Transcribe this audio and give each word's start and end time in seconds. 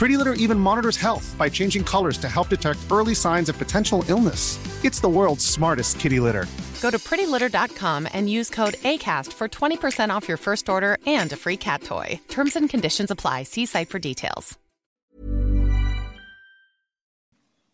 Pretty 0.00 0.16
Litter 0.16 0.32
even 0.32 0.58
monitors 0.58 0.96
health 0.96 1.36
by 1.36 1.50
changing 1.50 1.84
colors 1.84 2.16
to 2.16 2.26
help 2.26 2.48
detect 2.48 2.78
early 2.90 3.14
signs 3.14 3.50
of 3.50 3.58
potential 3.58 4.02
illness. 4.08 4.58
It's 4.82 4.98
the 4.98 5.10
world's 5.10 5.44
smartest 5.44 6.00
kitty 6.00 6.20
litter. 6.20 6.46
Go 6.80 6.90
to 6.90 6.96
prettylitter.com 6.96 8.08
and 8.14 8.30
use 8.30 8.48
code 8.48 8.76
ACAST 8.92 9.30
for 9.34 9.46
20% 9.46 10.08
off 10.08 10.26
your 10.26 10.38
first 10.38 10.70
order 10.70 10.96
and 11.06 11.30
a 11.32 11.36
free 11.36 11.58
cat 11.58 11.82
toy. 11.82 12.18
Terms 12.28 12.56
and 12.56 12.70
conditions 12.70 13.10
apply. 13.10 13.42
See 13.42 13.66
site 13.66 13.90
for 13.90 13.98
details. 13.98 14.56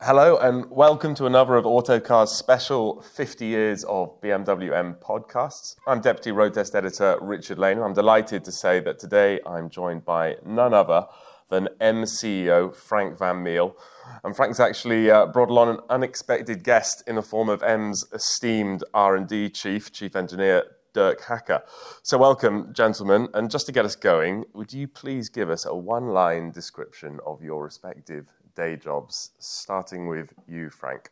Hello, 0.02 0.36
and 0.36 0.68
welcome 0.68 1.14
to 1.14 1.26
another 1.26 1.54
of 1.54 1.64
Autocar's 1.64 2.32
special 2.32 3.02
50 3.02 3.46
Years 3.46 3.84
of 3.84 4.20
BMW 4.20 4.76
M 4.76 4.96
podcasts. 5.00 5.76
I'm 5.86 6.00
Deputy 6.00 6.32
Road 6.32 6.54
Test 6.54 6.74
Editor 6.74 7.18
Richard 7.22 7.58
Lane. 7.60 7.78
I'm 7.78 7.94
delighted 7.94 8.44
to 8.44 8.52
say 8.52 8.80
that 8.80 8.98
today 8.98 9.38
I'm 9.46 9.70
joined 9.70 10.04
by 10.04 10.36
none 10.44 10.74
other 10.74 11.06
than 11.48 11.68
M 11.80 12.02
CEO 12.02 12.74
Frank 12.74 13.18
Van 13.18 13.42
Meel. 13.42 13.76
And 14.24 14.34
Frank's 14.34 14.60
actually 14.60 15.10
uh, 15.10 15.26
brought 15.26 15.50
along 15.50 15.70
an 15.70 15.80
unexpected 15.88 16.64
guest 16.64 17.02
in 17.06 17.16
the 17.16 17.22
form 17.22 17.48
of 17.48 17.62
M's 17.62 18.04
esteemed 18.12 18.84
R&D 18.94 19.50
chief, 19.50 19.92
chief 19.92 20.16
engineer 20.16 20.64
Dirk 20.96 21.22
Hacker. 21.22 21.62
So 22.02 22.16
welcome, 22.16 22.72
gentlemen. 22.72 23.28
And 23.34 23.50
just 23.50 23.66
to 23.66 23.72
get 23.72 23.84
us 23.84 23.94
going, 23.94 24.46
would 24.54 24.72
you 24.72 24.88
please 24.88 25.28
give 25.28 25.50
us 25.50 25.66
a 25.66 25.74
one-line 25.74 26.52
description 26.52 27.20
of 27.26 27.42
your 27.42 27.64
respective 27.64 28.26
day 28.54 28.76
jobs, 28.76 29.32
starting 29.38 30.08
with 30.08 30.32
you, 30.48 30.70
Frank? 30.70 31.10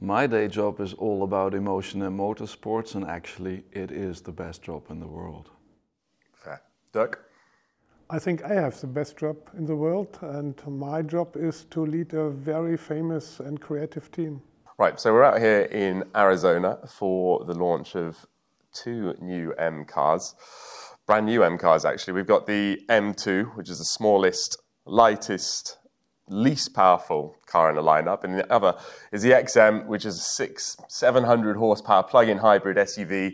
My 0.00 0.26
day 0.26 0.48
job 0.48 0.80
is 0.80 0.94
all 0.94 1.22
about 1.22 1.54
emotion 1.54 2.00
and 2.02 2.18
motorsports, 2.18 2.94
and 2.94 3.04
actually, 3.04 3.64
it 3.72 3.90
is 3.90 4.22
the 4.22 4.32
best 4.32 4.62
job 4.62 4.84
in 4.90 5.00
the 5.00 5.06
world. 5.06 5.50
Fair. 6.32 6.62
Dirk? 6.92 7.25
I 8.08 8.20
think 8.20 8.44
I 8.44 8.54
have 8.54 8.80
the 8.80 8.86
best 8.86 9.16
job 9.16 9.36
in 9.58 9.66
the 9.66 9.74
world, 9.74 10.16
and 10.22 10.54
my 10.68 11.02
job 11.02 11.36
is 11.36 11.64
to 11.70 11.84
lead 11.84 12.14
a 12.14 12.30
very 12.30 12.76
famous 12.76 13.40
and 13.40 13.60
creative 13.60 14.12
team. 14.12 14.42
Right, 14.78 15.00
so 15.00 15.12
we're 15.12 15.24
out 15.24 15.40
here 15.40 15.62
in 15.62 16.04
Arizona 16.14 16.78
for 16.86 17.44
the 17.44 17.54
launch 17.54 17.96
of 17.96 18.24
two 18.72 19.14
new 19.20 19.52
M 19.54 19.84
cars, 19.84 20.36
brand 21.04 21.26
new 21.26 21.42
M 21.42 21.58
cars 21.58 21.84
actually. 21.84 22.12
We've 22.12 22.28
got 22.28 22.46
the 22.46 22.80
M2, 22.88 23.56
which 23.56 23.68
is 23.68 23.78
the 23.78 23.84
smallest, 23.84 24.56
lightest, 24.84 25.78
least 26.28 26.74
powerful 26.74 27.34
car 27.46 27.70
in 27.70 27.74
the 27.74 27.82
lineup, 27.82 28.22
and 28.22 28.38
the 28.38 28.52
other 28.52 28.76
is 29.10 29.22
the 29.22 29.32
XM, 29.32 29.86
which 29.86 30.04
is 30.04 30.16
a 30.16 30.22
six, 30.22 30.76
700 30.88 31.56
horsepower 31.56 32.04
plug-in 32.04 32.38
hybrid 32.38 32.76
SUV 32.76 33.32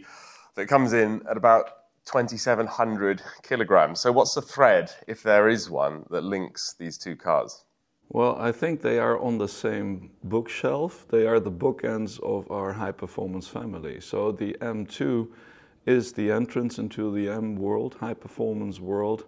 that 0.54 0.66
comes 0.66 0.94
in 0.94 1.20
at 1.28 1.36
about 1.36 1.68
2,700 2.04 3.22
kilograms. 3.42 4.00
So, 4.00 4.12
what's 4.12 4.34
the 4.34 4.42
thread, 4.42 4.90
if 5.06 5.22
there 5.22 5.48
is 5.48 5.70
one, 5.70 6.04
that 6.10 6.24
links 6.24 6.74
these 6.78 6.98
two 6.98 7.16
cars? 7.16 7.64
Well, 8.08 8.36
I 8.38 8.52
think 8.52 8.82
they 8.82 8.98
are 8.98 9.18
on 9.18 9.38
the 9.38 9.48
same 9.48 10.10
bookshelf. 10.24 11.06
They 11.08 11.26
are 11.26 11.40
the 11.40 11.50
bookends 11.50 12.20
of 12.20 12.50
our 12.50 12.72
high 12.72 12.92
performance 12.92 13.48
family. 13.48 14.00
So, 14.00 14.32
the 14.32 14.56
M2 14.60 15.28
is 15.86 16.12
the 16.12 16.30
entrance 16.30 16.78
into 16.78 17.12
the 17.12 17.28
M 17.28 17.56
world, 17.56 17.96
high 18.00 18.14
performance 18.14 18.80
world. 18.80 19.24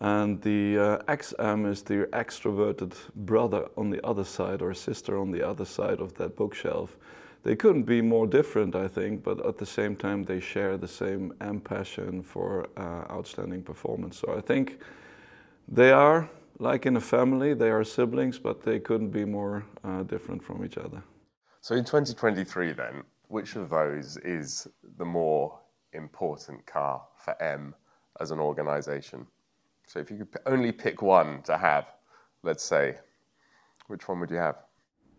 And 0.00 0.40
the 0.42 0.78
uh, 0.78 0.98
XM 1.08 1.68
is 1.68 1.82
the 1.82 2.08
extroverted 2.12 2.94
brother 3.16 3.66
on 3.76 3.90
the 3.90 4.04
other 4.06 4.24
side 4.24 4.62
or 4.62 4.72
sister 4.72 5.18
on 5.18 5.32
the 5.32 5.42
other 5.42 5.64
side 5.64 6.00
of 6.00 6.14
that 6.14 6.36
bookshelf 6.36 6.96
they 7.42 7.56
couldn't 7.56 7.84
be 7.84 8.00
more 8.02 8.26
different, 8.26 8.74
I 8.74 8.88
think, 8.88 9.22
but 9.22 9.44
at 9.46 9.58
the 9.58 9.66
same 9.66 9.96
time, 9.96 10.24
they 10.24 10.40
share 10.40 10.76
the 10.76 10.88
same 10.88 11.32
M 11.40 11.60
passion 11.60 12.22
for 12.22 12.68
uh, 12.76 13.12
outstanding 13.12 13.62
performance. 13.62 14.18
So 14.18 14.36
I 14.36 14.40
think 14.40 14.80
they 15.68 15.92
are 15.92 16.28
like 16.58 16.86
in 16.86 16.96
a 16.96 17.00
family, 17.00 17.54
they 17.54 17.70
are 17.70 17.84
siblings, 17.84 18.38
but 18.38 18.62
they 18.62 18.80
couldn't 18.80 19.10
be 19.10 19.24
more 19.24 19.64
uh, 19.84 20.02
different 20.02 20.42
from 20.42 20.64
each 20.64 20.76
other. 20.76 21.02
So 21.60 21.74
in 21.74 21.84
2023, 21.84 22.72
then, 22.72 23.02
which 23.28 23.56
of 23.56 23.70
those 23.70 24.16
is 24.18 24.66
the 24.96 25.04
more 25.04 25.58
important 25.92 26.66
car 26.66 27.02
for 27.16 27.40
M 27.42 27.74
as 28.20 28.30
an 28.30 28.40
organization? 28.40 29.26
So 29.86 30.00
if 30.00 30.10
you 30.10 30.18
could 30.18 30.42
only 30.46 30.72
pick 30.72 31.00
one 31.02 31.42
to 31.42 31.56
have, 31.56 31.86
let's 32.42 32.64
say, 32.64 32.96
which 33.86 34.08
one 34.08 34.20
would 34.20 34.30
you 34.30 34.36
have? 34.36 34.56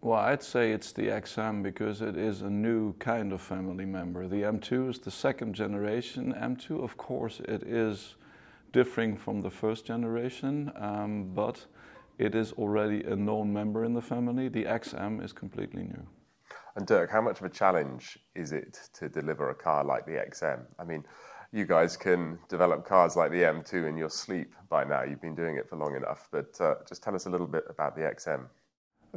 Well, 0.02 0.18
I'd 0.18 0.42
say 0.42 0.72
it's 0.72 0.94
the 0.94 1.08
XM 1.08 1.62
because 1.62 2.02
it 2.02 2.16
is 2.16 2.42
a 2.42 2.50
new 2.50 2.94
kind 3.00 3.34
of 3.34 3.42
family 3.42 3.86
member. 3.86 4.30
The 4.30 4.44
M2 4.44 4.92
is 4.92 5.00
the 5.00 5.12
second 5.12 5.56
generation 5.56 6.34
M2. 6.34 6.82
Of 6.82 6.96
course, 6.96 7.42
it 7.42 7.64
is 7.64 8.16
differing 8.72 9.18
from 9.18 9.42
the 9.42 9.50
first 9.50 9.86
generation, 9.86 10.72
um, 10.78 11.32
but 11.34 11.66
it 12.18 12.34
is 12.34 12.54
already 12.54 13.04
a 13.04 13.16
known 13.16 13.52
member 13.52 13.84
in 13.84 13.94
the 13.94 14.02
family. 14.02 14.48
The 14.48 14.64
XM 14.64 15.22
is 15.22 15.34
completely 15.34 15.84
new. 15.84 16.08
And 16.78 16.88
Dirk, 16.88 17.12
how 17.12 17.20
much 17.20 17.42
of 17.42 17.46
a 17.46 17.50
challenge 17.50 18.18
is 18.36 18.54
it 18.54 18.80
to 18.94 19.10
deliver 19.10 19.50
a 19.50 19.56
car 19.56 19.84
like 19.84 20.06
the 20.06 20.14
XM? 20.14 20.62
I 20.80 20.86
mean, 20.86 21.04
you 21.52 21.66
guys 21.66 21.98
can 21.98 22.40
develop 22.48 22.86
cars 22.86 23.18
like 23.18 23.32
the 23.32 23.44
M2 23.44 23.90
in 23.90 23.98
your 23.98 24.10
sleep 24.10 24.56
by 24.70 24.86
now. 24.86 25.04
You've 25.04 25.22
been 25.22 25.36
doing 25.36 25.58
it 25.58 25.68
for 25.68 25.76
long 25.76 25.98
enough, 25.98 26.30
but 26.32 26.56
uh, 26.62 26.76
just 26.88 27.04
tell 27.04 27.16
us 27.16 27.26
a 27.26 27.30
little 27.30 27.48
bit 27.48 27.66
about 27.68 27.98
the 27.98 28.04
XM. 28.04 28.46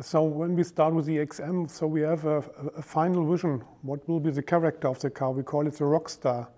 So 0.00 0.22
when 0.22 0.56
we 0.56 0.64
start 0.64 0.94
with 0.94 1.04
the 1.04 1.18
XM, 1.18 1.70
so 1.70 1.86
we 1.86 2.00
have 2.00 2.24
a, 2.24 2.38
a, 2.78 2.80
final 2.80 3.30
vision. 3.30 3.62
What 3.82 4.08
will 4.08 4.20
be 4.20 4.30
the 4.30 4.42
character 4.42 4.88
of 4.88 4.98
the 5.00 5.10
car? 5.10 5.32
We 5.32 5.42
call 5.42 5.66
it 5.66 5.74
the 5.74 5.84
rock 5.84 6.08
star. 6.08 6.48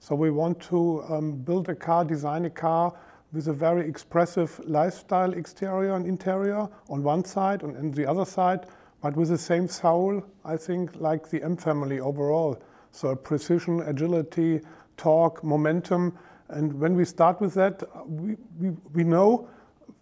So 0.00 0.16
we 0.16 0.32
want 0.32 0.60
to 0.62 1.04
um, 1.08 1.36
build 1.36 1.68
a 1.68 1.74
car, 1.76 2.04
design 2.04 2.46
a 2.46 2.50
car 2.50 2.92
with 3.32 3.46
a 3.46 3.52
very 3.52 3.88
expressive 3.88 4.60
lifestyle 4.64 5.34
exterior 5.34 5.94
and 5.94 6.04
interior 6.04 6.68
on 6.88 7.04
one 7.04 7.24
side 7.24 7.62
and 7.62 7.76
on 7.76 7.92
the 7.92 8.04
other 8.04 8.24
side, 8.24 8.66
but 9.00 9.14
with 9.14 9.28
the 9.28 9.38
same 9.38 9.68
soul, 9.68 10.24
I 10.44 10.56
think, 10.56 10.96
like 10.96 11.30
the 11.30 11.44
M 11.44 11.56
family 11.56 12.00
overall. 12.00 12.60
So 12.90 13.14
precision, 13.14 13.82
agility, 13.82 14.62
torque, 14.96 15.44
momentum. 15.44 16.18
And 16.48 16.74
when 16.80 16.96
we 16.96 17.04
start 17.04 17.40
with 17.40 17.54
that, 17.54 17.84
we, 18.08 18.36
we, 18.58 18.70
we 18.92 19.04
know 19.04 19.48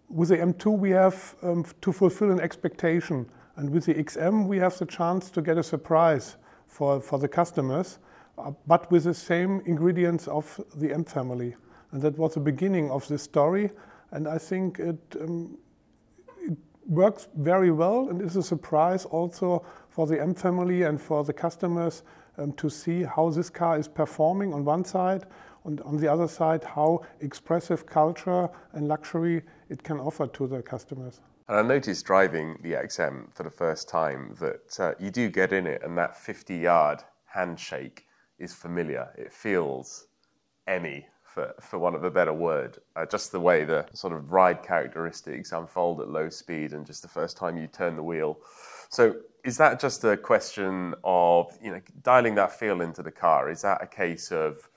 with 0.09 0.29
the 0.29 0.37
M2, 0.37 0.77
we 0.77 0.89
have 0.91 1.35
um, 1.43 1.65
to 1.81 1.91
fulfill 1.91 2.31
an 2.31 2.39
expectation. 2.39 3.29
And 3.55 3.69
with 3.69 3.85
the 3.85 3.93
XM, 3.93 4.47
we 4.47 4.57
have 4.57 4.77
the 4.77 4.85
chance 4.85 5.29
to 5.31 5.41
get 5.41 5.57
a 5.57 5.63
surprise 5.63 6.37
for, 6.67 6.99
for 6.99 7.19
the 7.19 7.27
customers, 7.27 7.99
uh, 8.37 8.51
but 8.67 8.89
with 8.91 9.03
the 9.03 9.13
same 9.13 9.61
ingredients 9.65 10.27
of 10.27 10.59
the 10.75 10.93
M 10.93 11.03
family. 11.03 11.55
And 11.91 12.01
that 12.01 12.17
was 12.17 12.35
the 12.35 12.39
beginning 12.39 12.89
of 12.89 13.07
this 13.07 13.23
story. 13.23 13.71
And 14.11 14.27
I 14.27 14.37
think 14.37 14.79
it, 14.79 14.99
um, 15.19 15.57
it 16.39 16.57
works 16.87 17.27
very 17.35 17.71
well 17.71 18.09
and 18.09 18.21
is 18.21 18.35
a 18.35 18.43
surprise 18.43 19.05
also 19.05 19.65
for 19.89 20.07
the 20.07 20.19
M 20.19 20.33
family 20.33 20.83
and 20.83 20.99
for 20.99 21.23
the 21.23 21.33
customers 21.33 22.03
um, 22.37 22.53
to 22.53 22.69
see 22.69 23.03
how 23.03 23.29
this 23.29 23.49
car 23.49 23.77
is 23.77 23.87
performing 23.87 24.53
on 24.53 24.65
one 24.65 24.85
side. 24.85 25.25
and 25.65 25.81
on 25.81 25.97
the 25.97 26.07
other 26.07 26.27
side, 26.27 26.63
how 26.63 27.01
expressive 27.19 27.85
culture 27.85 28.49
and 28.73 28.87
luxury 28.87 29.43
it 29.69 29.83
can 29.83 29.99
offer 29.99 30.27
to 30.27 30.47
the 30.47 30.61
customers. 30.61 31.21
And 31.47 31.57
I 31.57 31.61
noticed 31.61 32.05
driving 32.05 32.57
the 32.61 32.73
XM 32.73 33.33
for 33.33 33.43
the 33.43 33.49
first 33.49 33.87
time 33.87 34.35
that 34.39 34.79
uh, 34.79 34.93
you 34.99 35.09
do 35.11 35.29
get 35.29 35.53
in 35.53 35.65
it, 35.67 35.81
and 35.83 35.97
that 35.97 36.17
50 36.17 36.55
yard 36.55 37.03
handshake 37.25 38.05
is 38.39 38.53
familiar. 38.53 39.09
It 39.17 39.31
feels 39.31 40.07
any, 40.67 41.07
for, 41.23 41.53
for 41.61 41.79
want 41.79 41.95
of 41.95 42.03
a 42.03 42.11
better 42.11 42.33
word. 42.33 42.77
Uh, 42.95 43.05
just 43.05 43.31
the 43.31 43.39
way 43.39 43.63
the 43.63 43.85
sort 43.93 44.13
of 44.13 44.31
ride 44.31 44.63
characteristics 44.63 45.51
unfold 45.51 46.01
at 46.01 46.09
low 46.09 46.29
speed, 46.29 46.73
and 46.73 46.85
just 46.85 47.01
the 47.01 47.07
first 47.07 47.37
time 47.37 47.57
you 47.57 47.67
turn 47.67 47.95
the 47.95 48.03
wheel. 48.03 48.39
So, 48.89 49.15
is 49.45 49.55
that 49.57 49.79
just 49.79 50.03
a 50.03 50.17
question 50.17 50.93
of 51.03 51.57
you 51.61 51.71
know 51.71 51.81
dialing 52.03 52.35
that 52.35 52.51
feel 52.51 52.81
into 52.81 53.01
the 53.01 53.11
car? 53.11 53.49
Is 53.49 53.61
that 53.61 53.81
a 53.81 53.87
case 53.87 54.31
of 54.31 54.69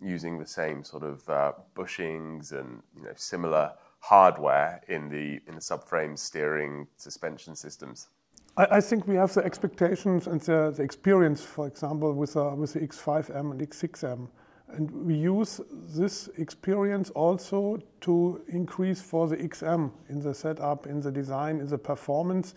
using 0.00 0.38
the 0.38 0.46
same 0.46 0.84
sort 0.84 1.02
of 1.02 1.28
uh, 1.28 1.52
bushings 1.74 2.52
and 2.52 2.82
you 2.96 3.02
know 3.02 3.12
similar 3.16 3.72
hardware 4.10 4.82
in 4.88 5.08
the 5.08 5.40
in 5.48 5.54
the 5.54 5.60
subframe 5.60 6.18
steering 6.18 6.86
suspension 6.96 7.56
systems? 7.56 8.08
I, 8.56 8.80
think 8.80 9.08
we 9.08 9.16
have 9.16 9.34
the 9.34 9.44
expectations 9.44 10.28
and 10.28 10.40
the, 10.40 10.76
experience, 10.78 11.42
for 11.42 11.66
example, 11.66 12.12
with 12.12 12.36
uh, 12.36 12.54
the 12.54 12.80
X5M 12.80 13.50
and 13.50 13.60
X6M, 13.60 14.28
and 14.68 14.90
we 14.92 15.14
use 15.14 15.60
this 15.72 16.28
experience 16.38 17.10
also 17.10 17.82
to 18.02 18.40
increase 18.46 19.00
for 19.02 19.26
the 19.26 19.36
XM 19.38 19.90
in 20.08 20.20
the 20.20 20.32
setup, 20.32 20.86
in 20.86 21.00
the 21.00 21.10
design, 21.10 21.58
in 21.58 21.66
the 21.66 21.78
performance. 21.78 22.54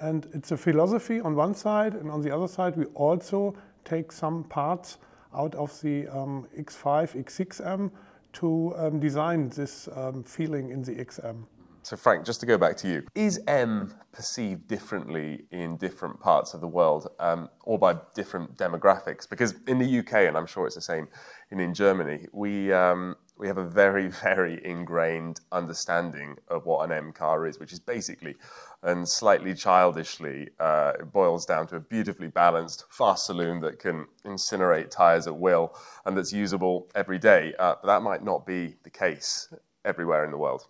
And 0.00 0.26
it's 0.34 0.52
a 0.52 0.56
philosophy 0.58 1.18
on 1.20 1.34
one 1.34 1.54
side, 1.54 1.94
and 1.94 2.10
on 2.10 2.20
the 2.20 2.30
other 2.30 2.48
side, 2.48 2.76
we 2.76 2.84
also 2.94 3.54
take 3.86 4.12
some 4.12 4.44
parts 4.44 4.98
out 5.34 5.54
of 5.54 5.80
the 5.80 6.08
um, 6.08 6.46
X5, 6.58 7.24
X6M 7.24 7.90
to 8.38 8.72
um, 8.76 9.00
design 9.00 9.48
this 9.48 9.88
um, 9.96 10.22
feeling 10.22 10.70
in 10.70 10.82
the 10.82 10.92
XM. 10.92 11.44
So, 11.82 11.96
Frank, 11.96 12.24
just 12.26 12.40
to 12.40 12.46
go 12.46 12.58
back 12.58 12.76
to 12.78 12.88
you, 12.88 13.06
is 13.14 13.40
M 13.46 13.94
perceived 14.12 14.68
differently 14.68 15.46
in 15.50 15.76
different 15.78 16.20
parts 16.20 16.52
of 16.52 16.60
the 16.60 16.68
world 16.68 17.08
um, 17.18 17.48
or 17.62 17.78
by 17.78 17.96
different 18.14 18.56
demographics? 18.56 19.28
Because 19.28 19.54
in 19.66 19.78
the 19.78 19.98
UK, 20.00 20.28
and 20.28 20.36
I'm 20.36 20.46
sure 20.46 20.66
it's 20.66 20.74
the 20.74 20.82
same 20.82 21.08
in, 21.50 21.60
in 21.60 21.72
Germany, 21.72 22.26
we, 22.32 22.72
um, 22.72 23.16
we 23.38 23.46
have 23.46 23.58
a 23.58 23.64
very, 23.64 24.08
very 24.22 24.64
ingrained 24.64 25.40
understanding 25.50 26.36
of 26.48 26.66
what 26.66 26.84
an 26.84 26.92
M 26.92 27.10
car 27.12 27.46
is, 27.46 27.58
which 27.58 27.72
is 27.72 27.80
basically 27.80 28.36
and 28.82 29.08
slightly 29.08 29.54
childishly 29.54 30.48
uh, 30.60 30.92
it 31.00 31.12
boils 31.12 31.44
down 31.44 31.66
to 31.66 31.76
a 31.76 31.80
beautifully 31.80 32.28
balanced, 32.28 32.84
fast 32.90 33.26
saloon 33.26 33.60
that 33.60 33.78
can 33.78 34.06
incinerate 34.24 34.90
tires 34.90 35.26
at 35.26 35.36
will 35.36 35.74
and 36.06 36.16
that's 36.16 36.32
usable 36.32 36.88
every 36.94 37.18
day. 37.18 37.52
Uh, 37.58 37.74
but 37.80 37.88
that 37.88 38.02
might 38.02 38.24
not 38.24 38.46
be 38.46 38.76
the 38.84 38.90
case 38.90 39.52
everywhere 39.84 40.24
in 40.24 40.30
the 40.30 40.38
world. 40.38 40.66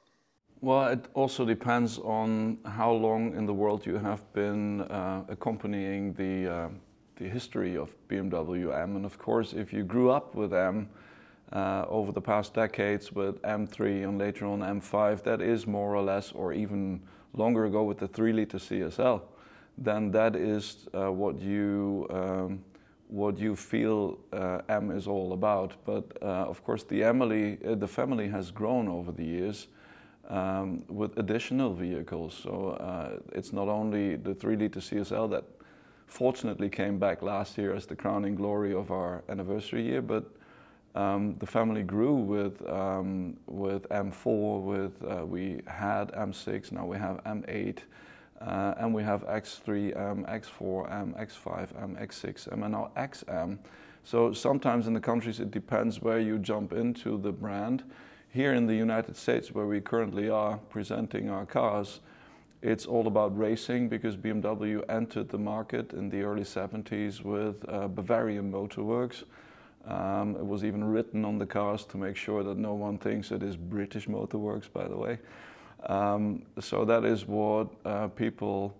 Well, 0.60 0.88
it 0.88 1.06
also 1.14 1.44
depends 1.44 1.99
on 1.99 2.58
how 2.64 2.90
long 2.90 3.37
in 3.37 3.46
the 3.46 3.55
world 3.55 3.87
you 3.87 3.96
have 3.99 4.32
been 4.32 4.81
uh, 4.82 5.25
accompanying 5.28 6.14
the, 6.14 6.52
uh, 6.52 6.69
the 7.16 7.28
history 7.28 7.76
of 7.76 7.94
BMW 8.08 8.76
M. 8.76 8.96
And 8.96 9.05
of 9.05 9.19
course, 9.19 9.52
if 9.52 9.72
you 9.72 9.84
grew 9.84 10.10
up 10.10 10.34
with 10.34 10.52
M 10.52 10.88
uh, 11.53 11.85
over 11.89 12.12
the 12.12 12.21
past 12.21 12.55
decades 12.55 13.12
with 13.12 13.41
M3 13.43 14.05
and 14.05 14.19
later 14.19 14.47
on 14.47 14.61
M5, 14.61 15.23
that 15.23 15.41
is 15.41 15.67
more 15.67 15.95
or 15.95 16.03
less, 16.03 16.33
or 16.33 16.53
even 16.53 17.00
longer 17.33 17.65
ago 17.65 17.85
with 17.85 17.99
the 17.99 18.09
3 18.09 18.33
liter 18.33 18.59
CSL, 18.59 19.23
then 19.79 20.11
that 20.11 20.37
is 20.37 20.89
uh, 20.95 21.11
what 21.11 21.41
you 21.41 22.06
um, 22.11 22.65
what 23.09 23.39
you 23.39 23.56
feel 23.56 24.19
uh, 24.35 24.61
M 24.69 24.91
is 24.91 25.06
all 25.06 25.33
about. 25.33 25.73
But 25.87 26.05
uh, 26.21 26.27
of 26.27 26.62
course, 26.62 26.83
the 26.83 27.03
Emily, 27.03 27.56
uh, 27.67 27.75
the 27.75 27.89
family 27.89 28.29
has 28.29 28.51
grown 28.51 28.87
over 28.87 29.12
the 29.12 29.25
years 29.25 29.69
um, 30.29 30.85
with 30.89 31.17
additional 31.17 31.73
vehicles. 31.73 32.39
So 32.43 32.77
it's 33.33 33.55
not 33.55 33.69
only 33.69 34.17
the 34.17 34.35
3 34.35 34.56
liter 34.56 34.81
CSL 34.81 35.31
that 35.31 35.44
fortunately 36.06 36.69
came 36.69 36.99
back 36.99 37.23
last 37.23 37.56
year 37.56 37.75
as 37.75 37.87
the 37.87 37.97
crowning 37.97 38.35
glory 38.35 38.75
of 38.75 38.91
our 38.91 39.23
anniversary 39.31 39.87
year, 39.87 40.03
but 40.03 40.25
um, 40.94 41.37
the 41.38 41.46
family 41.46 41.82
grew 41.82 42.14
with 42.14 42.67
um, 42.69 43.37
with 43.46 43.88
M4, 43.88 44.62
with 44.62 44.93
uh, 45.02 45.25
we 45.25 45.61
had 45.67 46.12
M6, 46.12 46.73
now 46.73 46.87
we 46.87 46.99
have 46.99 47.23
M8, 47.25 47.79
uh, 48.40 48.75
and 48.79 48.94
we 48.94 49.02
have 49.02 49.26
X3, 49.26 49.96
M, 49.96 50.25
X4, 50.25 50.93
M, 50.93 51.14
X5, 51.19 51.82
M, 51.82 51.96
X6, 52.00 52.52
M, 52.52 52.62
and 52.62 52.73
now 52.73 52.90
XM. 52.96 53.58
So 54.05 54.32
sometimes 54.32 54.87
in 54.87 54.94
the 54.94 55.00
countries 55.00 55.40
it 55.40 55.50
depends 55.50 56.00
where 56.00 56.19
you 56.19 56.38
jump 56.38 56.73
into 56.73 57.19
the 57.19 57.32
brand. 57.32 57.84
Here 58.31 58.55
in 58.55 58.67
the 58.67 58.75
United 58.75 59.17
States, 59.17 59.52
where 59.52 59.67
we 59.67 59.81
currently 59.81 60.29
are 60.29 60.58
presenting 60.69 61.31
our 61.31 61.46
cars, 61.46 62.00
it's 62.61 62.87
all 62.87 63.06
about 63.06 63.37
racing 63.38 63.88
because 63.88 64.17
BMW 64.17 64.82
entered 64.88 65.29
the 65.29 65.38
market 65.38 65.93
in 65.93 66.11
the 66.11 66.23
early 66.23 66.43
70s 66.43 67.23
with 67.23 67.64
uh, 67.69 67.88
Bavarian 67.88 68.50
Motorworks. 68.50 69.25
Um, 69.88 70.37
it 70.37 70.46
was 70.46 70.64
even 70.64 70.85
written 70.85 71.25
on 71.25 71.38
the 71.38 71.46
cars 71.46 71.85
to 71.87 71.96
make 71.96 72.14
sure 72.14 72.44
that 72.44 72.58
no 72.58 72.75
one 72.75 72.99
thinks 72.99 73.31
it 73.32 73.43
is 73.43 73.56
British 73.56 74.06
Motorworks, 74.06 74.70
by 74.70 74.87
the 74.87 74.96
way. 74.96 75.19
Um, 75.87 76.43
so 76.61 76.85
that 76.85 77.05
is 77.05 77.26
what 77.26 77.69
uh, 77.85 78.08
people 78.08 78.75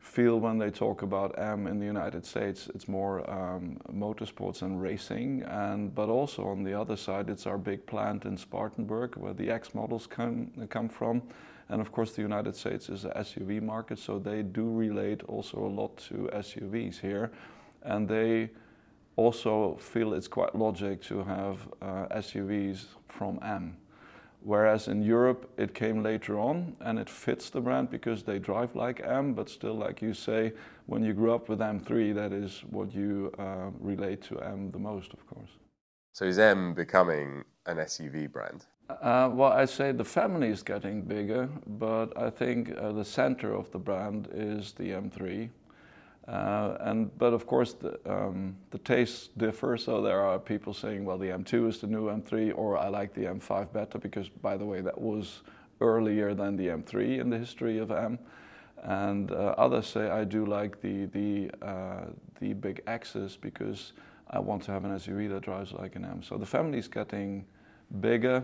feel 0.00 0.40
when 0.40 0.56
they 0.56 0.70
talk 0.70 1.02
about 1.02 1.38
M 1.38 1.66
in 1.66 1.78
the 1.78 1.84
United 1.84 2.24
States. 2.24 2.70
It's 2.74 2.88
more 2.88 3.28
um, 3.30 3.78
motorsports 3.92 4.62
and 4.62 4.80
racing, 4.80 5.42
and 5.42 5.94
but 5.94 6.08
also 6.08 6.46
on 6.46 6.62
the 6.62 6.72
other 6.72 6.96
side, 6.96 7.28
it's 7.28 7.46
our 7.46 7.58
big 7.58 7.84
plant 7.84 8.24
in 8.24 8.36
Spartanburg 8.38 9.16
where 9.16 9.34
the 9.34 9.50
X 9.50 9.74
models 9.74 10.06
come 10.06 10.50
come 10.70 10.88
from. 10.88 11.22
And 11.68 11.80
of 11.80 11.90
course, 11.90 12.12
the 12.12 12.22
United 12.22 12.54
States 12.54 12.88
is 12.88 13.04
a 13.04 13.10
SUV 13.10 13.60
market, 13.60 13.98
so 13.98 14.18
they 14.18 14.42
do 14.42 14.70
relate 14.70 15.22
also 15.24 15.58
a 15.58 15.72
lot 15.80 15.96
to 16.08 16.30
SUVs 16.32 17.00
here, 17.00 17.32
and 17.82 18.08
they 18.08 18.50
also 19.16 19.76
feel 19.80 20.14
it's 20.14 20.28
quite 20.28 20.54
logic 20.54 21.02
to 21.02 21.24
have 21.24 21.68
uh, 21.82 22.06
SUVs 22.16 22.86
from 23.08 23.38
M. 23.42 23.76
Whereas 24.40 24.86
in 24.86 25.02
Europe, 25.02 25.50
it 25.58 25.74
came 25.74 26.04
later 26.04 26.38
on 26.38 26.76
and 26.80 26.98
it 26.98 27.10
fits 27.10 27.50
the 27.50 27.60
brand 27.60 27.90
because 27.90 28.22
they 28.22 28.38
drive 28.38 28.76
like 28.76 29.00
M, 29.04 29.34
but 29.34 29.48
still, 29.48 29.74
like 29.74 30.00
you 30.00 30.14
say, 30.14 30.52
when 30.86 31.02
you 31.02 31.14
grew 31.14 31.34
up 31.34 31.48
with 31.48 31.58
M3, 31.58 32.14
that 32.14 32.32
is 32.32 32.62
what 32.70 32.94
you 32.94 33.32
uh, 33.38 33.70
relate 33.80 34.22
to 34.28 34.38
M 34.38 34.70
the 34.70 34.78
most, 34.78 35.12
of 35.12 35.26
course. 35.26 35.50
So 36.12 36.26
is 36.26 36.38
M 36.38 36.74
becoming 36.74 37.44
an 37.66 37.78
SUV 37.78 38.30
brand? 38.30 38.66
Uh, 38.88 39.28
well, 39.32 39.50
I 39.50 39.64
say 39.64 39.90
the 39.90 40.04
family 40.04 40.48
is 40.48 40.62
getting 40.62 41.02
bigger, 41.02 41.48
but 41.66 42.16
I 42.16 42.30
think 42.30 42.72
uh, 42.78 42.92
the 42.92 43.04
center 43.04 43.52
of 43.52 43.70
the 43.72 43.78
brand 43.78 44.28
is 44.32 44.72
the 44.72 44.90
M3. 44.90 45.48
Uh, 46.28 46.76
and 46.80 47.16
but 47.18 47.32
of 47.32 47.46
course 47.46 47.74
the 47.74 47.98
um, 48.04 48.56
the 48.70 48.78
tastes 48.78 49.28
differ. 49.36 49.76
So 49.76 50.02
there 50.02 50.20
are 50.20 50.38
people 50.38 50.74
saying, 50.74 51.04
well, 51.04 51.18
the 51.18 51.28
M2 51.28 51.68
is 51.68 51.78
the 51.78 51.86
new 51.86 52.06
M3, 52.08 52.52
or 52.56 52.76
I 52.76 52.88
like 52.88 53.14
the 53.14 53.22
M5 53.22 53.72
better 53.72 53.98
because, 53.98 54.28
by 54.28 54.56
the 54.56 54.64
way, 54.64 54.80
that 54.80 55.00
was 55.00 55.42
earlier 55.80 56.34
than 56.34 56.56
the 56.56 56.68
M3 56.68 57.20
in 57.20 57.30
the 57.30 57.38
history 57.38 57.78
of 57.78 57.92
M. 57.92 58.18
And 58.82 59.30
uh, 59.30 59.54
others 59.56 59.86
say 59.86 60.10
I 60.10 60.24
do 60.24 60.44
like 60.46 60.80
the 60.80 61.06
the 61.06 61.50
uh, 61.62 62.06
the 62.40 62.54
big 62.54 62.82
X's 62.86 63.36
because 63.36 63.92
I 64.30 64.40
want 64.40 64.64
to 64.64 64.72
have 64.72 64.84
an 64.84 64.90
SUV 64.92 65.28
that 65.30 65.42
drives 65.42 65.72
like 65.72 65.94
an 65.94 66.04
M. 66.04 66.22
So 66.22 66.36
the 66.36 66.46
family 66.46 66.78
is 66.78 66.88
getting 66.88 67.46
bigger, 68.00 68.42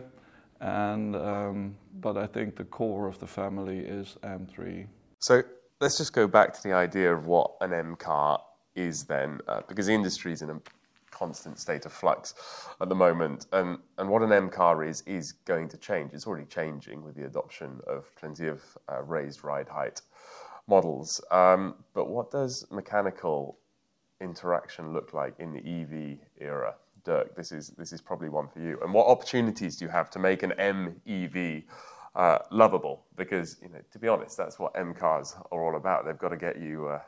and 0.60 1.16
um, 1.16 1.74
but 2.00 2.16
I 2.16 2.26
think 2.26 2.56
the 2.56 2.64
core 2.64 3.08
of 3.08 3.18
the 3.18 3.26
family 3.26 3.80
is 3.80 4.16
M3. 4.22 4.86
So 5.18 5.42
let's 5.82 5.98
just 5.98 6.12
go 6.12 6.28
back 6.28 6.54
to 6.54 6.62
the 6.62 6.72
idea 6.72 7.12
of 7.12 7.26
what 7.26 7.56
an 7.60 7.72
M 7.72 7.96
car 7.96 8.40
is 8.76 9.02
then, 9.02 9.40
uh, 9.48 9.62
because 9.66 9.86
the 9.86 9.92
industry 9.92 10.32
is 10.32 10.40
in 10.40 10.48
a 10.48 10.60
constant 11.10 11.58
state 11.58 11.84
of 11.84 11.92
flux 11.92 12.34
at 12.80 12.88
the 12.88 12.94
moment, 12.94 13.46
and 13.52 13.78
and 13.98 14.08
what 14.08 14.22
an 14.22 14.32
M 14.32 14.48
car 14.48 14.84
is 14.84 15.02
is 15.02 15.32
going 15.44 15.68
to 15.68 15.76
change. 15.76 16.12
It's 16.14 16.26
already 16.26 16.46
changing 16.46 17.02
with 17.02 17.16
the 17.16 17.26
adoption 17.26 17.80
of 17.88 18.14
plenty 18.14 18.46
of 18.46 18.62
uh, 18.88 19.02
raised 19.02 19.42
ride 19.42 19.68
height 19.68 20.00
models. 20.68 21.20
Um, 21.32 21.74
but 21.94 22.08
what 22.08 22.30
does 22.30 22.64
mechanical 22.70 23.58
interaction 24.20 24.92
look 24.92 25.12
like 25.12 25.34
in 25.40 25.52
the 25.52 25.58
EV 25.58 26.18
era? 26.40 26.76
Dirk, 27.04 27.34
this 27.34 27.50
is 27.50 27.70
this 27.76 27.92
is 27.92 28.00
probably 28.00 28.28
one 28.28 28.46
for 28.46 28.60
you. 28.60 28.78
And 28.82 28.94
what 28.94 29.08
opportunities 29.08 29.76
do 29.76 29.84
you 29.84 29.90
have 29.90 30.10
to 30.10 30.20
make 30.20 30.44
an 30.44 30.52
MEV 30.56 31.64
uh, 32.14 32.38
lovable 32.50 33.04
because 33.16 33.56
you 33.62 33.68
know 33.68 33.80
to 33.90 33.98
be 33.98 34.08
honest 34.08 34.36
that's 34.36 34.58
what 34.58 34.72
M 34.74 34.94
cars 34.94 35.34
are 35.50 35.62
all 35.62 35.76
about. 35.76 36.04
They've 36.04 36.18
got 36.18 36.30
to 36.30 36.36
get 36.36 36.60
you 36.60 36.88
uh, 36.88 37.00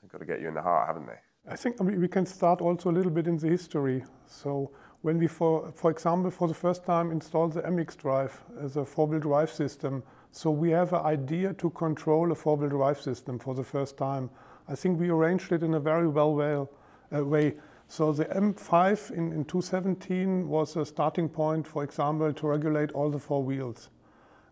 they've 0.00 0.10
got 0.10 0.18
to 0.18 0.26
get 0.26 0.40
you 0.40 0.48
in 0.48 0.54
the 0.54 0.62
heart 0.62 0.86
haven't 0.86 1.06
they? 1.06 1.18
I 1.48 1.56
think 1.56 1.80
we 1.80 2.06
can 2.06 2.24
start 2.24 2.60
also 2.60 2.90
a 2.90 2.92
little 2.92 3.10
bit 3.10 3.26
in 3.26 3.36
the 3.36 3.48
history. 3.48 4.04
So 4.26 4.70
when 5.02 5.18
we 5.18 5.26
for 5.26 5.72
for 5.74 5.90
example 5.90 6.30
for 6.30 6.46
the 6.48 6.54
first 6.54 6.84
time 6.84 7.10
installed 7.10 7.54
the 7.54 7.66
M 7.66 7.76
xDrive 7.76 8.32
as 8.62 8.76
a 8.76 8.84
four-wheel 8.84 9.20
drive 9.20 9.50
system 9.50 10.02
so 10.34 10.50
we 10.50 10.70
have 10.70 10.94
an 10.94 11.04
idea 11.04 11.52
to 11.52 11.68
control 11.70 12.32
a 12.32 12.34
four-wheel 12.34 12.70
drive 12.70 12.98
system 12.98 13.38
for 13.38 13.54
the 13.54 13.62
first 13.62 13.98
time. 13.98 14.30
I 14.66 14.74
think 14.74 14.98
we 14.98 15.10
arranged 15.10 15.52
it 15.52 15.62
in 15.62 15.74
a 15.74 15.80
very 15.80 16.08
well, 16.08 16.34
well 16.34 16.70
uh, 17.14 17.22
way. 17.22 17.56
So 17.86 18.12
the 18.12 18.24
M5 18.24 19.10
in, 19.10 19.30
in 19.32 19.44
2017 19.44 20.48
was 20.48 20.74
a 20.76 20.86
starting 20.86 21.28
point, 21.28 21.66
for 21.66 21.84
example, 21.84 22.32
to 22.32 22.46
regulate 22.46 22.92
all 22.92 23.10
the 23.10 23.18
four 23.18 23.42
wheels. 23.42 23.90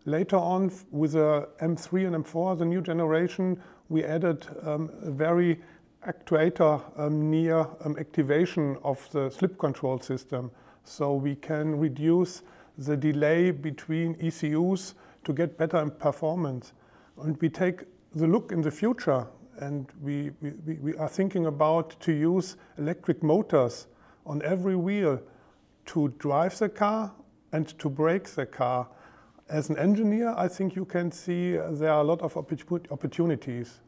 Later 0.07 0.37
on, 0.37 0.73
with 0.91 1.13
the 1.13 1.49
M3 1.61 2.07
and 2.07 2.25
M4, 2.25 2.59
the 2.59 2.65
new 2.65 2.81
generation, 2.81 3.61
we 3.89 4.03
added 4.05 4.47
um, 4.63 4.91
a 5.03 5.11
very 5.11 5.61
actuator 6.07 6.83
um, 6.99 7.31
near 7.31 7.67
um, 7.85 7.97
activation 7.99 8.79
of 8.83 9.07
the 9.11 9.31
slip 9.31 9.59
control 9.59 9.99
system. 9.99 10.51
So 10.85 11.15
we 11.15 11.35
can 11.35 11.79
reduce 11.79 12.43
the 12.79 12.97
delay 12.97 13.51
between 13.51 14.17
ECUs 14.21 14.95
to 15.25 15.33
get 15.33 15.59
better 15.59 15.85
performance. 15.91 16.73
And 17.23 17.37
we 17.41 17.51
take 17.51 17.83
the 18.15 18.27
look 18.27 18.53
in 18.53 18.63
the 18.63 18.71
future 18.71 19.27
and 19.59 19.87
we, 20.01 20.31
we, 20.41 20.75
we 20.75 20.97
are 20.97 21.09
thinking 21.09 21.47
about 21.47 22.01
to 22.01 22.13
use 22.13 22.57
electric 22.79 23.23
motors 23.23 23.87
on 24.25 24.41
every 24.43 24.77
wheel 24.77 25.21
to 25.87 26.09
drive 26.19 26.59
the 26.59 26.69
car 26.69 27.13
and 27.53 27.69
to 27.79 27.91
brake 27.91 28.29
the 28.29 28.47
car. 28.47 28.89
As 29.51 29.69
an 29.69 29.79
engineer, 29.79 30.33
I 30.37 30.47
think 30.47 30.77
you 30.77 30.85
can 30.85 31.11
see 31.11 31.57
there 31.57 31.91
are 31.91 32.03
a 32.03 32.05
lot 32.05 32.23
of 32.23 32.37
opportunities 32.37 33.81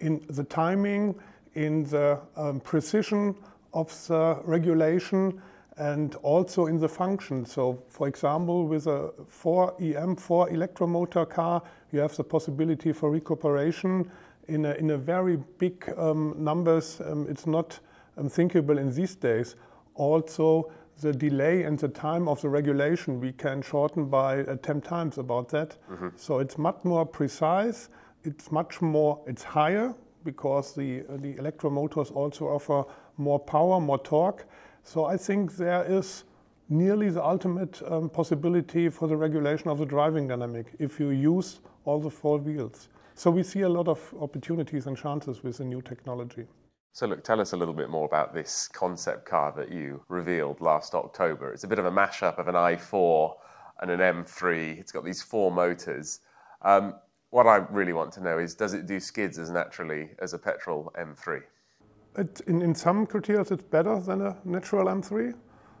in 0.00 0.20
the 0.28 0.42
timing, 0.42 1.14
in 1.54 1.84
the 1.84 2.18
um, 2.36 2.58
precision 2.58 3.36
of 3.72 3.88
the 4.08 4.40
regulation, 4.42 5.40
and 5.76 6.16
also 6.16 6.66
in 6.66 6.80
the 6.80 6.88
function. 6.88 7.46
So, 7.46 7.80
for 7.88 8.08
example, 8.08 8.66
with 8.66 8.88
a 8.88 9.12
4EM, 9.30 10.18
4 10.18 10.48
electromotor 10.50 11.30
car, 11.30 11.62
you 11.92 12.00
have 12.00 12.16
the 12.16 12.24
possibility 12.24 12.92
for 12.92 13.08
recuperation 13.08 14.10
in 14.48 14.64
a, 14.64 14.72
in 14.74 14.90
a 14.90 14.98
very 14.98 15.36
big 15.58 15.92
um, 15.96 16.34
numbers. 16.38 17.00
Um, 17.00 17.28
it's 17.30 17.46
not 17.46 17.78
um, 18.16 18.28
thinkable 18.28 18.78
in 18.78 18.92
these 18.92 19.14
days. 19.14 19.54
Also, 19.94 20.72
the 21.00 21.12
delay 21.12 21.62
and 21.64 21.78
the 21.78 21.88
time 21.88 22.28
of 22.28 22.40
the 22.40 22.48
regulation 22.48 23.20
we 23.20 23.32
can 23.32 23.62
shorten 23.62 24.06
by 24.06 24.40
uh, 24.40 24.56
10 24.56 24.80
times 24.80 25.18
about 25.18 25.48
that. 25.50 25.76
Mm-hmm. 25.90 26.08
So 26.16 26.38
it's 26.38 26.58
much 26.58 26.84
more 26.84 27.04
precise. 27.04 27.88
It's 28.22 28.50
much 28.52 28.80
more, 28.80 29.20
it's 29.26 29.42
higher 29.42 29.94
because 30.24 30.74
the, 30.74 31.02
uh, 31.02 31.16
the 31.18 31.34
electromotors 31.34 32.10
also 32.14 32.46
offer 32.46 32.84
more 33.16 33.38
power, 33.38 33.80
more 33.80 33.98
torque. 33.98 34.46
So 34.82 35.04
I 35.04 35.16
think 35.16 35.56
there 35.56 35.84
is 35.84 36.24
nearly 36.68 37.10
the 37.10 37.22
ultimate 37.22 37.82
um, 37.90 38.08
possibility 38.08 38.88
for 38.88 39.06
the 39.08 39.16
regulation 39.16 39.68
of 39.68 39.78
the 39.78 39.84
driving 39.86 40.28
dynamic 40.28 40.74
if 40.78 40.98
you 40.98 41.10
use 41.10 41.60
all 41.84 42.00
the 42.00 42.10
four 42.10 42.38
wheels. 42.38 42.88
So 43.14 43.30
we 43.30 43.42
see 43.42 43.60
a 43.60 43.68
lot 43.68 43.86
of 43.86 44.14
opportunities 44.20 44.86
and 44.86 44.96
chances 44.96 45.42
with 45.42 45.58
the 45.58 45.64
new 45.64 45.82
technology. 45.82 46.46
So, 46.94 47.08
look, 47.08 47.24
tell 47.24 47.40
us 47.40 47.52
a 47.54 47.56
little 47.56 47.74
bit 47.74 47.90
more 47.90 48.06
about 48.06 48.32
this 48.32 48.68
concept 48.68 49.26
car 49.26 49.52
that 49.56 49.72
you 49.72 50.00
revealed 50.08 50.60
last 50.60 50.94
October. 50.94 51.52
It's 51.52 51.64
a 51.64 51.66
bit 51.66 51.80
of 51.80 51.86
a 51.86 51.90
mashup 51.90 52.38
of 52.38 52.46
an 52.46 52.54
i4 52.54 53.34
and 53.80 53.90
an 53.90 53.98
M3. 53.98 54.78
It's 54.78 54.92
got 54.92 55.04
these 55.04 55.20
four 55.20 55.50
motors. 55.50 56.20
Um, 56.62 56.94
what 57.30 57.48
I 57.48 57.56
really 57.56 57.92
want 57.92 58.12
to 58.12 58.20
know 58.22 58.38
is 58.38 58.54
does 58.54 58.74
it 58.74 58.86
do 58.86 59.00
skids 59.00 59.40
as 59.40 59.50
naturally 59.50 60.10
as 60.20 60.34
a 60.34 60.38
petrol 60.38 60.92
M3? 60.96 61.42
It, 62.16 62.40
in, 62.46 62.62
in 62.62 62.76
some 62.76 63.06
criteria, 63.06 63.40
it's 63.40 63.64
better 63.64 63.98
than 63.98 64.22
a 64.22 64.36
natural 64.44 64.86
M3. 64.86 65.34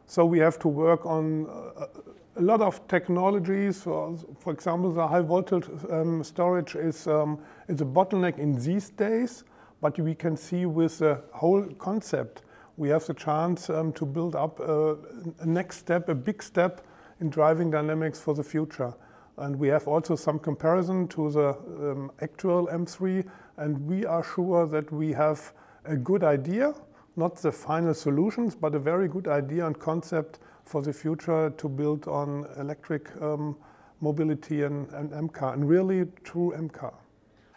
So 0.06 0.24
we 0.24 0.40
have 0.40 0.58
to 0.58 0.68
work 0.68 1.06
on 1.06 1.46
uh, 1.46 1.86
a 2.34 2.42
lot 2.42 2.60
of 2.60 2.88
technologies. 2.88 3.84
For, 3.84 4.18
for 4.40 4.52
example, 4.52 4.92
the 4.92 5.06
high 5.06 5.20
voltage 5.20 5.66
um, 5.92 6.24
storage 6.24 6.74
is, 6.74 7.06
um, 7.06 7.38
is 7.68 7.80
a 7.80 7.84
bottleneck 7.84 8.40
in 8.40 8.60
these 8.60 8.90
days, 8.90 9.44
but 9.84 9.98
we 9.98 10.14
can 10.14 10.34
see 10.34 10.64
with 10.64 11.00
the 11.00 11.20
whole 11.34 11.62
concept, 11.78 12.40
we 12.78 12.88
have 12.88 13.04
the 13.04 13.12
chance 13.12 13.68
um, 13.68 13.92
to 13.92 14.06
build 14.06 14.34
up 14.34 14.58
a, 14.58 14.96
a, 15.40 15.44
next 15.44 15.76
step, 15.76 16.08
a 16.08 16.14
big 16.14 16.42
step 16.42 16.80
in 17.20 17.28
driving 17.28 17.70
dynamics 17.70 18.18
for 18.18 18.32
the 18.32 18.42
future. 18.42 18.94
And 19.36 19.54
we 19.54 19.68
have 19.68 19.86
also 19.86 20.16
some 20.16 20.38
comparison 20.38 21.06
to 21.08 21.30
the 21.30 21.48
um, 21.50 22.10
actual 22.22 22.66
M3, 22.68 23.28
and 23.58 23.78
we 23.86 24.06
are 24.06 24.24
sure 24.24 24.66
that 24.68 24.90
we 24.90 25.12
have 25.12 25.52
a 25.84 25.96
good 25.98 26.24
idea, 26.24 26.72
not 27.16 27.36
the 27.36 27.52
final 27.52 27.92
solutions, 27.92 28.54
but 28.54 28.74
a 28.74 28.78
very 28.78 29.06
good 29.06 29.28
idea 29.28 29.66
and 29.66 29.78
concept 29.78 30.38
for 30.64 30.80
the 30.80 30.94
future 30.94 31.50
to 31.58 31.68
build 31.68 32.08
on 32.08 32.46
electric 32.56 33.10
um, 33.20 33.54
mobility 34.00 34.62
and, 34.62 34.90
and 34.94 35.12
M 35.12 35.28
car, 35.28 35.52
and 35.52 35.68
really 35.68 36.06
true 36.24 36.52
M 36.52 36.70
car. 36.70 36.94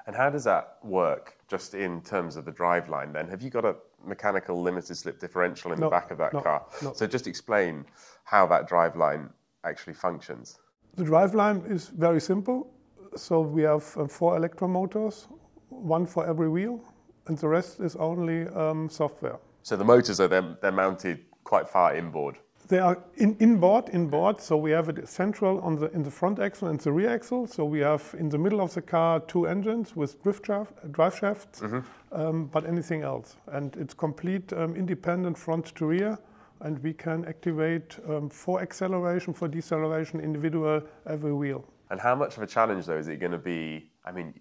And 0.07 0.15
how 0.15 0.29
does 0.29 0.45
that 0.45 0.77
work 0.83 1.35
just 1.49 1.73
in 1.73 2.01
terms 2.01 2.37
of 2.37 2.45
the 2.45 2.51
driveline 2.51 3.11
then? 3.11 3.27
Have 3.27 3.41
you 3.41 3.49
got 3.49 3.65
a 3.65 3.75
mechanical 4.05 4.61
limited 4.61 4.95
slip 4.95 5.19
differential 5.19 5.73
in 5.73 5.79
no, 5.79 5.87
the 5.87 5.89
back 5.91 6.11
of 6.11 6.17
that 6.17 6.33
no, 6.33 6.41
car? 6.41 6.65
No. 6.81 6.93
So 6.93 7.05
just 7.05 7.27
explain 7.27 7.85
how 8.23 8.47
that 8.47 8.69
driveline 8.69 9.29
actually 9.65 9.93
functions. 9.93 10.59
The 10.95 11.03
driveline 11.03 11.69
is 11.69 11.89
very 11.89 12.21
simple. 12.21 12.71
So 13.17 13.41
we 13.41 13.63
have 13.63 13.85
uh, 13.97 14.07
four 14.07 14.39
electromotors, 14.39 15.27
one 15.69 16.05
for 16.05 16.25
every 16.25 16.47
wheel, 16.49 16.79
and 17.27 17.37
the 17.37 17.49
rest 17.49 17.81
is 17.81 17.97
only 17.97 18.47
um, 18.49 18.89
software. 18.89 19.39
So 19.63 19.75
the 19.75 19.83
motors 19.83 20.21
are 20.21 20.29
then 20.29 20.57
they're 20.61 20.71
mounted 20.71 21.25
quite 21.43 21.67
far 21.67 21.97
inboard. 21.97 22.37
They 22.67 22.79
are 22.79 22.97
in, 23.15 23.37
inboard, 23.39 23.89
inboard. 23.93 24.41
So 24.41 24.57
we 24.57 24.71
have 24.71 24.89
it 24.89 25.07
central 25.07 25.61
on 25.61 25.75
the 25.75 25.89
in 25.91 26.03
the 26.03 26.11
front 26.11 26.39
axle 26.39 26.67
and 26.67 26.79
the 26.79 26.91
rear 26.91 27.09
axle. 27.09 27.47
So 27.47 27.63
we 27.63 27.79
have 27.79 28.13
in 28.19 28.29
the 28.29 28.37
middle 28.37 28.59
of 28.59 28.73
the 28.73 28.81
car 28.81 29.21
two 29.21 29.47
engines 29.47 29.95
with 29.95 30.21
drift 30.21 30.45
shaft, 30.45 30.91
drive 30.91 31.17
shafts, 31.17 31.61
mm-hmm. 31.61 31.79
um, 32.11 32.45
but 32.47 32.65
anything 32.65 33.03
else, 33.03 33.37
and 33.53 33.75
it's 33.77 33.93
complete 33.93 34.51
um, 34.53 34.75
independent 34.75 35.37
front 35.37 35.67
to 35.75 35.85
rear. 35.85 36.17
And 36.59 36.79
we 36.79 36.91
can 36.91 37.23
activate 37.25 37.99
um, 38.09 38.29
for 38.29 38.61
acceleration, 38.61 39.33
for 39.33 39.47
deceleration, 39.47 40.19
individual 40.19 40.81
every 41.05 41.31
wheel. 41.31 41.63
And 41.91 42.01
how 42.01 42.15
much 42.15 42.35
of 42.35 42.43
a 42.43 42.47
challenge 42.47 42.87
though 42.87 42.97
is 42.97 43.07
it 43.07 43.19
going 43.19 43.31
to 43.31 43.37
be? 43.37 43.91
I 44.03 44.11
mean, 44.11 44.33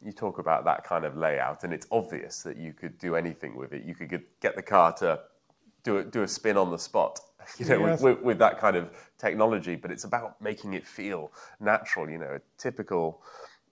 you 0.00 0.12
talk 0.12 0.38
about 0.38 0.64
that 0.64 0.84
kind 0.84 1.04
of 1.04 1.16
layout, 1.16 1.64
and 1.64 1.74
it's 1.74 1.86
obvious 1.90 2.42
that 2.44 2.56
you 2.56 2.72
could 2.72 2.96
do 2.98 3.16
anything 3.16 3.56
with 3.56 3.72
it. 3.72 3.82
You 3.84 3.94
could 3.94 4.08
get 4.40 4.56
the 4.56 4.62
car 4.62 4.92
to 4.94 5.20
do 5.82 5.98
a, 5.98 6.04
do 6.04 6.22
a 6.22 6.28
spin 6.28 6.56
on 6.56 6.70
the 6.70 6.78
spot, 6.78 7.18
you 7.58 7.66
know, 7.66 7.86
yes. 7.86 8.00
with, 8.00 8.20
with, 8.20 8.38
that 8.38 8.58
kind 8.58 8.76
of 8.76 8.90
technology. 9.18 9.76
But 9.76 9.90
it's 9.90 10.04
about 10.04 10.40
making 10.40 10.74
it 10.74 10.86
feel 10.86 11.32
natural. 11.60 12.08
You 12.08 12.18
know, 12.18 12.36
a 12.36 12.40
typical 12.56 13.22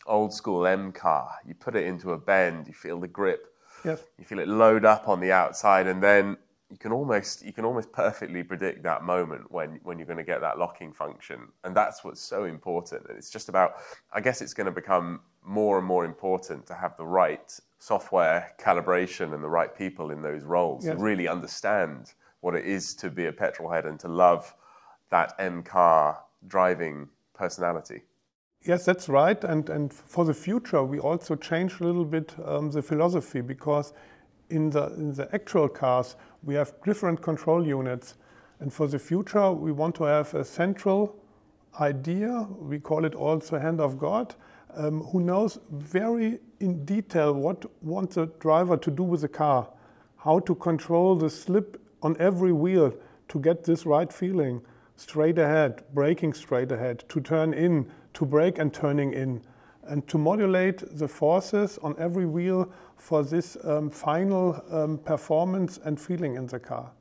old 0.06 0.33
school 0.33 0.66
M 0.66 0.92
car. 0.92 1.30
You 1.47 1.54
put 1.54 1.76
it 1.76 1.85
into 1.85 2.12
a 2.12 2.18
bend, 2.18 2.66
you 2.66 2.75
feel 2.75 3.00
the 3.00 3.09
grip, 3.09 3.52
yes. 3.85 4.02
you 4.18 4.25
feel 4.25 4.38
it 4.38 4.49
load 4.49 4.85
up 4.85 5.09
on 5.09 5.21
the 5.21 5.33
outside, 5.33 5.87
and 5.87 6.02
then 6.02 6.37
you 6.71 6.76
can 6.76 6.92
almost 6.92 7.45
you 7.45 7.52
can 7.52 7.64
almost 7.64 7.92
perfectly 7.92 8.42
predict 8.42 8.83
that 8.83 9.02
moment 9.02 9.50
when 9.50 9.78
when 9.83 9.99
you're 9.99 10.06
going 10.06 10.16
to 10.16 10.25
get 10.25 10.40
that 10.40 10.59
locking 10.59 10.92
function 10.92 11.49
and 11.64 11.76
that's 11.76 12.02
what's 12.02 12.21
so 12.21 12.45
important 12.45 13.04
and 13.09 13.16
it's 13.16 13.30
just 13.30 13.49
about 13.49 13.75
i 14.12 14.21
guess 14.21 14.40
it's 14.40 14.52
going 14.52 14.64
to 14.64 14.73
become 14.73 15.21
more 15.45 15.78
and 15.78 15.87
more 15.87 16.04
important 16.04 16.66
to 16.66 16.75
have 16.75 16.97
the 16.97 17.06
right 17.06 17.59
software 17.78 18.52
calibration 18.59 19.33
and 19.33 19.45
the 19.45 19.49
right 19.49 19.76
people 19.76 20.11
in 20.11 20.23
those 20.23 20.42
roles 20.42 20.85
yes. 20.85 20.97
to 20.97 21.00
really 21.00 21.28
understand 21.28 22.14
what 22.46 22.54
it 22.54 22.64
is 22.64 22.94
to 22.94 23.10
be 23.10 23.26
a 23.26 23.32
petrol 23.32 23.68
head 23.68 23.86
and 23.86 23.98
to 23.98 24.06
love 24.06 24.54
that 25.10 25.34
M 25.40 25.64
car 25.64 26.22
driving 26.46 27.08
personality. 27.34 28.02
Yes, 28.62 28.84
that's 28.84 29.08
right. 29.08 29.42
And, 29.42 29.68
and 29.68 29.92
for 29.92 30.24
the 30.24 30.32
future, 30.32 30.84
we 30.84 31.00
also 31.00 31.34
changed 31.34 31.80
a 31.80 31.84
little 31.84 32.04
bit 32.04 32.36
um, 32.44 32.70
the 32.70 32.82
philosophy 32.82 33.40
because 33.40 33.92
in 34.48 34.70
the, 34.70 34.94
in 34.94 35.12
the 35.12 35.28
actual 35.34 35.68
cars, 35.68 36.14
we 36.44 36.54
have 36.54 36.72
different 36.84 37.20
control 37.20 37.66
units. 37.66 38.14
And 38.60 38.72
for 38.72 38.86
the 38.86 39.00
future, 39.00 39.50
we 39.50 39.72
want 39.72 39.96
to 39.96 40.04
have 40.04 40.32
a 40.34 40.44
central 40.44 41.16
idea. 41.80 42.46
We 42.60 42.78
call 42.78 43.04
it 43.04 43.16
also 43.16 43.58
hand 43.58 43.80
of 43.80 43.98
God, 43.98 44.36
um, 44.76 45.02
who 45.02 45.20
knows 45.20 45.58
very 45.72 46.38
in 46.60 46.84
detail 46.84 47.32
what 47.32 47.64
wants 47.82 48.14
the 48.14 48.26
driver 48.38 48.76
to 48.76 48.90
do 48.90 49.02
with 49.02 49.22
the 49.22 49.28
car, 49.28 49.68
how 50.16 50.38
to 50.38 50.54
control 50.54 51.16
the 51.16 51.28
slip 51.28 51.80
on 52.06 52.16
every 52.20 52.52
wheel 52.52 52.94
to 53.28 53.40
get 53.40 53.64
this 53.64 53.84
right 53.84 54.12
feeling, 54.12 54.62
straight 54.94 55.38
ahead, 55.38 55.82
braking 55.92 56.32
straight 56.32 56.70
ahead, 56.70 57.02
to 57.08 57.20
turn 57.20 57.52
in, 57.52 57.90
to 58.14 58.25
brake 58.25 58.58
and 58.60 58.72
turning 58.72 59.12
in, 59.12 59.42
and 59.88 60.06
to 60.06 60.16
modulate 60.16 60.78
the 60.98 61.08
forces 61.08 61.78
on 61.82 61.96
every 61.98 62.26
wheel 62.26 62.70
for 62.96 63.25
this 63.25 63.56
um, 63.64 63.90
final 63.90 64.62
um, 64.70 64.98
performance 64.98 65.80
and 65.84 66.00
feeling 66.00 66.36
in 66.36 66.46
the 66.46 66.60
car. 66.60 66.92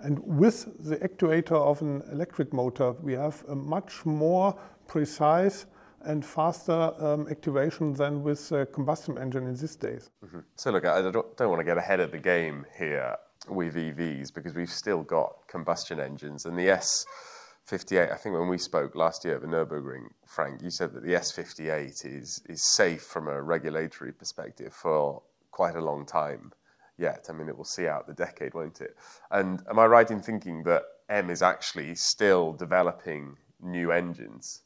And 0.00 0.18
with 0.24 0.56
the 0.88 0.96
actuator 0.96 1.60
of 1.70 1.80
an 1.80 2.02
electric 2.12 2.52
motor, 2.52 2.92
we 2.92 3.12
have 3.12 3.44
a 3.48 3.54
much 3.54 4.04
more 4.04 4.58
precise 4.88 5.66
and 6.02 6.24
faster 6.24 6.92
um, 6.98 7.28
activation 7.28 7.92
than 7.92 8.22
with 8.24 8.50
a 8.52 8.66
combustion 8.66 9.18
engine 9.18 9.46
in 9.46 9.54
these 9.54 9.76
days. 9.76 10.10
Mm-hmm. 10.24 10.40
So, 10.56 10.70
look, 10.70 10.84
I 10.84 11.02
don't, 11.02 11.36
don't 11.36 11.48
want 11.48 11.60
to 11.60 11.64
get 11.64 11.78
ahead 11.78 12.00
of 12.00 12.10
the 12.10 12.18
game 12.18 12.66
here 12.76 13.16
with 13.50 13.74
EVs 13.74 14.32
because 14.32 14.54
we've 14.54 14.70
still 14.70 15.02
got 15.02 15.32
combustion 15.48 16.00
engines. 16.00 16.44
And 16.46 16.58
the 16.58 16.68
S58, 16.68 18.12
I 18.12 18.16
think 18.16 18.36
when 18.36 18.48
we 18.48 18.58
spoke 18.58 18.94
last 18.94 19.24
year 19.24 19.36
at 19.36 19.42
the 19.42 19.48
Nürburgring, 19.48 20.06
Frank, 20.26 20.62
you 20.62 20.70
said 20.70 20.92
that 20.94 21.02
the 21.02 21.12
S58 21.14 22.04
is, 22.04 22.42
is 22.48 22.62
safe 22.74 23.02
from 23.02 23.28
a 23.28 23.42
regulatory 23.42 24.12
perspective 24.12 24.72
for 24.72 25.22
quite 25.50 25.76
a 25.76 25.80
long 25.80 26.06
time. 26.06 26.52
yet. 26.98 27.26
I 27.28 27.32
mean, 27.32 27.48
it 27.48 27.56
will 27.56 27.64
see 27.64 27.86
out 27.86 28.06
the 28.06 28.12
decade, 28.12 28.54
won't 28.54 28.80
it? 28.80 28.96
And 29.30 29.62
am 29.70 29.78
I 29.78 29.86
right 29.86 30.10
in 30.10 30.20
thinking 30.20 30.64
that 30.64 30.82
M 31.08 31.30
is 31.30 31.42
actually 31.42 31.94
still 31.94 32.52
developing 32.52 33.36
new 33.60 33.92
engines? 33.92 34.62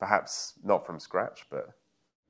Perhaps 0.00 0.54
not 0.64 0.84
from 0.84 0.98
scratch, 0.98 1.46
but. 1.50 1.68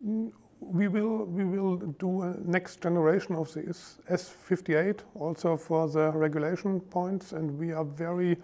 Mm, 0.05 0.33
We 0.61 0.89
will, 0.89 1.25
we 1.25 1.45
will 1.45 1.77
do 1.77 2.23
a 2.23 2.35
next 2.45 2.81
generation 2.81 3.35
of 3.37 3.53
the 3.53 3.63
S58 3.63 5.01
also 5.15 5.57
for 5.57 5.89
the 5.89 6.11
regulation 6.11 6.81
points, 6.81 7.33
and 7.33 7.59
we 7.59 7.73
are 7.73 7.85
very 7.85 8.37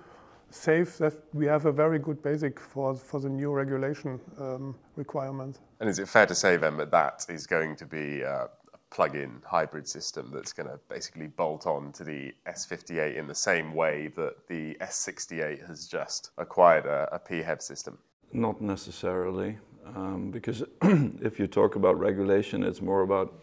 safe 0.51 0.99
that 0.99 1.15
we 1.33 1.47
have 1.47 1.67
a 1.67 1.73
very 1.73 1.99
good 1.99 2.23
basic 2.23 2.59
for, 2.59 2.95
for 2.95 3.21
the 3.21 3.29
new 3.29 3.53
regulation 3.53 4.21
um, 4.39 4.75
requirements. 4.97 5.61
And 5.79 5.89
is 5.89 5.99
it 5.99 6.09
fair 6.09 6.27
to 6.27 6.35
say 6.35 6.57
then 6.57 6.77
that 6.77 6.91
that 6.91 7.27
is 7.29 7.47
going 7.47 7.77
to 7.77 7.87
be 7.87 8.23
a 8.23 8.49
plug-in 8.91 9.41
hybrid 9.45 9.87
system 9.87 10.31
that's 10.35 10.53
going 10.53 10.69
to 10.69 10.79
basically 10.89 11.29
bolt 11.29 11.67
on 11.67 11.93
to 11.93 12.05
the 12.05 12.35
S58 12.47 13.17
in 13.17 13.27
the 13.27 13.35
same 13.35 13.73
way 13.73 14.09
that 14.17 14.49
the 14.49 14.75
S68 14.81 15.67
has 15.67 15.87
just 15.87 16.33
acquired 16.39 16.87
a, 16.87 17.09
a 17.13 17.19
PHEV 17.19 17.63
system? 17.63 17.99
Not 18.33 18.61
necessarily, 18.61 19.59
um, 19.95 20.31
because 20.31 20.63
if 20.83 21.39
you 21.39 21.47
talk 21.47 21.77
about 21.77 21.99
regulation, 21.99 22.63
it's 22.63 22.81
more 22.81 23.03
about 23.03 23.35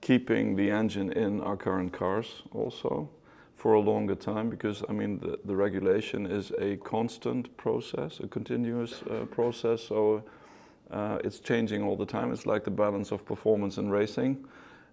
keeping 0.00 0.56
the 0.56 0.70
engine 0.70 1.12
in 1.12 1.40
our 1.40 1.56
current 1.56 1.92
cars 1.92 2.42
also 2.52 3.08
for 3.56 3.72
a 3.72 3.80
longer 3.80 4.14
time 4.14 4.50
because 4.50 4.82
I 4.88 4.92
mean 4.92 5.18
the, 5.18 5.38
the 5.44 5.56
regulation 5.56 6.26
is 6.26 6.52
a 6.58 6.76
constant 6.76 7.56
process, 7.56 8.20
a 8.20 8.28
continuous 8.28 9.02
uh, 9.10 9.24
process. 9.24 9.82
So 9.82 10.22
uh, 10.90 11.18
it's 11.24 11.40
changing 11.40 11.82
all 11.82 11.96
the 11.96 12.06
time. 12.06 12.32
It's 12.32 12.46
like 12.46 12.64
the 12.64 12.70
balance 12.70 13.10
of 13.10 13.24
performance 13.24 13.78
in 13.78 13.90
racing. 13.90 14.44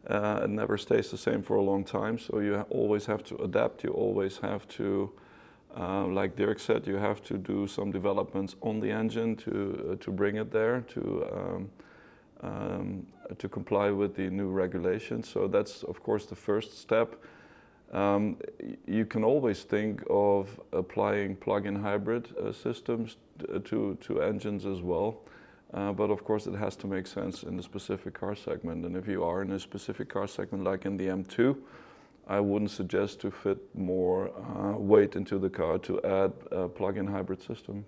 Uh, 0.07 0.41
it 0.43 0.49
never 0.49 0.77
stays 0.77 1.11
the 1.11 1.17
same 1.17 1.43
for 1.43 1.55
a 1.57 1.61
long 1.61 1.83
time. 1.83 2.17
So 2.17 2.39
you 2.39 2.57
ha- 2.57 2.65
always 2.69 3.05
have 3.05 3.23
to 3.25 3.35
adapt. 3.37 3.83
You 3.83 3.91
always 3.91 4.37
have 4.39 4.67
to, 4.69 5.11
uh, 5.77 6.05
like 6.05 6.35
Dirk 6.35 6.59
said, 6.59 6.87
you 6.87 6.95
have 6.95 7.23
to 7.23 7.37
do 7.37 7.67
some 7.67 7.91
developments 7.91 8.55
on 8.61 8.79
the 8.79 8.91
engine 8.91 9.35
to 9.37 9.91
uh, 9.91 10.03
to 10.03 10.11
bring 10.11 10.37
it 10.37 10.51
there 10.51 10.81
to. 10.81 11.25
Um, 11.31 11.69
um, 12.43 13.07
to 13.37 13.47
comply 13.47 13.89
with 13.89 14.15
the 14.15 14.29
new 14.29 14.49
regulations. 14.49 15.29
So 15.29 15.47
that's, 15.47 15.83
of 15.83 16.03
course, 16.03 16.25
the 16.25 16.35
first 16.35 16.77
step. 16.77 17.15
Um, 17.93 18.37
you 18.85 19.05
can 19.05 19.23
always 19.23 19.63
think 19.63 20.03
of 20.09 20.59
applying 20.73 21.35
plug-in 21.35 21.75
hybrid 21.75 22.35
uh, 22.37 22.51
systems 22.51 23.17
to, 23.65 23.97
to 24.01 24.21
engines 24.21 24.65
as 24.65 24.81
well. 24.81 25.21
Uh, 25.73 25.91
but 25.91 26.11
of 26.11 26.23
course, 26.23 26.45
it 26.45 26.55
has 26.55 26.75
to 26.75 26.87
make 26.87 27.07
sense 27.07 27.43
in 27.43 27.55
the 27.55 27.63
specific 27.63 28.13
car 28.13 28.35
segment. 28.35 28.85
And 28.85 28.95
if 28.95 29.07
you 29.07 29.23
are 29.23 29.41
in 29.41 29.51
a 29.51 29.59
specific 29.59 30.09
car 30.09 30.27
segment, 30.27 30.63
like 30.63 30.85
in 30.85 30.97
the 30.97 31.07
M2, 31.07 31.55
I 32.27 32.39
wouldn't 32.39 32.71
suggest 32.71 33.19
to 33.21 33.31
fit 33.31 33.57
more 33.75 34.29
uh, 34.29 34.77
weight 34.77 35.15
into 35.15 35.37
the 35.37 35.49
car 35.49 35.77
to 35.79 36.01
add 36.03 36.33
a 36.51 36.67
plug-in 36.67 37.07
hybrid 37.07 37.41
system. 37.41 37.85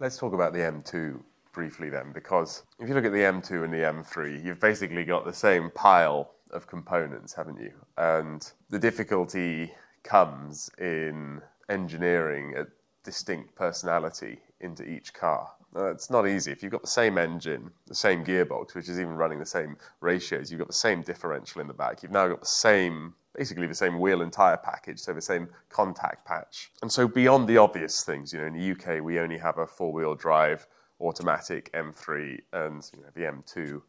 Let's 0.00 0.16
talk 0.16 0.32
about 0.32 0.52
the 0.52 0.60
M2 0.60 1.20
briefly 1.52 1.88
then, 1.88 2.12
because 2.12 2.62
if 2.80 2.88
you 2.88 2.94
look 2.94 3.04
at 3.04 3.12
the 3.12 3.18
M2 3.18 3.64
and 3.64 3.72
the 3.72 3.78
M3, 3.78 4.44
you've 4.44 4.60
basically 4.60 5.04
got 5.04 5.24
the 5.24 5.32
same 5.32 5.70
pile 5.70 6.32
of 6.50 6.66
components, 6.66 7.32
haven't 7.34 7.60
you? 7.60 7.72
And 7.98 8.50
the 8.70 8.78
difficulty 8.78 9.72
comes 10.02 10.70
in 10.78 11.40
engineering 11.68 12.54
a 12.56 12.66
distinct 13.04 13.54
personality 13.54 14.38
into 14.60 14.82
each 14.84 15.12
car. 15.12 15.50
Uh, 15.76 15.90
it's 15.90 16.08
not 16.08 16.28
easy. 16.28 16.52
If 16.52 16.62
you've 16.62 16.70
got 16.70 16.82
the 16.82 16.88
same 16.88 17.18
engine, 17.18 17.70
the 17.86 17.94
same 17.94 18.24
gearbox, 18.24 18.74
which 18.74 18.88
is 18.88 19.00
even 19.00 19.14
running 19.14 19.40
the 19.40 19.46
same 19.46 19.76
ratios, 20.00 20.50
you've 20.50 20.60
got 20.60 20.68
the 20.68 20.72
same 20.72 21.02
differential 21.02 21.60
in 21.60 21.66
the 21.66 21.74
back, 21.74 22.02
you've 22.02 22.12
now 22.12 22.28
got 22.28 22.40
the 22.40 22.46
same, 22.46 23.14
basically 23.36 23.66
the 23.66 23.74
same 23.74 23.98
wheel 23.98 24.22
and 24.22 24.32
tyre 24.32 24.56
package, 24.56 25.00
so 25.00 25.12
the 25.12 25.20
same 25.20 25.48
contact 25.70 26.24
patch. 26.24 26.70
And 26.82 26.92
so 26.92 27.08
beyond 27.08 27.48
the 27.48 27.56
obvious 27.56 28.04
things, 28.04 28.32
you 28.32 28.38
know, 28.38 28.46
in 28.46 28.52
the 28.52 28.70
UK 28.70 29.02
we 29.02 29.18
only 29.18 29.38
have 29.38 29.58
a 29.58 29.66
four-wheel 29.66 30.14
drive 30.14 30.66
automatic 31.00 31.72
M3 31.72 32.40
and 32.52 32.90
you 32.94 33.02
know, 33.02 33.08
the 33.14 33.22
M2. 33.22 33.82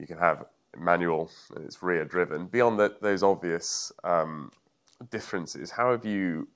You 0.00 0.06
can 0.06 0.18
have 0.18 0.46
manual 0.76 1.30
and 1.54 1.64
it's 1.64 1.80
rear 1.80 2.04
driven. 2.04 2.46
Beyond 2.46 2.90
those 3.00 3.22
obvious 3.22 3.92
um, 4.02 4.50
differences, 5.10 5.70
how 5.70 5.92
have 5.92 6.04
you 6.04 6.48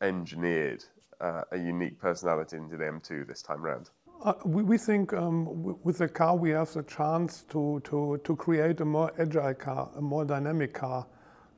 engineered 0.00 0.84
uh, 1.22 1.44
a 1.52 1.56
unique 1.56 1.98
personality 1.98 2.56
into 2.56 2.76
the 2.76 2.84
M2 2.84 3.26
this 3.26 3.42
time 3.42 3.62
round? 3.62 3.90
Uh, 4.24 4.34
we, 4.44 4.62
we, 4.62 4.78
think 4.78 5.12
um, 5.12 5.76
with 5.82 5.98
the 5.98 6.08
car 6.08 6.36
we 6.36 6.50
have 6.50 6.72
the 6.72 6.82
chance 6.84 7.42
to, 7.48 7.80
to, 7.84 8.20
to 8.22 8.36
create 8.36 8.80
a 8.80 8.84
more 8.84 9.12
agile 9.18 9.54
car, 9.54 9.90
a 9.96 10.00
more 10.00 10.24
dynamic 10.24 10.74
car, 10.74 11.06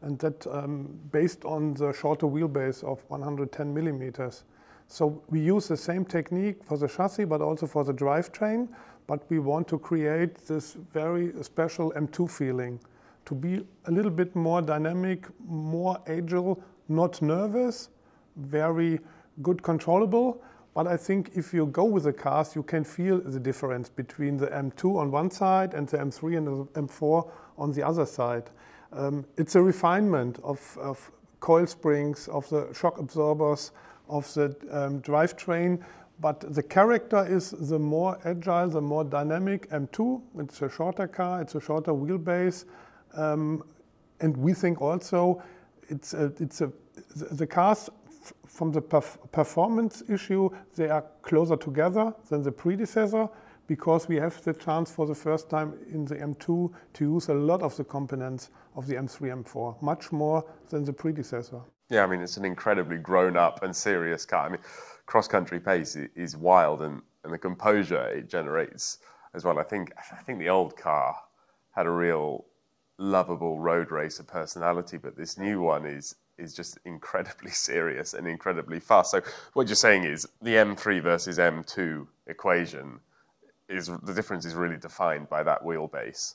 and 0.03 0.19
that 0.19 0.47
um, 0.47 0.99
based 1.13 1.45
on 1.45 1.75
the 1.75 1.93
shorter 1.93 2.27
wheelbase 2.27 2.85
of 2.85 3.03
110 3.09 3.73
millimeters. 3.73 4.45
So 4.89 5.23
we 5.29 5.41
use 5.41 5.69
the 5.69 5.77
same 5.77 6.05
technique 6.05 6.63
for 6.65 6.79
the 6.79 6.89
chassis, 6.89 7.25
but 7.25 7.41
also 7.41 7.67
for 7.67 7.85
the 7.85 7.93
drivetrain. 7.93 8.69
But 9.07 9.29
we 9.29 9.39
want 9.39 9.69
to 9.69 9.79
create 9.79 10.37
this 10.47 10.75
very 10.93 11.33
special 11.43 11.93
M2 11.93 12.31
feeling, 12.31 12.81
to 13.27 13.35
be 13.35 13.67
a 13.87 13.91
little 13.91 14.11
bit 14.11 14.35
more 14.35 14.63
dynamic, 14.63 15.27
more 15.47 15.99
agile, 16.07 16.63
not 16.89 17.21
nervous, 17.21 17.91
very 18.37 19.01
good 19.43 19.63
controllable. 19.63 20.43
But 20.75 20.89
I 20.89 20.97
think 20.97 21.31
if 21.35 21.55
you 21.55 21.67
go 21.67 21.85
with 21.85 22.03
the 22.03 22.13
cars, 22.13 22.57
you 22.57 22.63
can 22.63 22.83
feel 22.83 23.21
the 23.21 23.39
difference 23.39 23.89
between 23.89 24.37
the 24.37 24.49
M2 24.49 24.97
on 24.97 25.11
one 25.13 25.31
side 25.31 25.73
and 25.73 25.89
the 25.89 25.99
M3 25.99 26.37
and 26.37 26.47
the 26.47 26.81
M4 26.81 27.31
on 27.57 27.73
the 27.73 27.87
other 27.87 28.05
side. 28.05 28.51
Um, 28.93 29.25
it's 29.37 29.55
a 29.55 29.63
refinement 29.63 30.41
of, 30.43 30.77
of 30.81 31.13
coil 31.39 31.67
springs, 31.67 32.27
of 32.29 32.49
the 32.49 32.73
shock 32.73 32.99
absorbers, 32.99 33.71
of 34.09 34.33
the 34.35 34.57
um, 34.71 35.01
drivetrain. 35.01 35.81
But 36.21 36.55
the 36.55 36.63
character 36.63 37.27
is 37.27 37.51
the 37.51 37.79
more 37.79 38.19
agile, 38.25 38.69
the 38.69 38.81
more 38.81 39.05
dynamic 39.05 39.69
M2. 39.71 40.23
It's 40.39 40.63
a 40.63 40.71
shorter 40.71 41.07
car, 41.07 41.41
it's 41.41 41.55
a 41.55 41.61
shorter 41.61 41.93
wheelbase. 41.93 42.65
Um, 43.15 43.63
and 44.21 44.37
we 44.37 44.55
think 44.55 44.81
also 44.81 45.43
it's 45.89 46.15
a, 46.15 46.33
it's 46.39 46.61
a, 46.61 46.73
the 47.15 47.47
cars 47.47 47.91
from 48.47 48.73
the 48.73 48.81
perf 48.81 49.17
performance 49.33 50.03
issue, 50.09 50.51
they 50.77 50.89
are 50.89 51.05
closer 51.23 51.57
together 51.57 52.15
than 52.29 52.43
the 52.43 52.53
predecessor 52.53 53.29
because 53.67 54.09
we 54.09 54.17
have 54.17 54.43
the 54.45 54.53
chance 54.53 54.91
for 54.91 55.07
the 55.07 55.15
first 55.15 55.49
time 55.49 55.75
in 55.93 56.05
the 56.05 56.17
M2 56.17 56.73
to 56.95 57.05
use 57.05 57.29
a 57.29 57.35
lot 57.35 57.63
of 57.63 57.77
the 57.77 57.85
components 57.85 58.51
of 58.77 58.87
the 58.87 58.95
M3, 58.95 59.45
M4, 59.45 59.81
much 59.83 60.13
more 60.13 60.45
than 60.69 60.85
the 60.85 60.93
predecessor. 60.93 61.61
Yeah, 61.89 62.05
I 62.05 62.07
mean, 62.07 62.21
it's 62.21 62.37
an 62.37 62.45
incredibly 62.45 62.99
grown 62.99 63.37
up 63.37 63.63
and 63.63 63.75
serious 63.75 64.25
car. 64.25 64.47
I 64.47 64.49
mean, 64.51 64.61
cross 65.07 65.29
country 65.29 65.61
pace 65.61 65.97
is 65.97 66.37
wild 66.37 66.83
and, 66.83 67.03
and 67.25 67.33
the 67.33 67.39
composure 67.39 68.07
it 68.09 68.29
generates 68.29 68.99
as 69.35 69.45
well. 69.45 69.59
I 69.59 69.65
think, 69.65 69.93
I 69.97 70.23
think 70.23 70.39
the 70.39 70.49
old 70.49 70.77
car 70.77 71.17
had 71.75 71.87
a 71.87 71.91
real 71.91 72.45
lovable 72.99 73.59
road 73.59 73.91
racer 73.91 74.23
personality, 74.23 74.97
but 74.97 75.17
this 75.17 75.37
new 75.39 75.61
one 75.61 75.85
is 75.85 76.15
is 76.39 76.55
just 76.55 76.79
incredibly 76.85 77.51
serious 77.71 78.15
and 78.15 78.27
incredibly 78.27 78.81
fast. 78.81 79.11
So 79.11 79.23
what 79.53 79.69
you're 79.69 79.77
saying 79.77 80.05
is 80.05 80.27
the 80.43 80.55
M3 80.55 81.03
versus 81.03 81.39
M2 81.39 82.07
equation 82.27 83.01
is 83.69 83.91
the 84.03 84.15
difference 84.15 84.45
is 84.45 84.55
really 84.55 84.77
defined 84.77 85.29
by 85.29 85.43
that 85.43 85.63
wheelbase. 85.63 86.35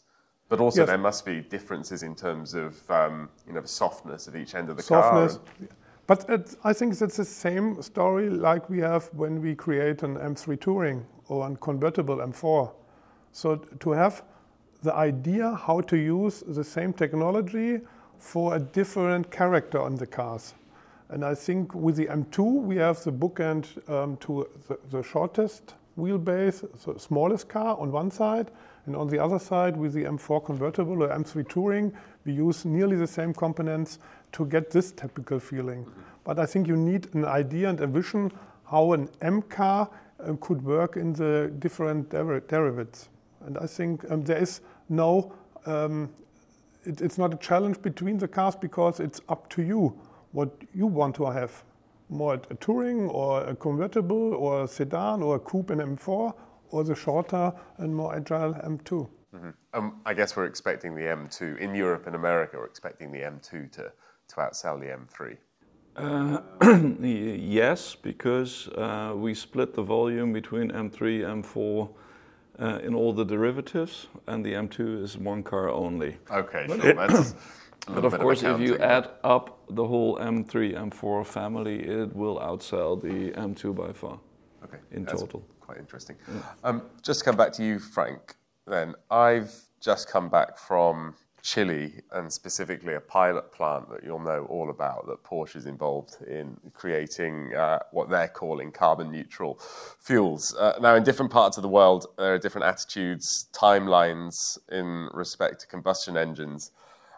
But 0.49 0.59
also, 0.59 0.81
yes. 0.81 0.87
there 0.87 0.97
must 0.97 1.25
be 1.25 1.41
differences 1.41 2.01
in 2.01 2.15
terms 2.15 2.55
of 2.55 2.89
um, 2.89 3.29
you 3.45 3.53
know 3.53 3.61
the 3.61 3.67
softness 3.67 4.27
of 4.27 4.35
each 4.35 4.55
end 4.55 4.69
of 4.69 4.77
the 4.77 4.83
softness. 4.83 5.35
car. 5.35 5.67
But 6.07 6.27
it, 6.27 6.55
I 6.63 6.73
think 6.73 6.97
that's 6.97 7.17
the 7.17 7.25
same 7.25 7.79
story 7.83 8.31
like 8.31 8.67
we 8.67 8.79
have 8.79 9.11
when 9.13 9.43
we 9.43 9.53
create 9.53 10.01
an 10.01 10.15
M3 10.17 10.59
Touring 10.59 11.05
or 11.27 11.47
a 11.47 11.55
convertible 11.55 12.17
M4. 12.17 12.73
So 13.31 13.57
to 13.57 13.91
have 13.91 14.23
the 14.81 14.91
idea 14.95 15.53
how 15.53 15.81
to 15.81 15.95
use 15.95 16.43
the 16.47 16.63
same 16.63 16.93
technology 16.93 17.81
for 18.19 18.55
a 18.55 18.59
different 18.59 19.31
character 19.31 19.81
on 19.81 19.95
the 19.95 20.05
cars. 20.05 20.53
And 21.09 21.25
I 21.25 21.33
think 21.33 21.73
with 21.73 21.95
the 21.95 22.05
M2, 22.05 22.61
we 22.61 22.75
have 22.77 23.03
the 23.03 23.11
bookend 23.11 23.89
um, 23.89 24.17
to 24.17 24.47
the, 24.67 24.77
the 24.91 25.01
shortest 25.01 25.73
wheelbase, 25.97 26.61
the 26.85 26.99
smallest 26.99 27.49
car 27.49 27.77
on 27.77 27.91
one 27.91 28.11
side, 28.11 28.51
and 28.85 28.95
on 28.95 29.07
the 29.07 29.19
other 29.19 29.39
side, 29.39 29.75
with 29.75 29.93
the 29.93 30.03
M4 30.03 30.45
convertible 30.45 31.03
or 31.03 31.09
M3 31.09 31.47
Touring, 31.49 31.93
we 32.25 32.33
use 32.33 32.65
nearly 32.65 32.95
the 32.95 33.07
same 33.07 33.33
components 33.33 33.99
to 34.31 34.45
get 34.45 34.71
this 34.71 34.91
typical 34.91 35.39
feeling. 35.39 35.85
But 36.23 36.39
I 36.39 36.45
think 36.45 36.67
you 36.67 36.77
need 36.77 37.13
an 37.13 37.25
idea 37.25 37.69
and 37.69 37.79
a 37.81 37.87
vision 37.87 38.31
how 38.65 38.93
an 38.93 39.09
M 39.21 39.41
car 39.43 39.89
uh, 40.19 40.33
could 40.41 40.63
work 40.63 40.95
in 40.95 41.13
the 41.13 41.51
different 41.59 42.09
der- 42.09 42.41
derivatives. 42.41 43.09
And 43.45 43.57
I 43.57 43.65
think 43.65 44.09
um, 44.11 44.23
there 44.23 44.37
is 44.37 44.61
no, 44.89 45.33
um, 45.65 46.09
it, 46.83 47.01
it's 47.01 47.17
not 47.17 47.33
a 47.33 47.37
challenge 47.37 47.81
between 47.81 48.17
the 48.17 48.27
cars 48.27 48.55
because 48.55 48.99
it's 48.99 49.21
up 49.29 49.49
to 49.49 49.61
you 49.61 49.99
what 50.31 50.51
you 50.73 50.87
want 50.87 51.15
to 51.15 51.25
have. 51.25 51.63
More 52.09 52.35
a 52.49 52.55
touring 52.55 53.07
or 53.09 53.43
a 53.43 53.55
convertible 53.55 54.33
or 54.33 54.63
a 54.63 54.67
sedan 54.67 55.21
or 55.21 55.35
a 55.35 55.39
coupe 55.39 55.71
in 55.71 55.79
M4 55.79 56.33
or 56.71 56.83
the 56.83 56.95
shorter 56.95 57.53
and 57.77 57.95
more 57.95 58.15
agile 58.15 58.53
M2. 58.53 59.07
Mm-hmm. 59.35 59.49
Um, 59.73 60.01
I 60.05 60.13
guess 60.15 60.35
we're 60.35 60.45
expecting 60.45 60.95
the 60.95 61.01
M2 61.01 61.59
in 61.59 61.75
Europe 61.75 62.07
and 62.07 62.15
America. 62.15 62.57
We're 62.57 62.65
expecting 62.65 63.11
the 63.11 63.19
M2 63.19 63.71
to 63.73 63.91
to 64.29 64.35
outsell 64.35 64.79
the 64.79 64.87
M3. 64.87 65.37
Uh, 65.95 66.41
yes, 67.01 67.95
because 67.95 68.67
uh, 68.69 69.13
we 69.15 69.33
split 69.33 69.73
the 69.73 69.81
volume 69.81 70.31
between 70.31 70.71
M3, 70.71 71.43
M4 71.43 71.83
uh, 71.83 71.91
in 72.59 72.93
all 72.93 73.13
the 73.13 73.25
derivatives, 73.25 74.07
and 74.27 74.45
the 74.45 74.53
M2 74.53 75.03
is 75.03 75.17
one 75.17 75.43
car 75.43 75.69
only. 75.69 76.17
Okay, 76.31 76.65
sure. 76.67 76.93
That's 76.93 77.35
but 77.87 78.05
of 78.05 78.19
course, 78.19 78.43
if 78.43 78.59
you 78.59 78.77
add 78.77 79.09
up 79.23 79.63
the 79.69 79.85
whole 79.85 80.17
M3, 80.17 80.75
M4 80.91 81.25
family, 81.25 81.79
it 81.79 82.15
will 82.15 82.39
outsell 82.39 83.01
the 83.01 83.31
M2 83.39 83.75
by 83.75 83.93
far. 83.93 84.19
Okay, 84.63 84.77
in 84.91 85.05
total. 85.05 85.43
Quite 85.59 85.77
interesting. 85.77 86.15
Yeah. 86.27 86.41
Um, 86.63 86.83
just 87.01 87.19
to 87.19 87.25
come 87.25 87.37
back 87.37 87.53
to 87.53 87.63
you, 87.63 87.79
Frank. 87.79 88.35
Then 88.67 88.93
I've 89.09 89.53
just 89.79 90.09
come 90.09 90.29
back 90.29 90.57
from 90.57 91.15
Chile 91.49 91.93
and 92.11 92.31
specifically 92.31 92.93
a 92.93 92.99
pilot 92.99 93.51
plant 93.51 93.89
that 93.89 94.03
you'll 94.03 94.19
know 94.19 94.45
all 94.51 94.69
about 94.69 95.07
that 95.07 95.23
Porsche 95.23 95.55
is 95.55 95.65
involved 95.65 96.17
in 96.27 96.55
creating 96.75 97.55
uh, 97.55 97.79
what 97.91 98.07
they're 98.07 98.27
calling 98.27 98.71
carbon 98.71 99.11
neutral 99.11 99.59
fuels. 99.99 100.55
Uh, 100.55 100.77
now, 100.79 100.93
in 100.93 101.03
different 101.03 101.31
parts 101.31 101.57
of 101.57 101.63
the 101.63 101.69
world, 101.69 102.05
there 102.19 102.35
are 102.35 102.37
different 102.37 102.67
attitudes, 102.67 103.47
timelines 103.51 104.59
in 104.71 105.09
respect 105.11 105.61
to 105.61 105.67
combustion 105.67 106.17
engines. 106.17 106.69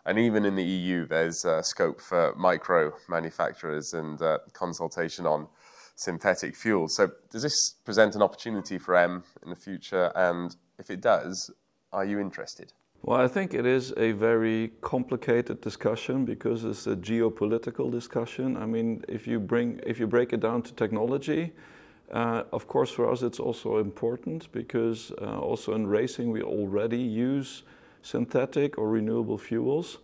And 0.06 0.18
even 0.18 0.46
in 0.46 0.56
the 0.56 0.64
EU, 0.64 1.06
there's 1.06 1.44
uh, 1.44 1.62
scope 1.62 2.00
for 2.00 2.34
micro 2.38 2.94
manufacturers 3.10 3.94
and 3.94 4.22
uh, 4.22 4.38
consultation 4.54 5.26
on 5.26 5.48
synthetic 5.96 6.56
fuels. 6.56 6.96
So, 6.96 7.12
does 7.32 7.42
this 7.42 7.76
present 7.84 8.16
an 8.16 8.22
opportunity 8.22 8.78
for 8.78 8.96
M 8.96 9.26
in 9.44 9.50
the 9.50 9.58
future? 9.58 10.10
And 10.16 10.56
if 10.80 10.90
it 10.90 11.02
does, 11.02 11.52
are 11.92 12.06
you 12.06 12.18
interested? 12.18 12.72
Well, 13.04 13.20
I 13.20 13.28
think 13.28 13.56
it 13.56 13.66
is 13.66 13.94
a 13.98 14.12
very 14.12 14.72
complicated 14.82 15.60
discussion 15.60 16.24
because 16.24 16.64
it's 16.64 16.86
a 16.86 16.96
geopolitical 16.96 17.92
discussion. 17.92 18.56
I 18.56 18.68
mean, 18.68 19.04
if 19.08 19.26
you 19.26 19.40
bring 19.40 19.80
if 19.84 20.00
you 20.00 20.06
break 20.06 20.34
it 20.34 20.40
down 20.40 20.62
to 20.62 20.74
technology, 20.74 21.52
uh, 22.12 22.44
of 22.52 22.68
course, 22.68 22.92
for 22.92 23.12
us 23.12 23.24
it's 23.24 23.40
also 23.40 23.78
important 23.78 24.52
because 24.52 25.12
uh, 25.20 25.40
also 25.40 25.74
in 25.74 25.88
racing 25.88 26.30
we 26.30 26.44
already 26.44 27.00
use 27.00 27.64
synthetic 28.04 28.78
or 28.78 28.90
renewable 28.90 29.38
fuels, 29.38 29.98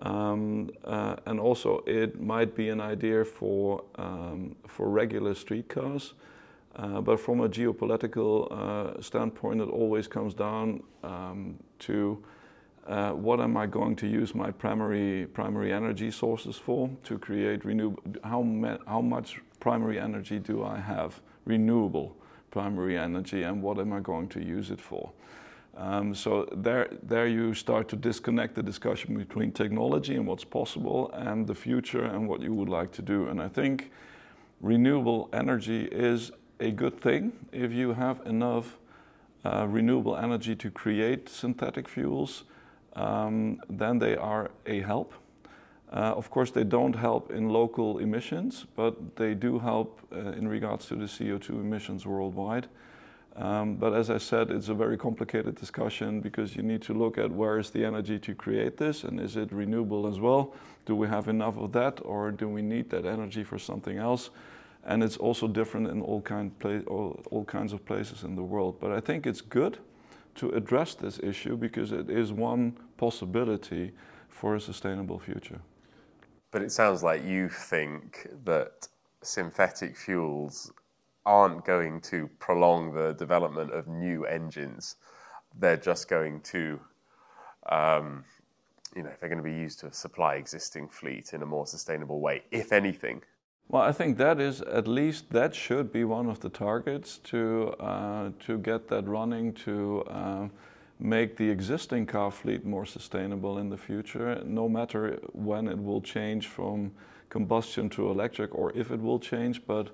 um, 0.00 0.70
uh, 0.84 1.16
and 1.26 1.38
also 1.38 1.84
it 1.86 2.18
might 2.18 2.54
be 2.54 2.70
an 2.70 2.80
idea 2.80 3.26
for 3.26 3.84
um, 3.96 4.56
for 4.66 4.88
regular 4.88 5.34
street 5.34 5.68
cars. 5.68 6.14
Uh, 6.76 7.00
but 7.02 7.20
from 7.20 7.40
a 7.40 7.48
geopolitical 7.48 8.50
uh, 8.50 9.02
standpoint, 9.02 9.60
it 9.60 9.68
always 9.68 10.08
comes 10.08 10.32
down 10.32 10.82
um, 11.02 11.58
to 11.78 12.22
uh, 12.88 13.12
what 13.12 13.38
am 13.40 13.56
I 13.56 13.66
going 13.66 13.96
to 13.96 14.06
use 14.06 14.34
my 14.34 14.50
primary 14.50 15.26
primary 15.26 15.72
energy 15.72 16.10
sources 16.10 16.56
for 16.56 16.90
to 17.04 17.18
create 17.18 17.64
renewable? 17.64 18.02
How, 18.24 18.42
how 18.86 19.00
much 19.02 19.40
primary 19.60 20.00
energy 20.00 20.38
do 20.38 20.64
I 20.64 20.78
have 20.78 21.20
renewable 21.44 22.16
primary 22.50 22.96
energy, 22.96 23.42
and 23.42 23.62
what 23.62 23.78
am 23.78 23.92
I 23.92 24.00
going 24.00 24.28
to 24.28 24.42
use 24.42 24.70
it 24.70 24.80
for? 24.80 25.12
Um, 25.76 26.14
so 26.14 26.48
there, 26.50 26.88
there 27.02 27.26
you 27.26 27.54
start 27.54 27.88
to 27.90 27.96
disconnect 27.96 28.54
the 28.54 28.62
discussion 28.62 29.16
between 29.16 29.52
technology 29.52 30.16
and 30.16 30.26
what's 30.26 30.44
possible, 30.44 31.10
and 31.12 31.46
the 31.46 31.54
future 31.54 32.04
and 32.04 32.26
what 32.26 32.40
you 32.40 32.54
would 32.54 32.68
like 32.68 32.90
to 32.92 33.02
do. 33.02 33.28
And 33.28 33.40
I 33.40 33.48
think 33.48 33.90
renewable 34.60 35.28
energy 35.32 35.84
is 35.84 36.32
a 36.58 36.70
good 36.70 37.00
thing 37.00 37.32
if 37.52 37.70
you 37.70 37.92
have 37.92 38.20
enough 38.26 38.78
uh, 39.44 39.66
renewable 39.68 40.16
energy 40.16 40.56
to 40.56 40.70
create 40.70 41.28
synthetic 41.28 41.88
fuels 41.88 42.44
um, 42.98 43.60
then 43.70 43.98
they 43.98 44.16
are 44.16 44.50
a 44.66 44.80
help. 44.80 45.14
Uh, 45.90 46.12
of 46.16 46.30
course, 46.30 46.50
they 46.50 46.64
don't 46.64 46.94
help 46.94 47.30
in 47.30 47.48
local 47.48 47.98
emissions, 47.98 48.66
but 48.76 49.16
they 49.16 49.34
do 49.34 49.58
help 49.58 50.00
uh, 50.12 50.32
in 50.32 50.48
regards 50.48 50.86
to 50.86 50.96
the 50.96 51.06
CO2 51.06 51.50
emissions 51.50 52.04
worldwide. 52.04 52.66
Um, 53.36 53.76
but 53.76 53.94
as 53.94 54.10
I 54.10 54.18
said, 54.18 54.50
it's 54.50 54.68
a 54.68 54.74
very 54.74 54.98
complicated 54.98 55.54
discussion 55.54 56.20
because 56.20 56.56
you 56.56 56.62
need 56.62 56.82
to 56.82 56.92
look 56.92 57.18
at 57.18 57.30
where 57.30 57.58
is 57.58 57.70
the 57.70 57.84
energy 57.84 58.18
to 58.18 58.34
create 58.34 58.76
this 58.76 59.04
and 59.04 59.20
is 59.20 59.36
it 59.36 59.52
renewable 59.52 60.08
as 60.08 60.18
well? 60.18 60.54
Do 60.84 60.96
we 60.96 61.06
have 61.06 61.28
enough 61.28 61.56
of 61.56 61.70
that 61.72 62.00
or 62.02 62.32
do 62.32 62.48
we 62.48 62.62
need 62.62 62.90
that 62.90 63.06
energy 63.06 63.44
for 63.44 63.58
something 63.58 63.96
else? 63.96 64.30
And 64.84 65.04
it's 65.04 65.16
also 65.16 65.46
different 65.46 65.86
in 65.86 66.02
all, 66.02 66.20
kind 66.20 66.50
all, 66.88 67.22
all 67.30 67.44
kinds 67.44 67.72
of 67.72 67.86
places 67.86 68.24
in 68.24 68.34
the 68.34 68.42
world. 68.42 68.80
But 68.80 68.90
I 68.90 68.98
think 68.98 69.24
it's 69.24 69.40
good 69.40 69.78
to 70.38 70.50
address 70.50 70.94
this 70.94 71.20
issue 71.22 71.56
because 71.56 71.92
it 71.92 72.08
is 72.08 72.32
one 72.32 72.76
possibility 72.96 73.92
for 74.28 74.54
a 74.54 74.60
sustainable 74.60 75.18
future. 75.18 75.60
But 76.50 76.62
it 76.62 76.72
sounds 76.72 77.02
like 77.02 77.24
you 77.24 77.48
think 77.48 78.28
that 78.44 78.88
synthetic 79.22 79.96
fuels 79.96 80.72
aren't 81.26 81.64
going 81.64 82.00
to 82.00 82.30
prolong 82.38 82.94
the 82.94 83.12
development 83.14 83.70
of 83.72 83.86
new 83.86 84.24
engines. 84.24 84.96
They're 85.58 85.76
just 85.76 86.08
going 86.08 86.40
to, 86.42 86.80
um, 87.68 88.24
you 88.96 89.02
know, 89.02 89.10
they're 89.20 89.28
going 89.28 89.42
to 89.42 89.44
be 89.44 89.52
used 89.52 89.80
to 89.80 89.92
supply 89.92 90.36
existing 90.36 90.88
fleet 90.88 91.34
in 91.34 91.42
a 91.42 91.46
more 91.46 91.66
sustainable 91.66 92.20
way, 92.20 92.42
if 92.50 92.72
anything. 92.72 93.22
Well, 93.70 93.82
I 93.82 93.92
think 93.92 94.16
that 94.16 94.40
is 94.40 94.62
at 94.62 94.88
least 94.88 95.30
that 95.30 95.54
should 95.54 95.92
be 95.92 96.02
one 96.04 96.30
of 96.30 96.40
the 96.40 96.48
targets 96.48 97.18
to 97.24 97.74
uh, 97.78 98.30
to 98.46 98.56
get 98.58 98.88
that 98.88 99.06
running 99.06 99.52
to 99.64 100.04
uh, 100.08 100.48
make 100.98 101.36
the 101.36 101.50
existing 101.50 102.06
car 102.06 102.30
fleet 102.30 102.64
more 102.64 102.86
sustainable 102.86 103.58
in 103.58 103.68
the 103.68 103.76
future. 103.76 104.42
No 104.44 104.70
matter 104.70 105.18
when 105.32 105.68
it 105.68 105.78
will 105.78 106.00
change 106.00 106.46
from 106.46 106.92
combustion 107.28 107.90
to 107.90 108.10
electric 108.10 108.54
or 108.54 108.72
if 108.74 108.90
it 108.90 109.00
will 109.00 109.18
change, 109.18 109.60
but 109.66 109.90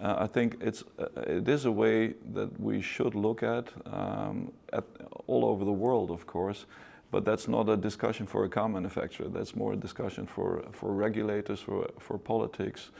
uh, 0.00 0.16
I 0.20 0.26
think 0.26 0.56
it's 0.60 0.82
uh, 0.98 1.08
it 1.26 1.48
is 1.48 1.66
a 1.66 1.72
way 1.72 2.14
that 2.32 2.58
we 2.58 2.80
should 2.80 3.14
look 3.14 3.42
at, 3.42 3.68
um, 3.84 4.52
at 4.72 4.84
all 5.26 5.44
over 5.44 5.66
the 5.66 5.78
world, 5.84 6.10
of 6.10 6.26
course. 6.26 6.64
But 7.10 7.26
that's 7.26 7.46
not 7.46 7.68
a 7.68 7.76
discussion 7.76 8.26
for 8.26 8.44
a 8.44 8.48
car 8.48 8.68
manufacturer. 8.68 9.28
That's 9.28 9.54
more 9.54 9.74
a 9.74 9.76
discussion 9.76 10.26
for 10.26 10.64
for 10.72 10.94
regulators, 10.94 11.60
for 11.60 11.90
for 11.98 12.18
politics. 12.18 12.90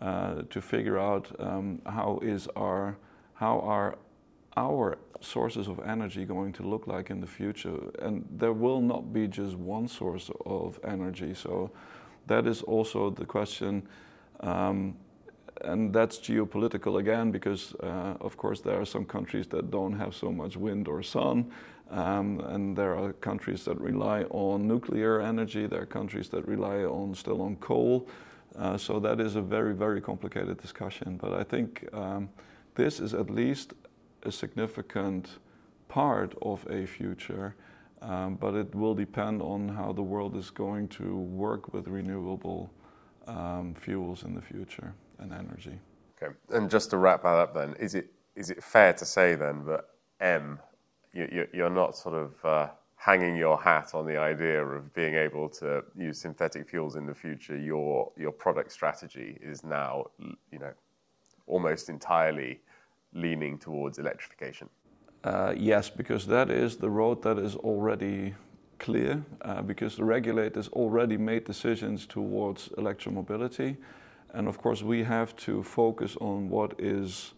Uh, 0.00 0.42
to 0.48 0.62
figure 0.62 0.98
out 0.98 1.30
um, 1.40 1.78
how 1.84 2.18
is 2.22 2.48
our 2.56 2.96
how 3.34 3.60
are 3.60 3.98
our 4.56 4.96
sources 5.20 5.68
of 5.68 5.78
energy 5.80 6.24
going 6.24 6.54
to 6.54 6.62
look 6.62 6.86
like 6.86 7.10
in 7.10 7.20
the 7.20 7.26
future? 7.26 7.78
And 8.00 8.24
there 8.30 8.54
will 8.54 8.80
not 8.80 9.12
be 9.12 9.28
just 9.28 9.56
one 9.56 9.88
source 9.88 10.30
of 10.46 10.80
energy. 10.84 11.34
So 11.34 11.70
that 12.28 12.46
is 12.46 12.62
also 12.62 13.10
the 13.10 13.26
question 13.26 13.86
um, 14.40 14.96
and 15.62 15.92
that's 15.92 16.18
geopolitical 16.18 16.98
again 16.98 17.30
because 17.30 17.74
uh, 17.82 18.14
of 18.22 18.38
course 18.38 18.62
there 18.62 18.80
are 18.80 18.86
some 18.86 19.04
countries 19.04 19.46
that 19.48 19.70
don't 19.70 19.98
have 19.98 20.14
so 20.14 20.32
much 20.32 20.56
wind 20.56 20.88
or 20.88 21.02
sun 21.02 21.50
um, 21.90 22.40
and 22.40 22.74
there 22.74 22.96
are 22.96 23.12
countries 23.12 23.64
that 23.64 23.78
rely 23.78 24.22
on 24.30 24.66
nuclear 24.66 25.20
energy. 25.20 25.66
There 25.66 25.82
are 25.82 25.86
countries 25.86 26.28
that 26.30 26.46
rely 26.46 26.84
on 26.84 27.14
still 27.14 27.42
on 27.42 27.56
coal 27.56 28.08
uh, 28.58 28.76
so 28.76 28.98
that 29.00 29.20
is 29.20 29.36
a 29.36 29.40
very, 29.40 29.74
very 29.74 30.00
complicated 30.00 30.60
discussion. 30.60 31.16
But 31.16 31.32
I 31.32 31.44
think 31.44 31.88
um, 31.92 32.28
this 32.74 33.00
is 33.00 33.14
at 33.14 33.30
least 33.30 33.74
a 34.24 34.32
significant 34.32 35.38
part 35.88 36.34
of 36.42 36.66
a 36.70 36.86
future, 36.86 37.54
um, 38.02 38.36
but 38.36 38.54
it 38.54 38.74
will 38.74 38.94
depend 38.94 39.42
on 39.42 39.68
how 39.68 39.92
the 39.92 40.02
world 40.02 40.36
is 40.36 40.50
going 40.50 40.88
to 40.88 41.16
work 41.16 41.72
with 41.72 41.88
renewable 41.88 42.70
um, 43.26 43.74
fuels 43.74 44.24
in 44.24 44.34
the 44.34 44.42
future 44.42 44.94
and 45.18 45.32
energy. 45.32 45.78
Okay, 46.22 46.34
and 46.50 46.70
just 46.70 46.90
to 46.90 46.96
wrap 46.96 47.22
that 47.22 47.36
up, 47.36 47.54
then, 47.54 47.74
is 47.78 47.94
it 47.94 48.12
is 48.36 48.50
it 48.50 48.62
fair 48.62 48.92
to 48.92 49.04
say 49.04 49.34
then 49.34 49.64
that 49.66 49.84
M, 50.20 50.58
you, 51.12 51.46
are 51.62 51.70
not 51.70 51.96
sort 51.96 52.14
of 52.14 52.44
uh, 52.44 52.68
hanging 53.00 53.34
your 53.34 53.58
hat 53.58 53.94
on 53.94 54.06
the 54.06 54.18
idea 54.18 54.62
of 54.62 54.92
being 54.92 55.14
able 55.14 55.48
to 55.48 55.82
use 55.96 56.20
synthetic 56.20 56.68
fuels 56.68 56.96
in 56.96 57.06
the 57.06 57.14
future, 57.14 57.56
your 57.56 58.12
your 58.16 58.30
product 58.30 58.70
strategy 58.70 59.38
is 59.40 59.64
now, 59.64 60.04
you 60.52 60.58
know, 60.58 60.72
almost 61.46 61.88
entirely 61.88 62.60
leaning 63.14 63.58
towards 63.58 63.98
electrification. 63.98 64.68
Uh, 65.24 65.54
yes, 65.56 65.88
because 65.88 66.26
that 66.26 66.50
is 66.50 66.76
the 66.76 66.90
road 66.90 67.22
that 67.22 67.38
is 67.38 67.56
already 67.56 68.34
clear. 68.78 69.24
Uh, 69.40 69.62
because 69.62 69.96
the 69.96 70.04
regulators 70.04 70.68
already 70.68 71.16
made 71.16 71.44
decisions 71.44 72.06
towards 72.06 72.68
electromobility, 72.76 73.78
and 74.34 74.46
of 74.46 74.58
course 74.58 74.82
we 74.82 75.02
have 75.04 75.34
to 75.36 75.62
focus 75.62 76.16
on 76.20 76.50
what 76.50 76.74
is 76.78 77.32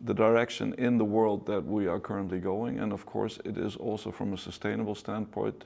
the 0.00 0.14
direction 0.14 0.74
in 0.74 0.98
the 0.98 1.04
world 1.04 1.46
that 1.46 1.64
we 1.64 1.86
are 1.86 2.00
currently 2.00 2.38
going. 2.38 2.78
And 2.78 2.92
of 2.92 3.06
course, 3.06 3.38
it 3.44 3.56
is 3.56 3.76
also 3.76 4.10
from 4.10 4.32
a 4.32 4.38
sustainable 4.38 4.94
standpoint 4.94 5.64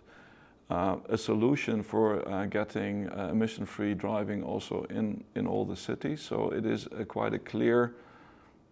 uh, 0.71 0.97
a 1.09 1.19
solution 1.19 1.83
for 1.83 2.27
uh, 2.29 2.47
getting 2.47 3.09
uh, 3.09 3.29
emission-free 3.33 3.95
driving 3.95 4.45
also 4.45 4.85
in, 4.85 5.25
in 5.35 5.47
all 5.47 5.65
the 5.65 5.75
cities. 5.75 6.23
So 6.23 6.51
it 6.51 6.65
is 6.65 6.87
a, 6.97 7.05
quite 7.05 7.35
a 7.35 7.41
clear 7.41 7.93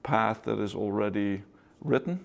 path 0.05 0.45
that 0.45 0.61
is 0.61 0.77
already 0.77 1.43
written. 1.81 2.25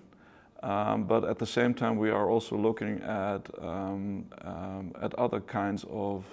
Um, 0.62 1.04
but 1.04 1.24
at 1.24 1.38
the 1.38 1.46
same 1.46 1.74
time, 1.74 1.98
we 1.98 2.10
are 2.10 2.30
also 2.30 2.56
looking 2.56 3.02
at 3.02 3.50
um, 3.60 4.26
um, 4.42 4.92
at 5.02 5.12
other 5.16 5.40
kinds 5.40 5.84
of 5.90 6.24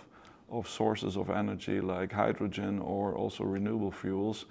of 0.49 0.69
sources 0.69 1.17
of 1.17 1.29
energy 1.29 1.81
like 1.81 2.11
hydrogen 2.11 2.79
or 2.79 3.15
also 3.15 3.43
renewable 3.43 3.91
fuels. 3.91 4.45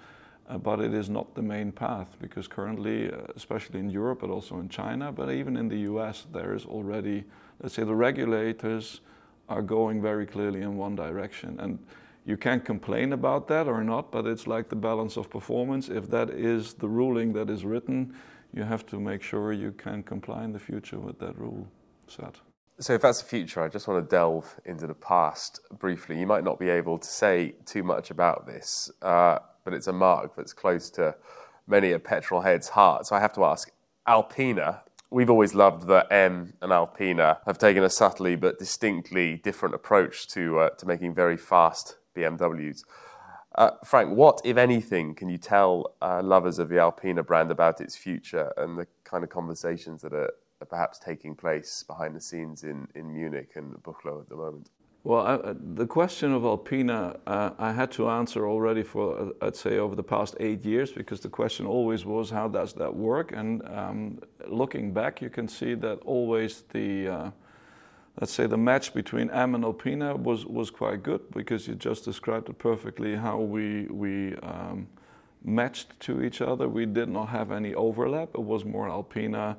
Uh, 0.51 0.57
but 0.57 0.81
it 0.81 0.93
is 0.93 1.09
not 1.09 1.33
the 1.33 1.41
main 1.41 1.71
path 1.71 2.17
because 2.19 2.45
currently, 2.45 3.09
uh, 3.09 3.19
especially 3.37 3.79
in 3.79 3.89
Europe, 3.89 4.19
but 4.19 4.29
also 4.29 4.59
in 4.59 4.67
China, 4.67 5.09
but 5.09 5.31
even 5.31 5.55
in 5.55 5.69
the 5.69 5.79
US, 5.91 6.27
there 6.33 6.53
is 6.53 6.65
already, 6.65 7.23
let's 7.61 7.73
say, 7.75 7.85
the 7.85 7.95
regulators 7.95 8.99
are 9.47 9.61
going 9.61 10.01
very 10.01 10.25
clearly 10.25 10.61
in 10.61 10.75
one 10.75 10.93
direction. 10.93 11.57
And 11.61 11.79
you 12.25 12.35
can't 12.35 12.65
complain 12.65 13.13
about 13.13 13.47
that 13.47 13.67
or 13.67 13.81
not, 13.81 14.11
but 14.11 14.27
it's 14.27 14.45
like 14.45 14.67
the 14.67 14.75
balance 14.75 15.15
of 15.15 15.29
performance. 15.29 15.87
If 15.87 16.09
that 16.09 16.29
is 16.29 16.73
the 16.73 16.89
ruling 16.89 17.31
that 17.33 17.49
is 17.49 17.63
written, 17.63 18.13
you 18.53 18.63
have 18.63 18.85
to 18.87 18.99
make 18.99 19.23
sure 19.23 19.53
you 19.53 19.71
can 19.71 20.03
comply 20.03 20.43
in 20.43 20.51
the 20.51 20.59
future 20.59 20.99
with 20.99 21.17
that 21.19 21.37
rule 21.39 21.65
set. 22.07 22.35
So, 22.79 22.93
if 22.93 23.01
that's 23.01 23.21
the 23.21 23.27
future, 23.27 23.61
I 23.61 23.69
just 23.69 23.87
want 23.87 24.03
to 24.03 24.09
delve 24.09 24.59
into 24.65 24.87
the 24.87 24.95
past 24.95 25.61
briefly. 25.79 26.19
You 26.19 26.27
might 26.27 26.43
not 26.43 26.59
be 26.59 26.69
able 26.69 26.97
to 26.97 27.07
say 27.07 27.53
too 27.65 27.83
much 27.83 28.11
about 28.11 28.47
this, 28.47 28.91
uh, 29.01 29.39
but 29.63 29.73
it's 29.73 29.87
a 29.87 29.93
mark 29.93 30.35
that's 30.35 30.53
close 30.53 30.89
to 30.91 31.15
many 31.67 31.91
a 31.91 31.99
petrol 31.99 32.41
head's 32.41 32.69
heart. 32.69 33.07
So, 33.07 33.15
I 33.15 33.19
have 33.19 33.33
to 33.33 33.45
ask 33.45 33.71
Alpina, 34.07 34.81
we've 35.11 35.29
always 35.29 35.53
loved 35.53 35.87
that 35.87 36.11
M 36.11 36.53
and 36.61 36.71
Alpina 36.71 37.39
have 37.45 37.57
taken 37.57 37.83
a 37.83 37.89
subtly 37.89 38.35
but 38.35 38.57
distinctly 38.57 39.37
different 39.37 39.75
approach 39.75 40.27
to, 40.29 40.59
uh, 40.59 40.69
to 40.71 40.87
making 40.87 41.13
very 41.13 41.37
fast 41.37 41.97
BMWs. 42.15 42.83
Uh, 43.53 43.71
Frank, 43.83 44.15
what, 44.15 44.41
if 44.45 44.55
anything, 44.55 45.13
can 45.13 45.27
you 45.27 45.37
tell 45.37 45.93
uh, 46.01 46.21
lovers 46.23 46.57
of 46.57 46.69
the 46.69 46.79
Alpina 46.79 47.21
brand 47.21 47.51
about 47.51 47.81
its 47.81 47.97
future 47.97 48.53
and 48.55 48.77
the 48.77 48.87
kind 49.03 49.23
of 49.23 49.29
conversations 49.29 50.01
that 50.01 50.13
are, 50.13 50.31
are 50.61 50.65
perhaps 50.67 50.97
taking 50.97 51.35
place 51.35 51.83
behind 51.83 52.15
the 52.15 52.21
scenes 52.21 52.63
in, 52.63 52.87
in 52.95 53.13
Munich 53.13 53.51
and 53.55 53.73
Buchloe 53.83 54.21
at 54.21 54.29
the 54.29 54.37
moment? 54.37 54.69
Well, 55.03 55.25
I, 55.25 55.55
the 55.73 55.87
question 55.87 56.31
of 56.31 56.45
Alpina, 56.45 57.19
uh, 57.25 57.49
I 57.57 57.71
had 57.71 57.91
to 57.93 58.07
answer 58.07 58.47
already 58.47 58.83
for, 58.83 59.17
uh, 59.17 59.47
I'd 59.47 59.55
say, 59.55 59.79
over 59.79 59.95
the 59.95 60.03
past 60.03 60.35
eight 60.39 60.63
years, 60.63 60.91
because 60.91 61.19
the 61.21 61.29
question 61.29 61.65
always 61.65 62.05
was, 62.05 62.29
how 62.29 62.47
does 62.47 62.73
that 62.73 62.95
work? 62.95 63.31
And 63.31 63.67
um, 63.67 64.19
looking 64.47 64.93
back, 64.93 65.19
you 65.19 65.31
can 65.31 65.47
see 65.47 65.73
that 65.73 65.99
always 66.05 66.65
the, 66.71 67.07
uh, 67.07 67.31
let's 68.19 68.31
say, 68.31 68.45
the 68.45 68.57
match 68.57 68.93
between 68.93 69.31
M 69.31 69.55
and 69.55 69.63
Alpina 69.63 70.15
was, 70.15 70.45
was 70.45 70.69
quite 70.69 71.01
good, 71.01 71.21
because 71.31 71.67
you 71.67 71.73
just 71.73 72.05
described 72.05 72.49
it 72.49 72.59
perfectly 72.59 73.15
how 73.15 73.39
we, 73.39 73.85
we 73.85 74.35
um, 74.43 74.87
matched 75.43 75.99
to 76.01 76.21
each 76.21 76.41
other. 76.41 76.69
We 76.69 76.85
did 76.85 77.09
not 77.09 77.29
have 77.29 77.51
any 77.51 77.73
overlap. 77.73 78.29
It 78.35 78.43
was 78.43 78.65
more 78.65 78.87
Alpina 78.87 79.57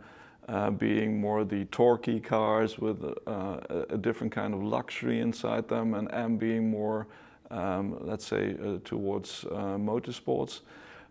uh, 0.49 0.71
being 0.71 1.21
more 1.21 1.45
the 1.45 1.65
torquey 1.67 2.23
cars 2.23 2.79
with 2.79 3.05
uh, 3.27 3.85
a 3.91 3.97
different 3.97 4.33
kind 4.33 4.55
of 4.55 4.63
luxury 4.63 5.21
inside 5.21 5.69
them, 5.69 5.95
and 5.95 6.13
M 6.13 6.37
being 6.37 6.71
more, 6.71 7.07
um, 7.51 7.97
let's 8.01 8.27
say, 8.27 8.57
uh, 8.63 8.79
towards 8.85 9.45
uh, 9.45 9.77
motorsports. 9.79 10.61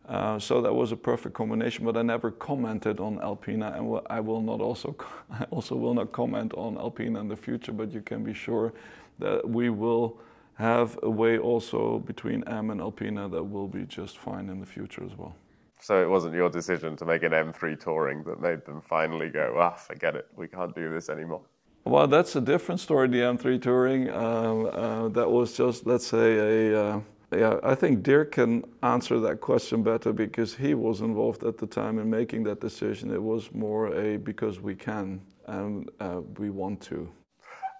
Uh, 0.10 0.38
so 0.38 0.62
that 0.62 0.74
was 0.74 0.91
a 0.91 0.98
perfect 0.98 1.34
combination, 1.34 1.86
but 1.86 1.96
I 1.96 2.02
never 2.02 2.32
commented 2.32 3.00
on 3.00 3.22
Alpina, 3.22 3.74
and 3.78 4.02
I 4.10 4.20
will 4.20 4.41
not 4.41 4.60
also, 4.60 4.96
I 5.32 5.46
also 5.46 5.76
will 5.76 5.94
not 5.94 6.12
comment 6.12 6.54
on 6.56 6.78
Alpina 6.78 7.20
in 7.20 7.28
the 7.28 7.38
future. 7.38 7.72
But 7.72 7.94
you 7.94 8.02
can 8.02 8.24
be 8.24 8.34
sure 8.34 8.74
that 9.20 9.48
we 9.48 9.70
will 9.70 10.17
have 10.56 11.00
a 11.04 11.10
way 11.10 11.38
also 11.38 12.00
between 12.00 12.44
M 12.44 12.70
and 12.70 12.82
Alpina 12.82 13.30
that 13.30 13.44
will 13.44 13.67
be 13.67 13.86
just 13.86 14.17
fine 14.17 14.50
in 14.50 14.60
the 14.60 14.65
future 14.65 15.04
as 15.04 15.17
well. 15.17 15.36
So 15.82 16.02
it 16.02 16.08
wasn't 16.08 16.36
your 16.36 16.50
decision 16.50 16.96
to 16.98 17.06
make 17.06 17.24
an 17.24 17.32
M3 17.32 17.80
touring 17.80 18.24
that 18.26 18.39
made 18.39 18.63
them 18.65 18.82
finally 18.82 19.30
go, 19.30 19.56
ah, 19.58 19.72
forget 19.72 20.15
it, 20.15 20.28
we 20.36 20.48
can't 20.48 20.76
do 20.76 20.89
this 20.89 21.10
anymore. 21.10 21.41
Well, 21.86 22.08
that's 22.08 22.36
a 22.36 22.41
different 22.41 22.80
story. 22.80 23.08
The 23.08 23.22
M3 23.22 23.60
touring, 23.60 24.10
uh, 24.10 24.13
uh, 24.13 25.08
that 25.10 25.30
was 25.30 25.58
just, 25.58 25.86
let's 25.88 26.06
say, 26.06 26.72
a. 26.72 26.86
Uh, 26.86 27.02
yeah, 27.34 27.60
I 27.63 27.76
think 27.76 28.04
Dirk 28.04 28.34
can 28.34 28.62
answer 28.84 29.17
that 29.22 29.39
question 29.39 29.84
better 29.84 30.12
because 30.12 30.54
he 30.54 30.74
was 30.74 31.00
involved 31.00 31.46
at 31.46 31.58
the 31.58 31.65
time 31.65 31.98
in 31.98 32.10
making 32.10 32.44
that 32.44 32.60
decision. 32.60 33.10
It 33.10 33.24
was 33.24 33.54
more 33.54 33.96
a 33.96 34.17
because 34.17 34.60
we 34.60 34.76
can 34.76 35.22
and 35.48 35.89
uh, 36.02 36.22
we 36.38 36.50
want 36.50 36.82
to. 36.82 37.10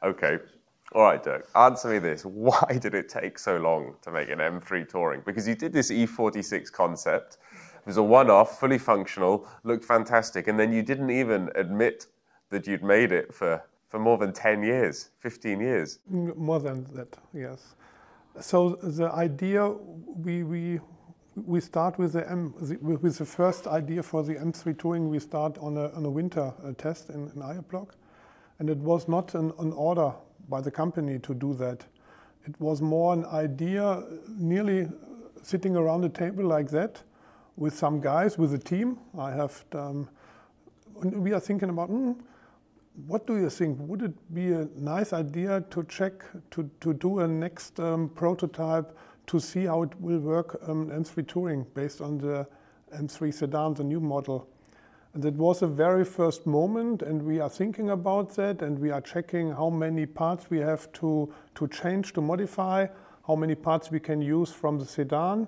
Okay. 0.04 0.40
All 0.94 1.04
right, 1.04 1.22
Dirk, 1.22 1.50
answer 1.56 1.90
me 1.90 2.00
this. 2.00 2.24
Why 2.26 2.80
did 2.82 2.96
it 2.96 3.10
take 3.10 3.38
so 3.38 3.58
long 3.58 3.96
to 4.02 4.12
make 4.12 4.30
an 4.30 4.40
M3 4.40 4.88
touring? 4.88 5.22
Because 5.26 5.48
you 5.48 5.56
did 5.56 5.74
this 5.74 5.92
E46 5.92 6.72
concept 6.72 7.38
it 7.82 7.88
was 7.88 7.98
a 7.98 8.04
one 8.04 8.30
off, 8.30 8.60
fully 8.60 8.78
functional, 8.78 9.48
looked 9.64 9.84
fantastic. 9.84 10.48
And 10.48 10.60
then 10.60 10.72
you 10.72 10.84
didn't 10.84 11.10
even 11.10 11.50
admit 11.56 12.06
that 12.52 12.68
you'd 12.68 12.84
made 12.84 13.12
it 13.12 13.34
for, 13.34 13.64
for 13.90 14.00
more 14.00 14.20
than 14.20 14.34
10 14.34 14.62
years, 14.62 15.10
15 15.20 15.60
years. 15.60 15.98
More 16.08 16.60
than 16.60 16.84
that, 16.94 17.18
yes. 17.34 17.74
So 18.40 18.76
the 18.84 19.12
idea, 19.12 19.68
we, 19.68 20.44
we, 20.44 20.80
we 21.36 21.60
start 21.60 21.98
with 21.98 22.14
the, 22.14 22.30
M, 22.30 22.54
with 22.82 23.18
the 23.18 23.26
first 23.26 23.66
idea 23.66 24.04
for 24.04 24.22
the 24.22 24.36
M3 24.36 24.78
touring, 24.78 25.10
we 25.10 25.18
start 25.18 25.58
on 25.58 25.76
a, 25.76 25.90
on 25.94 26.06
a 26.06 26.10
winter 26.10 26.54
uh, 26.64 26.74
test 26.78 27.10
in, 27.10 27.32
in 27.36 27.42
Arjeplog. 27.42 27.90
And 28.60 28.70
it 28.70 28.78
was 28.78 29.08
not 29.08 29.34
an, 29.34 29.52
an 29.58 29.74
order 29.74 30.14
by 30.50 30.62
the 30.62 30.70
company 30.70 31.18
to 31.18 31.34
do 31.34 31.56
that. 31.56 31.84
It 32.46 32.60
was 32.60 32.80
more 32.80 33.14
an 33.14 33.26
idea, 33.26 34.04
nearly 34.28 34.88
sitting 35.42 35.76
around 35.76 36.06
a 36.06 36.10
table 36.10 36.46
like 36.46 36.70
that, 36.70 37.02
with 37.62 37.78
some 37.78 38.02
guys, 38.02 38.40
with 38.40 38.56
a 38.56 38.58
team. 38.58 38.98
I 39.16 39.30
have, 39.30 39.64
um, 39.74 40.10
we 40.96 41.32
are 41.32 41.40
thinking 41.40 41.70
about, 41.70 41.92
mm, 41.92 42.16
what 43.06 43.28
do 43.28 43.38
you 43.38 43.52
think? 43.52 43.78
Would 43.82 44.02
it 44.02 44.34
be 44.34 44.52
a 44.52 44.68
nice 44.76 45.14
idea 45.14 45.64
to 45.70 45.84
check, 45.84 46.24
to, 46.50 46.68
to 46.80 46.94
do 46.96 47.20
a 47.20 47.28
next 47.28 47.80
um, 47.80 48.10
prototype 48.10 48.98
to 49.28 49.40
see 49.40 49.66
how 49.66 49.84
it 49.84 49.92
will 50.02 50.20
work 50.20 50.60
um, 50.68 50.90
M3 50.90 51.28
Touring 51.28 51.68
based 51.76 52.02
on 52.02 52.18
the 52.18 52.48
M3 52.96 53.32
sedan, 53.32 53.76
the 53.76 53.84
new 53.84 54.00
model? 54.00 54.50
And 55.14 55.24
it 55.24 55.36
was 55.36 55.62
a 55.62 55.68
very 55.68 56.04
first 56.04 56.48
moment, 56.48 57.04
and 57.04 57.22
we 57.22 57.40
are 57.40 57.50
thinking 57.50 57.92
about 57.92 58.36
that, 58.38 58.64
and 58.64 58.80
we 58.80 58.90
are 58.90 59.02
checking 59.02 59.52
how 59.52 59.70
many 59.70 60.08
parts 60.08 60.50
we 60.50 60.58
have 60.60 60.92
to, 60.94 61.32
to 61.54 61.68
change, 61.68 62.14
to 62.14 62.22
modify, 62.22 62.88
how 63.28 63.36
many 63.36 63.54
parts 63.54 63.92
we 63.92 64.00
can 64.00 64.20
use 64.20 64.52
from 64.52 64.80
the 64.80 64.86
sedan 64.86 65.48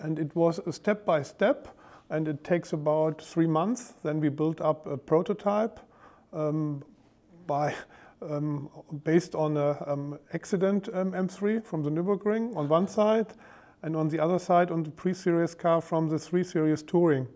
and 0.00 0.18
it 0.18 0.34
was 0.34 0.58
a 0.66 0.72
step 0.72 1.04
by 1.04 1.22
step, 1.22 1.68
and 2.10 2.28
it 2.28 2.44
takes 2.44 2.72
about 2.72 3.20
three 3.22 3.46
months. 3.46 3.94
Then 4.02 4.20
we 4.20 4.28
built 4.28 4.60
up 4.60 4.86
a 4.86 4.96
prototype 4.96 5.80
um, 6.32 6.82
by 7.46 7.74
um, 8.20 8.68
based 9.04 9.34
on 9.34 9.56
an 9.56 9.76
um, 9.86 10.18
accident 10.32 10.88
um, 10.92 11.12
M3 11.12 11.64
from 11.64 11.82
the 11.82 11.90
Nürburgring 11.90 12.56
on 12.56 12.68
one 12.68 12.88
side, 12.88 13.34
and 13.82 13.94
on 13.94 14.08
the 14.08 14.18
other 14.18 14.38
side 14.38 14.70
on 14.70 14.82
the 14.82 14.90
pre-series 14.90 15.54
car 15.54 15.80
from 15.80 16.08
the 16.08 16.18
3 16.18 16.42
Series 16.42 16.82
Touring. 16.82 17.28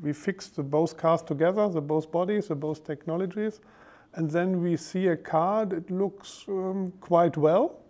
We 0.00 0.12
fixed 0.12 0.56
the 0.56 0.62
both 0.62 0.96
cars 0.96 1.22
together, 1.22 1.68
the 1.68 1.80
both 1.80 2.12
bodies, 2.12 2.48
the 2.48 2.54
both 2.54 2.84
technologies, 2.84 3.60
and 4.14 4.30
then 4.30 4.62
we 4.62 4.76
see 4.76 5.08
a 5.08 5.16
car 5.16 5.66
that 5.66 5.90
looks 5.90 6.44
um, 6.48 6.92
quite 7.00 7.36
well 7.36 7.80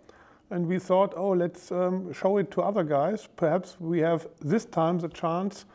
and 0.49 0.65
we 0.65 0.79
thought, 0.79 1.13
oh, 1.15 1.31
let's 1.31 1.71
um, 1.71 2.13
show 2.13 2.37
it 2.37 2.51
to 2.51 2.61
other 2.61 2.83
guys. 2.83 3.27
Perhaps 3.35 3.77
we 3.79 3.99
have 3.99 4.27
this 4.39 4.65
time 4.65 4.99
the 4.99 5.09
chance 5.09 5.65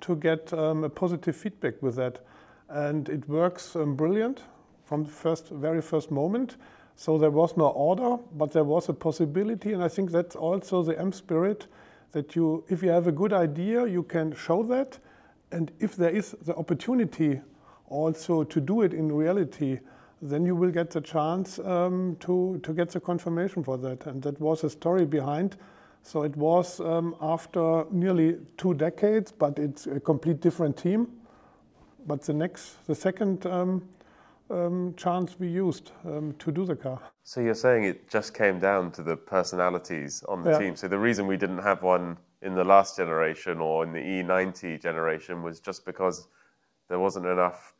to 0.00 0.16
get 0.16 0.52
um, 0.52 0.84
a 0.84 0.88
positive 0.88 1.36
feedback 1.36 1.80
with 1.82 1.96
that. 1.96 2.20
And 2.68 3.08
it 3.08 3.28
works 3.28 3.76
um, 3.76 3.94
brilliant 3.94 4.42
from 4.84 5.04
the 5.04 5.10
first, 5.10 5.48
very 5.48 5.82
first 5.82 6.10
moment. 6.10 6.56
So 6.96 7.18
there 7.18 7.30
was 7.30 7.56
no 7.56 7.66
order, 7.68 8.16
but 8.34 8.52
there 8.52 8.64
was 8.64 8.88
a 8.88 8.94
possibility. 8.94 9.72
And 9.72 9.82
I 9.82 9.88
think 9.88 10.10
that's 10.10 10.36
also 10.36 10.82
the 10.82 10.98
M 10.98 11.12
spirit 11.12 11.66
that 12.12 12.34
you, 12.34 12.64
if 12.68 12.82
you 12.82 12.90
have 12.90 13.06
a 13.06 13.12
good 13.12 13.32
idea, 13.32 13.86
you 13.86 14.02
can 14.02 14.34
show 14.34 14.62
that. 14.64 14.98
And 15.50 15.70
if 15.78 15.96
there 15.96 16.10
is 16.10 16.34
the 16.42 16.54
opportunity 16.56 17.40
also 17.88 18.44
to 18.44 18.60
do 18.60 18.82
it 18.82 18.94
in 18.94 19.12
reality, 19.12 19.80
then 20.22 20.46
you 20.46 20.54
will 20.54 20.70
get 20.70 20.90
the 20.90 21.00
chance 21.00 21.58
um, 21.58 22.16
to, 22.20 22.60
to 22.62 22.72
get 22.72 22.90
the 22.90 23.00
confirmation 23.00 23.64
for 23.64 23.76
that. 23.78 24.06
And 24.06 24.22
that 24.22 24.40
was 24.40 24.62
a 24.62 24.70
story 24.70 25.04
behind. 25.04 25.56
So 26.04 26.22
it 26.22 26.36
was 26.36 26.80
um, 26.80 27.16
after 27.20 27.84
nearly 27.90 28.38
two 28.56 28.74
decades, 28.74 29.32
but 29.32 29.58
it's 29.58 29.88
a 29.88 29.98
complete 29.98 30.40
different 30.40 30.76
team. 30.76 31.08
But 32.06 32.22
the 32.22 32.34
next, 32.34 32.86
the 32.86 32.94
second 32.94 33.46
um, 33.46 33.88
um 34.50 34.94
chance 34.96 35.38
we 35.38 35.48
used 35.48 35.92
um, 36.04 36.34
to 36.38 36.52
do 36.52 36.64
the 36.64 36.76
car. 36.76 37.00
So 37.22 37.40
you're 37.40 37.54
saying 37.54 37.84
it 37.84 38.10
just 38.10 38.34
came 38.34 38.58
down 38.58 38.90
to 38.92 39.02
the 39.02 39.16
personalities 39.16 40.22
on 40.28 40.42
the 40.42 40.50
yeah. 40.50 40.58
team. 40.58 40.76
So 40.76 40.88
the 40.88 40.98
reason 40.98 41.26
we 41.26 41.36
didn't 41.36 41.62
have 41.62 41.82
one 41.82 42.16
in 42.42 42.54
the 42.54 42.64
last 42.64 42.96
generation 42.96 43.60
or 43.60 43.84
in 43.84 43.92
the 43.92 44.00
E90 44.00 44.80
generation 44.82 45.42
was 45.42 45.60
just 45.60 45.86
because 45.86 46.26
there 46.88 46.98
wasn't 46.98 47.26
enough 47.26 47.71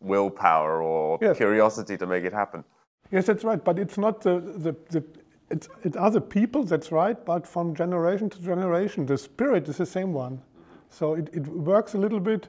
willpower 0.00 0.82
or 0.82 1.18
yes. 1.20 1.36
curiosity 1.36 1.96
to 1.96 2.06
make 2.06 2.24
it 2.24 2.32
happen. 2.32 2.64
Yes, 3.10 3.26
that's 3.26 3.44
right. 3.44 3.62
But 3.62 3.78
it's 3.78 3.98
not 3.98 4.20
the, 4.20 4.40
the, 4.40 4.76
the 4.90 5.04
it's, 5.50 5.68
it's 5.84 5.96
other 5.96 6.20
people, 6.20 6.64
that's 6.64 6.90
right. 6.90 7.24
But 7.24 7.46
from 7.46 7.74
generation 7.74 8.28
to 8.30 8.40
generation, 8.40 9.06
the 9.06 9.18
spirit 9.18 9.68
is 9.68 9.76
the 9.76 9.86
same 9.86 10.12
one. 10.12 10.42
So 10.90 11.14
it, 11.14 11.30
it 11.32 11.46
works 11.46 11.94
a 11.94 11.98
little 11.98 12.20
bit. 12.20 12.48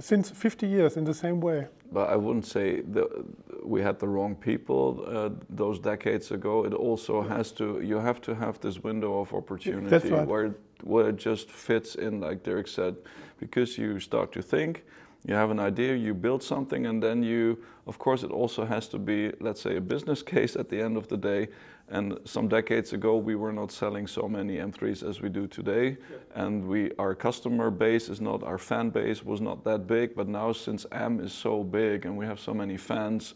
since 0.00 0.30
50 0.30 0.66
years 0.66 0.96
in 0.96 1.04
the 1.04 1.14
same 1.14 1.40
way. 1.40 1.66
But 1.90 2.10
I 2.10 2.16
wouldn't 2.16 2.46
say 2.46 2.82
the, 2.82 3.24
we 3.64 3.80
had 3.82 3.98
the 3.98 4.08
wrong 4.08 4.36
people 4.36 5.04
uh, 5.06 5.30
those 5.48 5.78
decades 5.78 6.30
ago. 6.30 6.64
It 6.64 6.74
also 6.74 7.22
has 7.22 7.52
to, 7.52 7.80
you 7.80 7.98
have 7.98 8.20
to 8.22 8.34
have 8.34 8.60
this 8.60 8.82
window 8.82 9.20
of 9.20 9.32
opportunity 9.32 10.10
right. 10.10 10.26
where, 10.26 10.54
where 10.82 11.08
it 11.08 11.16
just 11.16 11.50
fits 11.50 11.94
in, 11.94 12.20
like 12.20 12.42
Dirk 12.42 12.68
said, 12.68 12.96
because 13.38 13.78
you 13.78 13.98
start 13.98 14.32
to 14.32 14.42
think, 14.42 14.84
you 15.28 15.34
have 15.34 15.50
an 15.50 15.60
idea, 15.60 15.94
you 15.94 16.14
build 16.14 16.42
something, 16.42 16.86
and 16.86 17.02
then 17.02 17.22
you, 17.22 17.58
of 17.86 17.98
course, 17.98 18.22
it 18.22 18.30
also 18.30 18.64
has 18.64 18.88
to 18.88 18.98
be, 18.98 19.30
let's 19.40 19.60
say, 19.60 19.76
a 19.76 19.80
business 19.80 20.22
case 20.22 20.56
at 20.56 20.70
the 20.70 20.80
end 20.80 20.96
of 20.96 21.06
the 21.08 21.18
day. 21.18 21.48
And 21.90 22.18
some 22.24 22.48
decades 22.48 22.94
ago, 22.94 23.18
we 23.18 23.34
were 23.34 23.52
not 23.52 23.70
selling 23.70 24.06
so 24.06 24.26
many 24.26 24.56
M3s 24.56 25.06
as 25.06 25.20
we 25.20 25.28
do 25.28 25.46
today, 25.46 25.98
and 26.34 26.66
we 26.66 26.92
our 26.98 27.14
customer 27.14 27.70
base 27.70 28.08
is 28.08 28.20
not 28.20 28.42
our 28.42 28.58
fan 28.58 28.88
base 28.90 29.22
was 29.22 29.40
not 29.40 29.64
that 29.64 29.86
big. 29.86 30.14
But 30.14 30.28
now, 30.28 30.52
since 30.52 30.86
M 30.92 31.20
is 31.20 31.32
so 31.32 31.62
big 31.62 32.06
and 32.06 32.16
we 32.16 32.26
have 32.26 32.40
so 32.40 32.54
many 32.54 32.76
fans 32.76 33.34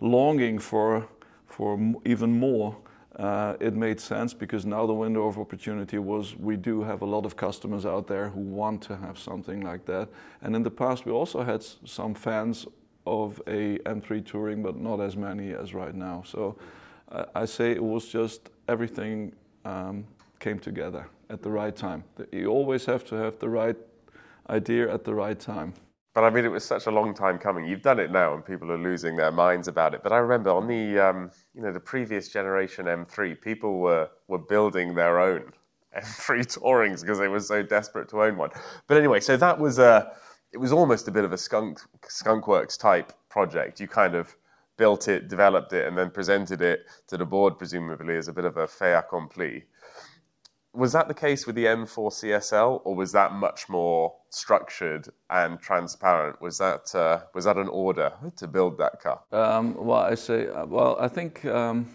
longing 0.00 0.58
for 0.58 1.06
for 1.46 1.78
even 2.04 2.38
more, 2.38 2.76
it 3.18 3.74
made 3.74 4.00
sense 4.00 4.34
because 4.34 4.66
now 4.66 4.86
the 4.86 4.94
window 4.94 5.26
of 5.26 5.38
opportunity 5.38 5.98
was 5.98 6.36
we 6.36 6.56
do 6.56 6.82
have 6.82 7.02
a 7.02 7.06
lot 7.06 7.24
of 7.24 7.36
customers 7.36 7.86
out 7.86 8.06
there 8.06 8.28
who 8.28 8.40
want 8.40 8.82
to 8.82 8.96
have 8.96 9.18
something 9.18 9.60
like 9.62 9.86
that. 9.86 10.08
And 10.42 10.54
in 10.54 10.62
the 10.62 10.70
past, 10.70 11.06
we 11.06 11.12
also 11.12 11.42
had 11.42 11.64
some 11.84 12.14
fans 12.14 12.66
of 13.06 13.40
a 13.46 13.78
M3 13.78 14.24
touring, 14.26 14.62
but 14.62 14.76
not 14.76 15.00
as 15.00 15.16
many 15.16 15.52
as 15.52 15.72
right 15.72 15.94
now. 15.94 16.22
So 16.26 16.56
I 17.10 17.24
I 17.34 17.46
say 17.46 17.70
it 17.70 17.82
was 17.82 18.08
just 18.08 18.50
everything 18.68 19.32
um, 19.64 20.04
came 20.38 20.58
together 20.58 21.08
at 21.30 21.42
the 21.42 21.50
right 21.50 21.74
time. 21.74 22.04
You 22.32 22.48
always 22.48 22.84
have 22.86 23.04
to 23.06 23.14
have 23.16 23.38
the 23.38 23.48
right 23.48 23.76
idea 24.50 24.92
at 24.92 25.04
the 25.04 25.14
right 25.14 25.38
time. 25.38 25.72
But 26.16 26.24
I 26.24 26.30
mean, 26.30 26.46
it 26.46 26.50
was 26.50 26.64
such 26.64 26.86
a 26.86 26.90
long 26.90 27.12
time 27.12 27.38
coming. 27.38 27.66
You've 27.66 27.82
done 27.82 28.00
it 28.00 28.10
now, 28.10 28.32
and 28.32 28.42
people 28.42 28.72
are 28.72 28.78
losing 28.78 29.16
their 29.16 29.30
minds 29.30 29.68
about 29.68 29.92
it. 29.92 30.02
But 30.02 30.14
I 30.14 30.16
remember 30.16 30.48
on 30.48 30.66
the, 30.66 30.98
um, 30.98 31.30
you 31.54 31.60
know, 31.60 31.74
the 31.74 31.78
previous 31.78 32.30
generation 32.30 32.86
M3, 32.86 33.38
people 33.38 33.80
were 33.80 34.08
were 34.26 34.38
building 34.38 34.94
their 34.94 35.20
own 35.20 35.52
M3 35.94 36.46
Tourings 36.46 37.02
because 37.02 37.18
they 37.18 37.28
were 37.28 37.40
so 37.40 37.62
desperate 37.62 38.08
to 38.08 38.22
own 38.22 38.38
one. 38.38 38.48
But 38.86 38.96
anyway, 38.96 39.20
so 39.20 39.36
that 39.36 39.58
was 39.58 39.78
a, 39.78 40.10
it 40.54 40.56
was 40.56 40.72
almost 40.72 41.06
a 41.06 41.10
bit 41.10 41.26
of 41.26 41.34
a 41.34 41.38
skunk 41.38 41.80
skunkworks 42.08 42.78
type 42.78 43.12
project. 43.28 43.78
You 43.78 43.86
kind 43.86 44.14
of 44.14 44.34
built 44.78 45.08
it, 45.08 45.28
developed 45.28 45.74
it, 45.74 45.86
and 45.86 45.98
then 45.98 46.08
presented 46.08 46.62
it 46.62 46.86
to 47.08 47.18
the 47.18 47.26
board, 47.26 47.58
presumably 47.58 48.16
as 48.16 48.28
a 48.28 48.32
bit 48.32 48.46
of 48.46 48.56
a 48.56 48.66
fait 48.66 48.94
accompli. 48.94 49.64
Was 50.76 50.92
that 50.92 51.08
the 51.08 51.14
case 51.14 51.46
with 51.46 51.56
the 51.56 51.64
M4 51.64 52.12
CSL, 52.12 52.82
or 52.84 52.94
was 52.94 53.10
that 53.12 53.32
much 53.32 53.66
more 53.70 54.12
structured 54.28 55.08
and 55.30 55.58
transparent? 55.58 56.38
Was 56.42 56.58
that 56.58 56.94
uh, 56.94 57.20
was 57.34 57.46
that 57.46 57.56
an 57.56 57.68
order 57.68 58.12
to 58.36 58.46
build 58.46 58.76
that 58.76 59.00
car? 59.00 59.20
Um, 59.32 59.74
well, 59.74 60.00
I 60.00 60.14
say, 60.14 60.48
uh, 60.48 60.66
well, 60.66 60.98
I 61.00 61.08
think 61.08 61.46
um, 61.46 61.88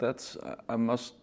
that's, 0.00 0.36
I- 0.68 0.74
must 0.76 1.14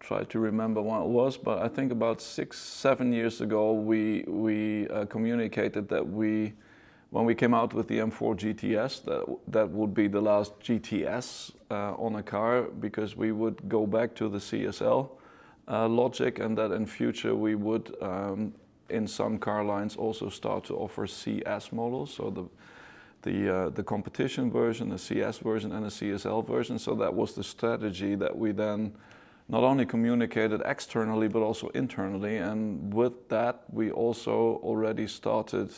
try 0.00 0.24
to 0.24 0.38
remember 0.38 0.82
when 0.82 1.00
it 1.00 1.06
was, 1.08 1.38
but 1.38 1.62
I 1.62 1.68
think 1.68 1.92
about 1.92 2.20
six, 2.20 2.58
seven 2.58 3.10
years 3.10 3.40
ago, 3.40 3.72
we, 3.72 4.24
we 4.26 4.86
uh, 4.88 5.06
communicated 5.06 5.88
that 5.88 6.06
we, 6.06 6.52
when 7.08 7.24
we 7.24 7.34
came 7.34 7.54
out 7.54 7.72
with 7.72 7.88
the 7.88 7.98
M4 7.98 8.36
GTS, 8.36 9.04
that, 9.04 9.24
that 9.48 9.70
would 9.70 9.94
be 9.94 10.08
the 10.08 10.20
last 10.20 10.58
GTS 10.60 11.52
uh, 11.70 11.94
on 11.94 12.16
a 12.16 12.22
car 12.22 12.62
because 12.64 13.16
we 13.16 13.32
would 13.32 13.66
go 13.68 13.86
back 13.86 14.14
to 14.16 14.28
the 14.28 14.38
CSL 14.38 15.10
logic 15.70 16.38
and 16.38 16.58
that 16.58 16.72
in 16.72 16.86
future 16.86 17.34
we 17.34 17.54
would 17.54 17.94
um, 18.02 18.52
in 18.88 19.06
some 19.06 19.38
car 19.38 19.64
lines 19.64 19.96
also 19.96 20.28
start 20.28 20.64
to 20.64 20.76
offer 20.76 21.06
CS 21.06 21.72
models. 21.72 22.14
So 22.14 22.30
the 22.30 22.44
the 23.22 23.54
uh, 23.54 23.68
the 23.70 23.82
competition 23.82 24.50
version 24.50 24.88
the 24.88 24.98
CS 24.98 25.38
version 25.38 25.72
and 25.72 25.84
the 25.84 25.90
CSL 25.90 26.46
version. 26.46 26.78
So 26.78 26.94
that 26.96 27.14
was 27.14 27.34
the 27.34 27.44
strategy 27.44 28.14
that 28.16 28.36
we 28.36 28.52
then 28.52 28.94
not 29.48 29.62
only 29.62 29.86
communicated 29.86 30.62
externally 30.64 31.28
but 31.28 31.42
also 31.42 31.68
internally. 31.68 32.38
And 32.38 32.92
with 32.92 33.28
that 33.28 33.62
we 33.70 33.90
also 33.90 34.60
already 34.62 35.06
started 35.06 35.70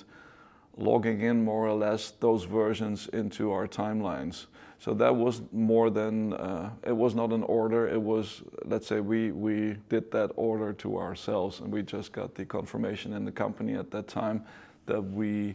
logging 0.77 1.21
in 1.21 1.45
more 1.45 1.67
or 1.67 1.75
less 1.75 2.13
those 2.13 2.45
versions 2.45 3.09
into 3.09 3.53
our 3.53 3.69
timelines. 3.69 4.47
So 4.83 4.95
that 4.95 5.15
was 5.15 5.43
more 5.53 5.91
than 5.91 6.33
uh, 6.33 6.71
it 6.85 6.97
was 6.97 7.15
not 7.15 7.31
an 7.31 7.45
order. 7.45 7.87
It 7.87 8.03
was 8.03 8.43
let's 8.65 8.89
say 8.89 8.99
we 8.99 9.31
we 9.31 9.77
did 9.89 10.11
that 10.11 10.33
order 10.35 10.73
to 10.73 10.99
ourselves, 10.99 11.61
and 11.61 11.73
we 11.73 11.83
just 11.83 12.11
got 12.11 12.35
the 12.35 12.45
confirmation 12.45 13.13
in 13.13 13.25
the 13.25 13.31
company 13.31 13.75
at 13.75 13.93
that 13.93 14.09
time 14.09 14.43
that 14.87 15.01
we 15.01 15.55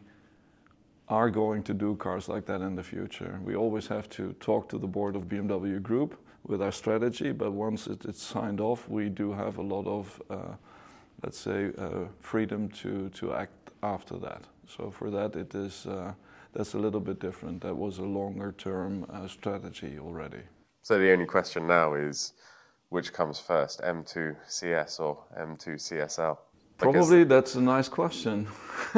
are 1.09 1.29
going 1.29 1.61
to 1.63 1.73
do 1.73 1.95
cars 1.95 2.29
like 2.29 2.45
that 2.45 2.61
in 2.61 2.75
the 2.75 2.83
future. 2.83 3.37
We 3.43 3.57
always 3.57 3.87
have 3.87 4.09
to 4.11 4.31
talk 4.39 4.69
to 4.69 4.77
the 4.77 4.87
board 4.87 5.17
of 5.17 5.23
BMW 5.23 5.81
Group 5.81 6.17
with 6.45 6.61
our 6.61 6.71
strategy, 6.71 7.33
but 7.33 7.51
once 7.51 7.87
it, 7.87 8.05
it's 8.05 8.23
signed 8.23 8.61
off, 8.61 8.87
we 8.87 9.09
do 9.09 9.33
have 9.33 9.57
a 9.57 9.61
lot 9.61 9.87
of, 9.87 10.21
uh, 10.29 10.55
let's 11.23 11.37
say, 11.37 11.71
uh, 11.77 12.05
freedom 12.21 12.69
to, 12.69 13.09
to 13.09 13.33
act 13.33 13.71
after 13.83 14.17
that. 14.19 14.43
So 14.67 14.89
for 14.89 15.09
that, 15.11 15.35
it 15.35 15.53
is 15.53 15.85
uh, 15.85 16.13
that's 16.53 16.73
a 16.73 16.77
little 16.77 16.99
bit 16.99 17.19
different. 17.19 17.61
That 17.61 17.75
was 17.75 17.97
a 17.97 18.03
longer 18.03 18.53
term 18.57 19.05
uh, 19.11 19.27
strategy 19.27 19.99
already. 19.99 20.41
So 20.81 20.97
the 20.97 21.11
only 21.11 21.25
question 21.25 21.67
now 21.67 21.95
is, 21.95 22.33
which 22.89 23.11
comes 23.13 23.39
first, 23.39 23.81
M2 23.81 24.35
CS 24.47 24.99
or 24.99 25.23
M2 25.37 25.75
CSL? 25.75 26.37
Because 26.77 26.93
Probably 26.93 27.23
that's 27.23 27.55
a 27.55 27.61
nice 27.61 27.89
question. 27.89 28.47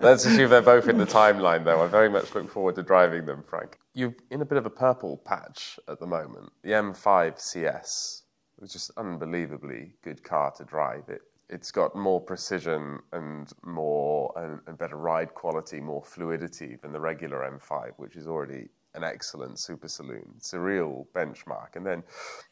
Let's 0.00 0.24
assume 0.26 0.50
they're 0.50 0.60
both 0.60 0.88
in 0.88 0.98
the 0.98 1.06
timeline, 1.06 1.64
though. 1.64 1.82
I 1.82 1.86
very 1.86 2.10
much 2.10 2.34
look 2.34 2.50
forward 2.50 2.74
to 2.74 2.82
driving 2.82 3.24
them, 3.24 3.42
Frank. 3.42 3.78
You're 3.94 4.14
in 4.30 4.42
a 4.42 4.44
bit 4.44 4.58
of 4.58 4.66
a 4.66 4.70
purple 4.70 5.16
patch 5.16 5.78
at 5.88 5.98
the 5.98 6.06
moment. 6.06 6.52
The 6.62 6.70
M5 6.70 7.40
CS 7.40 8.22
was 8.58 8.72
just 8.72 8.90
unbelievably 8.96 9.94
good 10.02 10.22
car 10.22 10.52
to 10.52 10.64
drive. 10.64 11.08
It 11.08 11.22
it's 11.52 11.70
got 11.70 11.94
more 11.94 12.20
precision 12.20 12.98
and 13.12 13.52
more 13.62 14.32
and, 14.36 14.58
and 14.66 14.78
better 14.78 14.96
ride 14.96 15.34
quality, 15.34 15.80
more 15.80 16.02
fluidity 16.02 16.76
than 16.80 16.92
the 16.92 17.00
regular 17.00 17.40
M5, 17.40 17.92
which 17.98 18.16
is 18.16 18.26
already 18.26 18.68
an 18.94 19.04
excellent 19.04 19.58
super 19.58 19.86
saloon. 19.86 20.32
It's 20.38 20.54
a 20.54 20.58
real 20.58 21.06
benchmark. 21.14 21.76
And 21.76 21.86
then 21.86 22.02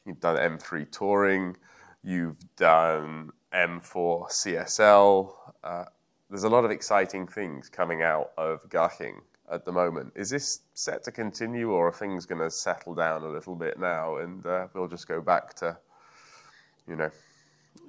you've 0.04 0.20
done 0.20 0.36
M3 0.36 0.90
Touring, 0.90 1.56
you've 2.04 2.36
done 2.56 3.30
M4 3.54 4.30
CSL. 4.30 5.34
Uh, 5.64 5.84
there's 6.28 6.44
a 6.44 6.48
lot 6.48 6.66
of 6.66 6.70
exciting 6.70 7.26
things 7.26 7.70
coming 7.70 8.02
out 8.02 8.32
of 8.36 8.68
Garching 8.68 9.14
at 9.50 9.64
the 9.64 9.72
moment. 9.72 10.12
Is 10.14 10.28
this 10.28 10.60
set 10.74 11.02
to 11.04 11.10
continue, 11.10 11.70
or 11.70 11.88
are 11.88 11.92
things 11.92 12.26
going 12.26 12.40
to 12.40 12.50
settle 12.50 12.94
down 12.94 13.22
a 13.22 13.28
little 13.28 13.56
bit 13.56 13.80
now, 13.80 14.18
and 14.18 14.44
uh, 14.46 14.68
we'll 14.74 14.88
just 14.88 15.08
go 15.08 15.20
back 15.20 15.54
to, 15.54 15.76
you 16.86 16.96
know, 16.96 17.10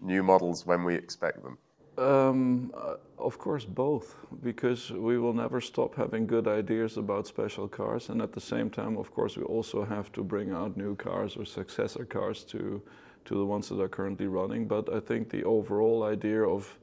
new 0.01 0.23
models 0.23 0.65
when 0.65 0.83
we 0.83 0.95
expect 0.95 1.43
them? 1.43 1.57
Um, 1.97 2.73
uh, 2.75 2.95
of 3.19 3.37
course, 3.37 3.65
both, 3.65 4.15
because 4.41 4.91
we 4.91 5.19
will 5.19 5.33
never 5.33 5.61
stop 5.61 5.95
having 5.95 6.25
good 6.25 6.47
ideas 6.47 6.97
about 6.97 7.27
special 7.27 7.67
cars, 7.67 8.09
and 8.09 8.21
at 8.21 8.31
the 8.31 8.41
same 8.41 8.69
time, 8.69 8.97
of 8.97 9.13
course, 9.13 9.37
we 9.37 9.43
also 9.43 9.83
have 9.85 10.11
to 10.13 10.23
bring 10.23 10.51
out 10.51 10.77
new 10.77 10.95
cars 10.95 11.35
or 11.35 11.45
successor 11.45 12.05
cars 12.05 12.43
to 12.45 12.81
to 13.25 13.35
the 13.35 13.45
ones 13.45 13.69
that 13.69 13.79
are 13.79 13.89
currently 13.89 14.27
running. 14.27 14.67
But 14.67 14.91
I 14.91 14.99
think 14.99 15.29
the 15.29 15.43
overall 15.43 16.03
idea 16.03 16.43
of 16.43 16.77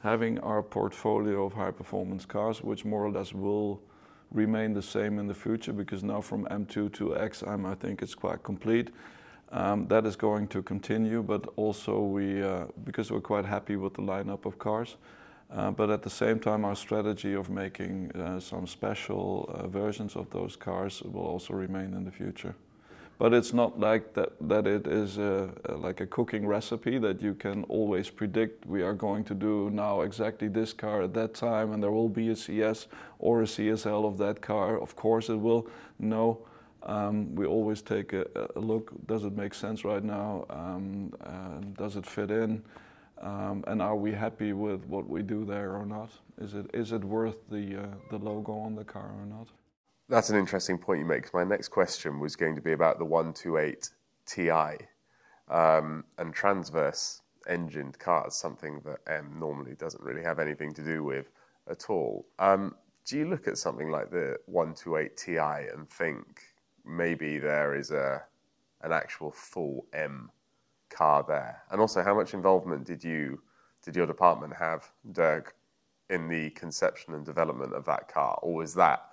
having 0.00 0.38
our 0.40 0.62
portfolio 0.62 1.44
of 1.44 1.52
high 1.52 1.70
performance 1.70 2.24
cars, 2.24 2.62
which 2.62 2.84
more 2.84 3.04
or 3.04 3.10
less 3.10 3.32
will 3.32 3.80
remain 4.30 4.72
the 4.72 4.82
same 4.82 5.18
in 5.18 5.26
the 5.26 5.34
future, 5.34 5.72
because 5.72 6.02
now 6.02 6.20
from 6.20 6.44
M2 6.46 6.92
to 6.92 7.08
XM, 7.10 7.66
I 7.66 7.74
think 7.74 8.02
it's 8.02 8.14
quite 8.14 8.42
complete. 8.42 8.90
Um, 9.52 9.86
that 9.88 10.06
is 10.06 10.16
going 10.16 10.48
to 10.48 10.62
continue, 10.62 11.22
but 11.22 11.46
also 11.56 12.00
we, 12.00 12.42
uh, 12.42 12.64
because 12.84 13.10
we're 13.10 13.20
quite 13.20 13.44
happy 13.44 13.76
with 13.76 13.92
the 13.92 14.00
lineup 14.00 14.46
of 14.46 14.58
cars. 14.58 14.96
Uh, 15.50 15.70
but 15.70 15.90
at 15.90 16.02
the 16.02 16.08
same 16.08 16.40
time, 16.40 16.64
our 16.64 16.74
strategy 16.74 17.34
of 17.34 17.50
making 17.50 18.10
uh, 18.12 18.40
some 18.40 18.66
special 18.66 19.68
versions 19.70 20.16
of 20.16 20.30
those 20.30 20.56
cars 20.56 21.02
will 21.02 21.26
also 21.26 21.52
remain 21.52 21.92
in 21.92 22.04
the 22.04 22.10
future. 22.10 22.54
But 23.18 23.34
it's 23.34 23.52
not 23.52 23.78
like 23.78 24.14
that, 24.14 24.30
that 24.48 24.66
it 24.66 24.86
is 24.86 25.18
like 25.68 26.00
a 26.00 26.06
cooking 26.06 26.46
recipe 26.46 26.98
that 26.98 27.20
you 27.20 27.34
can 27.34 27.64
always 27.64 28.08
predict 28.08 28.66
we 28.66 28.82
are 28.82 28.94
going 28.94 29.22
to 29.24 29.34
do 29.34 29.68
now 29.70 30.00
exactly 30.00 30.48
this 30.48 30.72
car 30.72 31.02
at 31.02 31.12
that 31.12 31.34
time 31.34 31.72
and 31.72 31.82
there 31.82 31.92
will 31.92 32.08
be 32.08 32.30
a 32.30 32.36
CS 32.36 32.88
or 33.18 33.42
a 33.42 33.44
CSL 33.44 34.06
of 34.06 34.16
that 34.16 34.40
car. 34.40 34.80
Of 34.80 34.96
course 34.96 35.28
it 35.28 35.38
will. 35.38 35.68
No, 35.98 36.38
um, 36.84 37.34
we 37.34 37.46
always 37.46 37.82
take 37.82 38.12
a, 38.12 38.26
a 38.56 38.60
look, 38.60 38.92
does 39.06 39.24
it 39.24 39.36
make 39.36 39.54
sense 39.54 39.84
right 39.84 40.02
now? 40.02 40.46
Um, 40.50 41.12
uh, 41.24 41.60
does 41.76 41.96
it 41.96 42.06
fit 42.06 42.30
in? 42.30 42.62
Um, 43.20 43.62
and 43.68 43.80
are 43.80 43.94
we 43.94 44.12
happy 44.12 44.52
with 44.52 44.84
what 44.86 45.08
we 45.08 45.22
do 45.22 45.44
there 45.44 45.76
or 45.76 45.86
not? 45.86 46.10
Is 46.40 46.54
it, 46.54 46.66
is 46.74 46.90
it 46.92 47.04
worth 47.04 47.48
the, 47.48 47.82
uh, 47.82 47.86
the 48.10 48.18
logo 48.18 48.52
on 48.52 48.74
the 48.74 48.84
car 48.84 49.12
or 49.20 49.26
not? 49.26 49.48
That's 50.08 50.30
an 50.30 50.36
interesting 50.36 50.76
point 50.76 50.98
you 50.98 51.06
make. 51.06 51.32
my 51.32 51.44
next 51.44 51.68
question 51.68 52.18
was 52.18 52.34
going 52.34 52.56
to 52.56 52.60
be 52.60 52.72
about 52.72 52.98
the 52.98 53.04
128 53.04 53.88
Ti 54.26 54.50
um, 55.48 56.04
and 56.18 56.34
transverse 56.34 57.22
engined 57.48 57.98
cars, 57.98 58.34
something 58.34 58.80
that 58.84 58.98
M 59.06 59.36
normally 59.38 59.74
doesn't 59.74 60.02
really 60.02 60.22
have 60.22 60.38
anything 60.38 60.74
to 60.74 60.84
do 60.84 61.04
with. 61.04 61.30
at 61.70 61.88
all. 61.88 62.26
Um, 62.40 62.74
do 63.04 63.16
you 63.18 63.28
look 63.28 63.46
at 63.46 63.56
something 63.56 63.90
like 63.90 64.10
the 64.10 64.36
128 64.46 65.16
Ti 65.16 65.36
and 65.72 65.88
think 65.88 66.42
maybe 66.84 67.38
there 67.38 67.74
is 67.74 67.90
a 67.90 68.22
an 68.82 68.92
actual 68.92 69.30
full 69.30 69.86
M 69.92 70.30
car 70.90 71.24
there? 71.26 71.62
And 71.70 71.80
also, 71.80 72.02
how 72.02 72.14
much 72.14 72.34
involvement 72.34 72.84
did 72.84 73.02
you 73.02 73.40
did 73.82 73.96
your 73.96 74.06
department 74.06 74.54
have, 74.54 74.90
Dirk, 75.12 75.56
in 76.10 76.28
the 76.28 76.50
conception 76.50 77.14
and 77.14 77.24
development 77.24 77.72
of 77.74 77.84
that 77.86 78.08
car, 78.08 78.38
or 78.42 78.54
was 78.54 78.74
that 78.74 79.08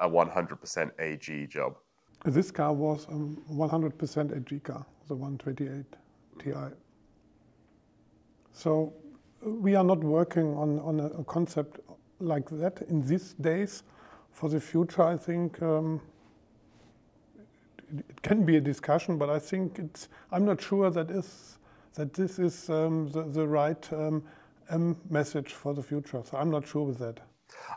a 0.00 0.08
100% 0.08 0.90
AG 0.98 1.46
job? 1.46 1.76
This 2.24 2.50
car 2.50 2.72
was 2.72 3.04
a 3.04 3.52
100% 3.52 4.36
AG 4.36 4.60
car, 4.60 4.84
the 5.06 5.14
128 5.14 5.84
Ti. 6.40 6.74
So 8.52 8.92
we 9.42 9.76
are 9.76 9.84
not 9.84 9.98
working 9.98 10.54
on, 10.56 10.80
on 10.80 11.00
a, 11.00 11.24
concept 11.24 11.80
like 12.18 12.48
that 12.50 12.82
in 12.88 13.06
these 13.06 13.34
days. 13.34 13.84
For 14.32 14.48
the 14.48 14.60
future, 14.60 15.02
I 15.02 15.16
think 15.16 15.62
um, 15.62 16.00
it 17.96 18.22
can 18.22 18.44
be 18.44 18.56
a 18.56 18.60
discussion, 18.60 19.18
but 19.18 19.30
I 19.30 19.38
think 19.38 19.78
it's. 19.78 20.08
I'm 20.32 20.44
not 20.44 20.60
sure 20.60 20.90
that 20.90 21.10
is 21.10 21.58
that 21.94 22.14
this 22.14 22.38
is 22.38 22.70
um, 22.70 23.10
the, 23.10 23.22
the 23.22 23.46
right 23.46 23.92
um, 23.92 24.22
message 25.10 25.52
for 25.52 25.74
the 25.74 25.82
future. 25.82 26.22
So 26.24 26.36
I'm 26.36 26.50
not 26.50 26.66
sure 26.66 26.84
with 26.84 26.98
that. 26.98 27.20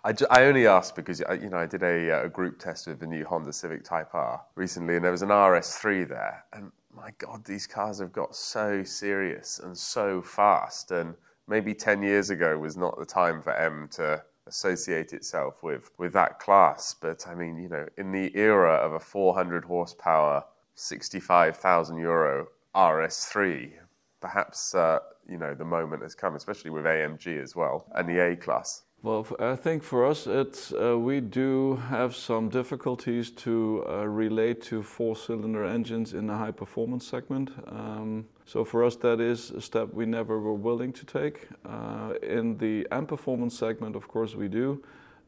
I, 0.03 0.13
I 0.29 0.43
only 0.43 0.67
asked 0.67 0.95
because 0.95 1.19
you 1.19 1.49
know 1.49 1.57
I 1.57 1.65
did 1.65 1.83
a, 1.83 2.25
a 2.25 2.29
group 2.29 2.59
test 2.59 2.87
of 2.87 2.99
the 2.99 3.07
new 3.07 3.25
Honda 3.25 3.53
Civic 3.53 3.83
Type 3.83 4.13
R 4.13 4.41
recently, 4.55 4.95
and 4.95 5.03
there 5.03 5.11
was 5.11 5.21
an 5.21 5.29
RS3 5.29 6.07
there, 6.07 6.43
and 6.53 6.71
my 6.93 7.11
God, 7.17 7.45
these 7.45 7.67
cars 7.67 7.99
have 7.99 8.11
got 8.11 8.35
so 8.35 8.83
serious 8.83 9.59
and 9.59 9.77
so 9.77 10.21
fast, 10.21 10.91
and 10.91 11.15
maybe 11.47 11.73
10 11.73 12.03
years 12.03 12.29
ago 12.29 12.57
was 12.57 12.77
not 12.77 12.97
the 12.99 13.05
time 13.05 13.41
for 13.41 13.53
M 13.53 13.87
to 13.93 14.21
associate 14.51 15.13
itself 15.13 15.63
with, 15.63 15.89
with 15.97 16.13
that 16.13 16.39
class. 16.39 16.93
But 16.93 17.25
I 17.27 17.33
mean, 17.33 17.57
you 17.57 17.69
know, 17.69 17.87
in 17.97 18.11
the 18.11 18.35
era 18.35 18.75
of 18.75 18.93
a 18.93 18.99
400 18.99 19.65
horsepower, 19.65 20.43
65,000 20.75 21.97
euro 21.97 22.47
RS3, 22.75 23.71
perhaps, 24.19 24.75
uh, 24.75 24.99
you 25.27 25.37
know, 25.37 25.53
the 25.55 25.65
moment 25.65 26.03
has 26.03 26.15
come, 26.15 26.35
especially 26.35 26.71
with 26.71 26.85
AMG 26.85 27.41
as 27.41 27.55
well 27.55 27.85
and 27.95 28.07
the 28.07 28.19
A 28.19 28.35
class. 28.35 28.83
Well, 29.03 29.25
I 29.39 29.55
think 29.55 29.81
for 29.81 30.05
us, 30.05 30.27
it's, 30.27 30.71
uh, 30.73 30.97
we 30.99 31.21
do 31.21 31.77
have 31.89 32.15
some 32.15 32.49
difficulties 32.49 33.31
to 33.45 33.83
uh, 33.89 34.05
relate 34.05 34.61
to 34.63 34.83
four-cylinder 34.83 35.65
engines 35.65 36.13
in 36.13 36.27
the 36.27 36.35
high-performance 36.35 37.07
segment. 37.07 37.49
Um, 37.65 38.27
so 38.45 38.65
for 38.65 38.83
us, 38.83 38.95
that 38.97 39.19
is 39.19 39.51
a 39.51 39.61
step 39.61 39.93
we 39.93 40.05
never 40.05 40.39
were 40.39 40.53
willing 40.53 40.93
to 40.93 41.05
take. 41.05 41.47
Uh, 41.65 42.13
in 42.21 42.57
the 42.57 42.87
M 42.91 43.05
performance 43.05 43.57
segment, 43.57 43.95
of 43.95 44.07
course, 44.07 44.35
we 44.35 44.47
do, 44.47 44.83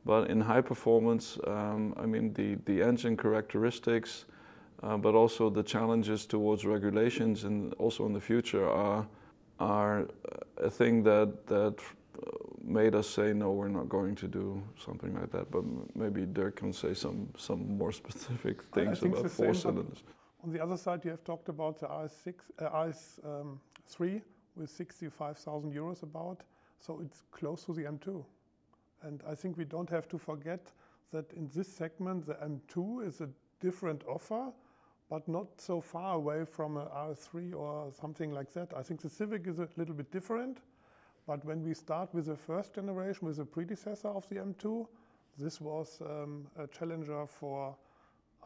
but 0.06 0.30
in 0.30 0.42
high 0.42 0.62
performance, 0.62 1.38
um, 1.48 1.94
I 1.98 2.06
mean 2.06 2.34
the 2.34 2.56
the 2.66 2.82
engine 2.82 3.16
characteristics, 3.16 4.26
uh, 4.82 4.98
but 4.98 5.16
also 5.16 5.50
the 5.50 5.64
challenges 5.64 6.26
towards 6.26 6.66
regulations 6.66 7.44
and 7.44 7.74
also 7.76 8.06
in 8.06 8.14
the 8.14 8.22
future 8.22 8.68
are 8.68 9.08
are 9.60 10.08
a 10.58 10.70
thing 10.70 11.04
that 11.04 11.48
that 11.48 11.76
made 12.64 12.96
us 12.96 13.10
say 13.10 13.34
no, 13.34 13.52
we're 13.52 13.68
not 13.68 13.90
going 13.90 14.16
to 14.16 14.28
do 14.28 14.62
something 14.84 15.14
like 15.14 15.32
that. 15.32 15.52
But 15.52 15.64
maybe 15.96 16.26
Dirk 16.26 16.56
can 16.56 16.74
say 16.74 16.94
some 16.94 17.30
some 17.38 17.78
more 17.78 17.92
specific 18.04 18.64
things 18.74 19.04
about 19.04 19.30
four 19.30 19.54
cylinders. 19.54 20.04
On 20.44 20.52
the 20.52 20.62
other 20.62 20.76
side, 20.76 21.06
you 21.06 21.12
have 21.12 21.24
talked 21.24 21.48
about 21.48 21.80
the 21.80 21.88
RS6, 21.88 22.34
uh, 22.60 22.70
RS3 22.70 24.16
um, 24.16 24.22
with 24.58 24.70
65,000 24.70 25.74
euros 25.74 26.04
about, 26.04 26.42
so 26.82 27.00
it's 27.00 27.24
close 27.32 27.64
to 27.64 27.74
the 27.74 27.84
M2. 27.84 28.22
And 29.04 29.24
I 29.26 29.36
think 29.36 29.58
we 29.58 29.64
don't 29.64 29.90
have 29.90 30.10
to 30.10 30.18
forget 30.18 30.60
that 31.14 31.32
in 31.32 31.50
this 31.56 31.70
segment, 31.70 32.28
the 32.28 32.34
M2 32.36 33.08
is 33.08 33.22
a 33.22 33.30
different 33.62 34.04
offer, 34.06 34.52
but 35.10 35.26
not 35.30 35.48
so 35.62 35.80
far 35.80 36.16
away 36.16 36.44
from 36.44 36.76
a 36.76 36.88
RS3 36.88 37.56
or 37.56 37.92
something 37.94 38.32
like 38.34 38.52
that. 38.52 38.74
I 38.76 38.84
think 38.84 39.02
the 39.02 39.10
Civic 39.10 39.48
is 39.48 39.60
a 39.60 39.70
little 39.78 39.96
bit 39.96 40.12
different, 40.12 40.58
but 41.26 41.46
when 41.46 41.64
we 41.64 41.74
start 41.74 42.14
with 42.14 42.26
the 42.26 42.36
first 42.36 42.74
generation, 42.74 43.28
with 43.28 43.38
the 43.38 43.46
predecessor 43.46 44.10
of 44.10 44.28
the 44.28 44.36
M2, 44.36 44.88
this 45.38 45.62
was 45.62 46.02
um, 46.02 46.48
a 46.58 46.68
challenger 46.68 47.26
for 47.28 47.74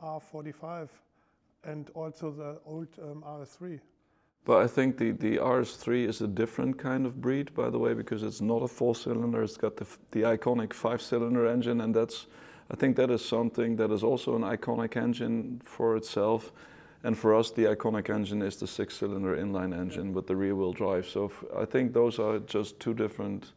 A45 0.04 0.90
and 1.64 1.90
also 1.94 2.32
the 2.32 2.60
old 2.66 2.88
um, 3.02 3.24
RS3. 3.26 3.80
But 4.48 4.64
I 4.64 4.68
think 4.68 4.98
the, 4.98 5.12
the 5.12 5.38
RS3 5.38 6.08
is 6.08 6.22
a 6.22 6.28
different 6.28 6.78
kind 6.78 7.06
of 7.06 7.20
breed, 7.20 7.54
by 7.54 7.70
the 7.70 7.78
way, 7.78 7.94
because 7.94 8.24
it's 8.24 8.40
not 8.40 8.64
a 8.64 8.68
four 8.68 8.96
cylinder. 8.96 9.44
It's 9.44 9.58
got 9.58 9.76
the, 9.76 9.86
the 10.12 10.22
iconic 10.22 10.72
five 10.72 11.02
cylinder 11.02 11.46
engine, 11.46 11.82
and 11.82 11.94
that's, 11.94 12.28
I 12.72 12.78
think 12.78 12.96
that 12.96 13.12
is 13.12 13.24
something 13.24 13.76
that 13.76 13.92
is 13.92 14.04
also 14.04 14.38
an 14.38 14.44
iconic 14.44 14.96
engine 14.96 15.62
for 15.66 15.98
itself. 15.98 16.54
And 17.04 17.18
for 17.18 17.36
us, 17.36 17.52
the 17.52 17.66
iconic 17.66 18.10
engine 18.10 18.42
is 18.42 18.56
the 18.56 18.68
six 18.68 18.96
cylinder 18.96 19.36
inline 19.36 19.78
engine 19.78 20.14
with 20.14 20.28
the 20.28 20.36
rear 20.38 20.56
wheel 20.56 20.72
drive. 20.72 21.06
So 21.08 21.30
I 21.56 21.66
think 21.66 21.92
those 21.92 22.18
are 22.18 22.40
just 22.40 22.80
two 22.80 22.94
different 22.94 23.52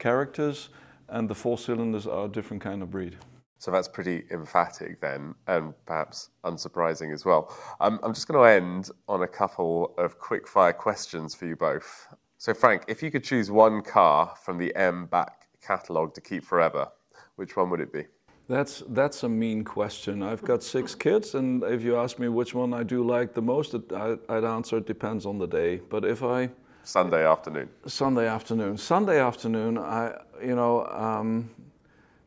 characters, 0.00 0.70
and 1.08 1.28
the 1.28 1.36
four 1.36 1.56
cylinders 1.56 2.08
are 2.08 2.26
a 2.26 2.28
different 2.28 2.64
kind 2.64 2.82
of 2.82 2.90
breed. 2.90 3.16
So 3.58 3.70
that's 3.70 3.88
pretty 3.88 4.24
emphatic 4.30 5.00
then, 5.00 5.34
and 5.46 5.72
perhaps 5.86 6.30
unsurprising 6.44 7.12
as 7.12 7.24
well. 7.24 7.56
Um, 7.80 7.98
I'm 8.02 8.12
just 8.12 8.28
going 8.28 8.38
to 8.38 8.48
end 8.48 8.90
on 9.08 9.22
a 9.22 9.28
couple 9.28 9.94
of 9.96 10.18
quick 10.18 10.46
fire 10.46 10.74
questions 10.74 11.34
for 11.34 11.46
you 11.46 11.56
both. 11.56 12.08
So, 12.38 12.52
Frank, 12.52 12.82
if 12.86 13.02
you 13.02 13.10
could 13.10 13.24
choose 13.24 13.50
one 13.50 13.80
car 13.80 14.34
from 14.42 14.58
the 14.58 14.74
M 14.76 15.06
back 15.06 15.48
catalogue 15.62 16.14
to 16.14 16.20
keep 16.20 16.44
forever, 16.44 16.88
which 17.36 17.56
one 17.56 17.70
would 17.70 17.80
it 17.80 17.92
be? 17.92 18.04
That's 18.48 18.84
that's 18.88 19.24
a 19.24 19.28
mean 19.28 19.64
question. 19.64 20.22
I've 20.22 20.44
got 20.44 20.62
six 20.62 20.94
kids, 20.94 21.34
and 21.34 21.64
if 21.64 21.82
you 21.82 21.96
ask 21.96 22.18
me 22.18 22.28
which 22.28 22.54
one 22.54 22.72
I 22.72 22.84
do 22.84 23.04
like 23.04 23.34
the 23.34 23.42
most, 23.42 23.74
I, 23.92 24.16
would 24.28 24.44
answer 24.44 24.76
it 24.76 24.86
depends 24.86 25.26
on 25.26 25.38
the 25.38 25.48
day. 25.48 25.78
But 25.78 26.04
if 26.04 26.22
I 26.22 26.50
Sunday 26.84 27.26
afternoon, 27.26 27.68
Sunday 27.86 28.28
afternoon, 28.28 28.78
Sunday 28.78 29.18
afternoon, 29.18 29.78
I 29.78 30.16
you 30.40 30.54
know, 30.54 30.86
um, 30.86 31.50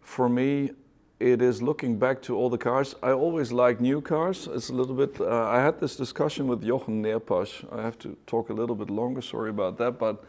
for 0.02 0.28
me, 0.28 0.72
it 1.20 1.42
is 1.42 1.62
looking 1.62 2.00
back 2.00 2.22
to 2.22 2.36
all 2.36 2.50
the 2.50 2.58
cars. 2.58 2.96
I 3.04 3.12
always 3.12 3.52
like 3.52 3.82
new 3.82 4.02
cars. 4.02 4.48
It's 4.48 4.70
a 4.70 4.74
little 4.74 4.96
bit. 4.96 5.20
Uh, 5.20 5.48
I 5.48 5.62
had 5.62 5.80
this 5.80 5.96
discussion 5.98 6.48
with 6.48 6.64
Jochen 6.64 7.04
Neerpasch. 7.04 7.66
I 7.72 7.82
have 7.82 7.98
to 8.00 8.16
talk 8.26 8.50
a 8.50 8.54
little 8.54 8.76
bit 8.76 8.90
longer. 8.90 9.22
Sorry 9.22 9.50
about 9.50 9.78
that, 9.80 10.00
but 10.00 10.24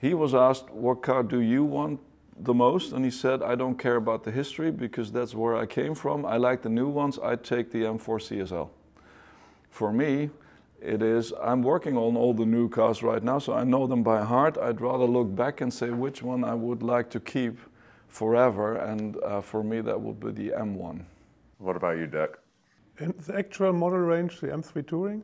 he 0.00 0.14
was 0.14 0.34
asked, 0.34 0.70
"What 0.70 1.02
car 1.02 1.22
do 1.22 1.40
you 1.40 1.64
want 1.64 2.00
the 2.38 2.54
most?" 2.54 2.92
And 2.92 3.04
he 3.04 3.10
said, 3.10 3.42
"I 3.42 3.54
don't 3.54 3.78
care 3.78 3.96
about 3.96 4.24
the 4.24 4.30
history 4.30 4.70
because 4.70 5.12
that's 5.12 5.34
where 5.34 5.54
I 5.54 5.66
came 5.66 5.94
from. 5.94 6.24
I 6.24 6.38
like 6.38 6.62
the 6.62 6.70
new 6.70 6.88
ones. 6.88 7.18
I 7.18 7.36
take 7.36 7.70
the 7.70 7.84
M4 7.84 8.18
CSL." 8.18 8.70
For 9.68 9.92
me, 9.92 10.30
it 10.80 11.02
is. 11.02 11.32
I'm 11.42 11.62
working 11.62 11.96
on 11.96 12.16
all 12.16 12.32
the 12.32 12.46
new 12.46 12.70
cars 12.70 13.02
right 13.02 13.22
now, 13.22 13.38
so 13.38 13.52
I 13.52 13.64
know 13.64 13.86
them 13.86 14.02
by 14.02 14.24
heart. 14.24 14.56
I'd 14.56 14.80
rather 14.80 15.04
look 15.04 15.34
back 15.36 15.60
and 15.60 15.72
say 15.72 15.90
which 15.90 16.22
one 16.22 16.42
I 16.42 16.54
would 16.54 16.82
like 16.82 17.10
to 17.10 17.20
keep 17.20 17.58
forever, 18.12 18.76
and 18.76 19.16
uh, 19.24 19.40
for 19.40 19.64
me 19.64 19.80
that 19.80 20.00
would 20.00 20.20
be 20.20 20.30
the 20.30 20.50
M1. 20.54 21.02
What 21.58 21.76
about 21.76 21.96
you, 21.96 22.06
Dirk? 22.06 22.42
In 22.98 23.14
the 23.26 23.36
actual 23.36 23.72
model 23.72 24.00
range, 24.00 24.40
the 24.40 24.48
M3 24.48 24.86
Touring, 24.86 25.22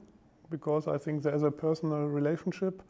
because 0.51 0.89
I 0.89 0.97
think 0.97 1.23
there's 1.23 1.43
a 1.43 1.51
personal 1.51 2.07
relationship. 2.07 2.83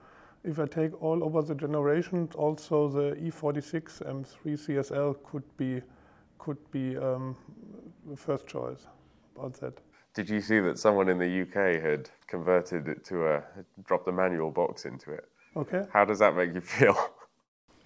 If 0.45 0.61
I 0.61 0.67
take 0.67 1.03
all 1.03 1.25
over 1.25 1.43
the 1.43 1.55
generations, 1.55 2.35
also 2.37 2.89
the 2.89 3.17
E46 3.17 4.03
M3 4.07 4.27
CSL 4.45 5.17
could 5.25 5.45
be 5.57 5.83
could 6.39 6.59
be 6.71 6.97
um, 6.97 7.37
the 8.09 8.17
first 8.17 8.47
choice 8.47 8.87
about 9.35 9.55
that. 9.55 9.81
Did 10.15 10.31
you 10.31 10.41
see 10.41 10.61
that 10.61 10.79
someone 10.79 11.09
in 11.09 11.19
the 11.19 11.43
UK 11.43 11.83
had 11.83 12.09
converted 12.29 12.87
it 12.87 13.05
to 13.07 13.27
a 13.27 13.43
dropped 13.85 14.07
the 14.07 14.13
manual 14.13 14.53
box 14.53 14.85
into 14.85 15.11
it? 15.11 15.29
Okay. 15.57 15.85
How 15.93 16.05
does 16.05 16.21
that 16.21 16.37
make 16.37 16.55
you 16.55 16.61
feel? 16.61 16.97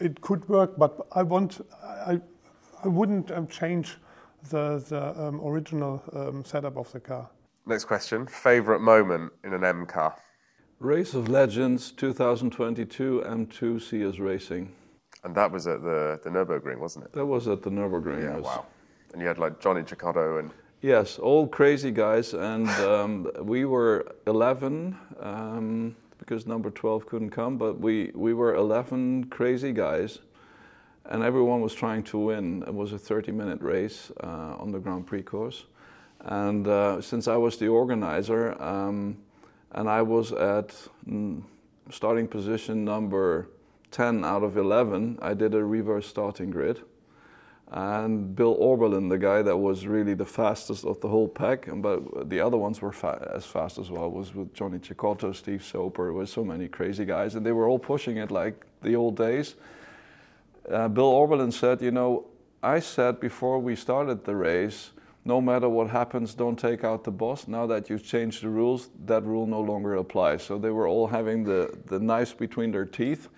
it 0.03 0.21
could 0.21 0.49
work, 0.49 0.77
but 0.77 1.07
I 1.13 1.23
want 1.23 1.61
I, 1.83 2.21
I 2.85 2.89
wouldn't 2.89 3.31
um, 3.31 3.47
change 3.47 3.97
the 4.51 4.85
the 4.89 5.03
um, 5.23 5.41
original 5.41 6.03
um, 6.13 6.45
setup 6.45 6.77
of 6.77 6.91
the 6.93 7.01
car. 7.01 7.29
Next 7.67 7.85
question: 7.85 8.27
Favorite 8.27 8.81
moment 8.81 9.33
in 9.45 9.53
an 9.55 9.65
M 9.65 9.87
car? 9.87 10.17
Race 10.81 11.15
of 11.15 11.29
Legends 11.29 11.93
2022 11.93 13.23
M2 13.25 13.81
CS 13.81 14.19
Racing. 14.19 14.73
And 15.23 15.33
that 15.37 15.53
was 15.53 15.69
at 15.69 15.83
the 15.83 16.21
the 16.25 16.31
Nurburgring, 16.31 16.79
wasn't 16.79 17.05
it? 17.05 17.13
That 17.13 17.27
was 17.27 17.47
at 17.47 17.63
the 17.63 17.71
Nurburgring. 17.71 18.23
Yeah, 18.23 18.39
wow. 18.39 18.67
And 19.13 19.23
you 19.23 19.29
had 19.29 19.39
like 19.39 19.61
Johnny 19.61 19.83
Cecotto 19.83 20.41
and. 20.41 20.51
Yes, 20.81 21.21
all 21.21 21.47
crazy 21.47 21.93
guys, 21.93 22.35
and 22.35 22.69
um, 22.69 23.31
we 23.41 23.65
were 23.65 24.17
11. 24.27 24.99
Um, 25.21 25.95
because 26.23 26.47
number 26.47 26.71
12 26.71 27.07
couldn't 27.07 27.31
come, 27.31 27.59
but 27.59 27.81
we, 27.81 28.13
we 28.15 28.33
were 28.33 28.55
11 28.55 29.25
crazy 29.25 29.73
guys, 29.73 30.21
and 31.05 31.25
everyone 31.25 31.61
was 31.61 31.75
trying 31.75 32.05
to 32.05 32.19
win. 32.19 32.63
It 32.65 32.73
was 32.73 32.93
a 32.93 32.99
30 32.99 33.33
minute 33.33 33.61
race 33.61 34.13
uh, 34.23 34.55
on 34.57 34.71
the 34.71 34.79
Grand 34.79 35.05
Prix 35.05 35.25
course. 35.25 35.65
And 36.21 36.69
uh, 36.69 37.01
since 37.01 37.27
I 37.27 37.37
was 37.37 37.57
the 37.57 37.67
organizer, 37.67 38.61
um, 38.63 39.19
and 39.73 39.89
I 39.89 40.03
was 40.03 40.31
at 40.31 40.69
mm, 41.09 41.43
starting 41.91 42.29
position 42.29 42.85
number 42.85 43.49
10 43.91 44.25
out 44.25 44.45
of 44.45 44.57
11, 44.57 45.19
I 45.21 45.35
did 45.35 45.55
a 45.55 45.65
reverse 45.65 46.07
starting 46.07 46.51
grid. 46.51 46.83
And 47.73 48.37
Bill 48.37 48.55
Auberlen, 48.59 49.09
the 49.09 49.17
guy 49.17 49.41
that 49.41 49.57
was 49.57 49.87
really 49.87 50.13
the 50.13 50.27
fastest 50.27 50.85
of 50.85 51.01
the 51.01 51.09
whole 51.09 51.27
pack, 51.27 51.67
but 51.77 52.29
the 52.29 52.39
other 52.39 52.59
ones 52.59 52.83
were 52.83 52.93
fa- 52.93 53.33
as 53.35 53.47
fast 53.47 53.79
as 53.79 53.91
well. 53.91 54.11
Was 54.11 54.35
with 54.35 54.53
Johnny 54.53 54.79
Cecotto, 54.79 55.35
Steve 55.35 55.65
Soper, 55.65 56.05
there 56.05 56.13
was 56.13 56.31
so 56.31 56.45
many 56.45 56.69
crazy 56.69 57.07
guys, 57.07 57.35
and 57.35 57.47
they 57.47 57.53
were 57.53 57.67
all 57.67 57.79
pushing 57.79 58.19
it 58.19 58.31
like 58.31 58.67
the 58.83 58.95
old 58.95 59.17
days. 59.17 59.55
Uh, 60.71 60.87
Bill 60.89 61.13
Auberlen 61.13 61.51
said, 61.51 61.81
you 61.81 61.91
know, 61.91 62.27
I 62.63 62.79
said 62.79 63.21
before 63.21 63.59
we 63.59 63.75
started 63.75 64.27
the 64.27 64.37
race, 64.37 64.91
no 65.25 65.41
matter 65.41 65.69
what 65.69 65.89
happens, 65.89 66.35
don't 66.35 66.59
take 66.59 66.85
out 66.85 67.05
the 67.05 67.11
boss. 67.11 67.49
Now 67.49 67.67
that 67.69 67.89
you've 67.89 68.05
changed 68.05 68.43
the 68.43 68.51
rules, 68.51 68.91
that 69.07 69.25
rule 69.25 69.47
no 69.47 69.61
longer 69.61 69.95
applies. 69.95 70.43
So 70.43 70.59
they 70.59 70.71
were 70.71 70.87
all 70.87 71.07
having 71.07 71.45
the, 71.45 71.75
the 71.87 71.99
knives 71.99 72.35
between 72.35 72.71
their 72.71 72.85
teeth 72.85 73.29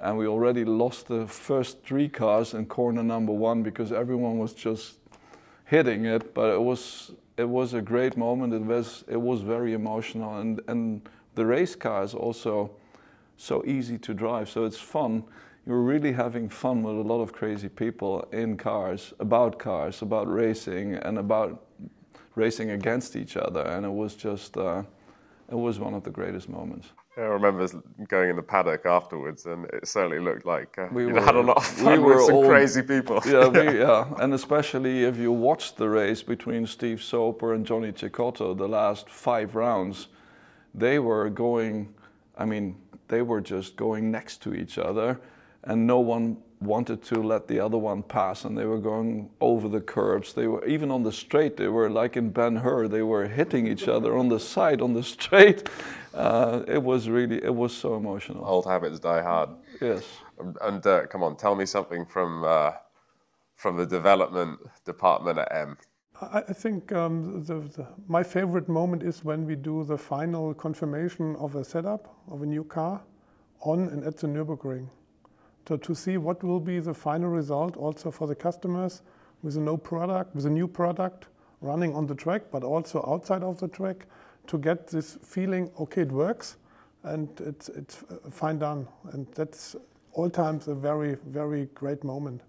and 0.00 0.16
we 0.16 0.26
already 0.26 0.64
lost 0.64 1.08
the 1.08 1.26
first 1.26 1.82
three 1.84 2.08
cars 2.08 2.54
in 2.54 2.66
corner 2.66 3.02
number 3.02 3.32
one 3.32 3.62
because 3.62 3.92
everyone 3.92 4.38
was 4.38 4.52
just 4.52 4.94
hitting 5.64 6.04
it. 6.04 6.34
But 6.34 6.54
it 6.54 6.62
was 6.62 7.12
it 7.36 7.48
was 7.48 7.74
a 7.74 7.82
great 7.82 8.16
moment. 8.16 8.52
It 8.54 8.62
was 8.62 9.04
it 9.08 9.20
was 9.20 9.42
very 9.42 9.72
emotional, 9.72 10.38
and 10.38 10.60
and 10.68 11.08
the 11.34 11.46
race 11.46 11.74
car 11.74 12.02
is 12.02 12.14
also 12.14 12.70
so 13.36 13.64
easy 13.64 13.98
to 13.98 14.14
drive. 14.14 14.48
So 14.48 14.64
it's 14.64 14.78
fun. 14.78 15.24
You're 15.66 15.82
really 15.82 16.12
having 16.12 16.48
fun 16.48 16.82
with 16.82 16.96
a 16.96 17.02
lot 17.02 17.20
of 17.20 17.32
crazy 17.32 17.68
people 17.68 18.26
in 18.32 18.56
cars, 18.56 19.12
about 19.20 19.58
cars, 19.58 20.00
about 20.00 20.26
racing, 20.32 20.94
and 20.94 21.18
about 21.18 21.66
racing 22.34 22.70
against 22.70 23.16
each 23.16 23.36
other. 23.36 23.60
And 23.60 23.84
it 23.84 23.92
was 23.92 24.14
just 24.14 24.56
uh, 24.56 24.82
it 25.50 25.56
was 25.56 25.78
one 25.78 25.94
of 25.94 26.04
the 26.04 26.10
greatest 26.10 26.48
moments. 26.48 26.88
I 27.18 27.22
remember 27.22 27.66
going 28.06 28.30
in 28.30 28.36
the 28.36 28.42
paddock 28.42 28.86
afterwards, 28.86 29.46
and 29.46 29.64
it 29.66 29.88
certainly 29.88 30.20
looked 30.20 30.46
like 30.46 30.78
uh, 30.78 30.86
we 30.92 31.06
were, 31.06 31.20
had 31.20 31.34
a 31.34 31.40
lot 31.40 31.56
of 31.56 31.66
fun 31.66 32.02
we 32.02 32.14
with 32.14 32.26
some 32.26 32.36
all, 32.36 32.46
crazy 32.46 32.80
people. 32.82 33.20
Yeah, 33.26 33.48
we, 33.48 33.78
yeah, 33.80 34.14
and 34.20 34.32
especially 34.32 35.02
if 35.02 35.16
you 35.16 35.32
watched 35.32 35.78
the 35.78 35.88
race 35.88 36.22
between 36.22 36.64
Steve 36.66 37.02
Soper 37.02 37.54
and 37.54 37.66
Johnny 37.66 37.90
Cecotto, 37.90 38.56
the 38.56 38.68
last 38.68 39.10
five 39.10 39.56
rounds, 39.56 40.06
they 40.74 41.00
were 41.00 41.28
going. 41.28 41.92
I 42.36 42.44
mean, 42.44 42.76
they 43.08 43.22
were 43.22 43.40
just 43.40 43.74
going 43.74 44.12
next 44.12 44.40
to 44.42 44.54
each 44.54 44.78
other, 44.78 45.20
and 45.64 45.88
no 45.88 45.98
one 45.98 46.36
wanted 46.60 47.02
to 47.04 47.22
let 47.22 47.46
the 47.46 47.60
other 47.60 47.78
one 47.78 48.02
pass, 48.02 48.44
and 48.44 48.58
they 48.58 48.64
were 48.64 48.80
going 48.80 49.30
over 49.40 49.68
the 49.68 49.80
curbs. 49.80 50.32
They 50.32 50.46
were 50.46 50.64
even 50.66 50.90
on 50.90 51.02
the 51.02 51.12
straight. 51.12 51.56
They 51.56 51.68
were 51.68 51.88
like 51.88 52.16
in 52.16 52.30
Ben 52.30 52.56
Hur. 52.56 52.88
They 52.88 53.02
were 53.02 53.28
hitting 53.28 53.66
each 53.66 53.86
other 53.86 54.16
on 54.16 54.28
the 54.28 54.40
side 54.40 54.80
on 54.80 54.94
the 54.94 55.02
straight 55.14 55.68
uh, 56.18 56.64
it 56.66 56.82
was 56.82 57.08
really, 57.08 57.42
it 57.42 57.54
was 57.54 57.74
so 57.74 57.96
emotional. 57.96 58.44
Old 58.44 58.66
habits 58.66 58.98
die 58.98 59.22
hard. 59.22 59.50
Yes. 59.80 60.04
And, 60.38 60.56
and 60.62 60.86
uh, 60.86 61.06
come 61.06 61.22
on, 61.22 61.36
tell 61.36 61.54
me 61.54 61.66
something 61.66 62.04
from 62.04 62.44
uh, 62.44 62.72
from 63.54 63.76
the 63.76 63.86
development 63.86 64.58
department 64.84 65.38
at 65.38 65.48
M. 65.52 65.76
I 66.20 66.40
think 66.40 66.90
um, 66.92 67.44
the, 67.44 67.60
the, 67.60 67.86
my 68.08 68.24
favorite 68.24 68.68
moment 68.68 69.04
is 69.04 69.24
when 69.24 69.46
we 69.46 69.54
do 69.54 69.84
the 69.84 69.96
final 69.96 70.52
confirmation 70.52 71.36
of 71.36 71.54
a 71.54 71.64
setup 71.64 72.12
of 72.28 72.42
a 72.42 72.46
new 72.46 72.64
car 72.64 73.00
on 73.60 73.88
and 73.88 74.04
at 74.04 74.16
the 74.16 74.26
Nürburgring. 74.26 74.88
To, 75.68 75.76
to 75.76 75.94
see 75.94 76.16
what 76.16 76.42
will 76.42 76.60
be 76.60 76.80
the 76.80 76.94
final 76.94 77.28
result 77.28 77.76
also 77.76 78.10
for 78.10 78.26
the 78.26 78.34
customers 78.34 79.02
with 79.42 79.58
a 79.58 79.60
new 79.60 79.76
product, 79.76 80.34
with 80.34 80.46
a 80.46 80.50
new 80.50 80.66
product 80.66 81.26
running 81.60 81.94
on 81.94 82.06
the 82.06 82.14
track, 82.14 82.44
but 82.50 82.64
also 82.64 83.04
outside 83.06 83.42
of 83.42 83.60
the 83.60 83.68
track 83.68 84.06
to 84.46 84.56
get 84.56 84.86
this 84.86 85.18
feeling, 85.22 85.70
okay, 85.78 86.02
it 86.02 86.10
works, 86.10 86.56
and 87.02 87.28
it's 87.40 87.68
fine 88.30 88.58
done, 88.58 88.88
and 89.12 89.26
that's 89.34 89.76
all 90.12 90.30
times 90.30 90.68
a 90.68 90.74
very 90.74 91.16
very 91.26 91.66
great 91.74 92.02
moment. 92.02 92.40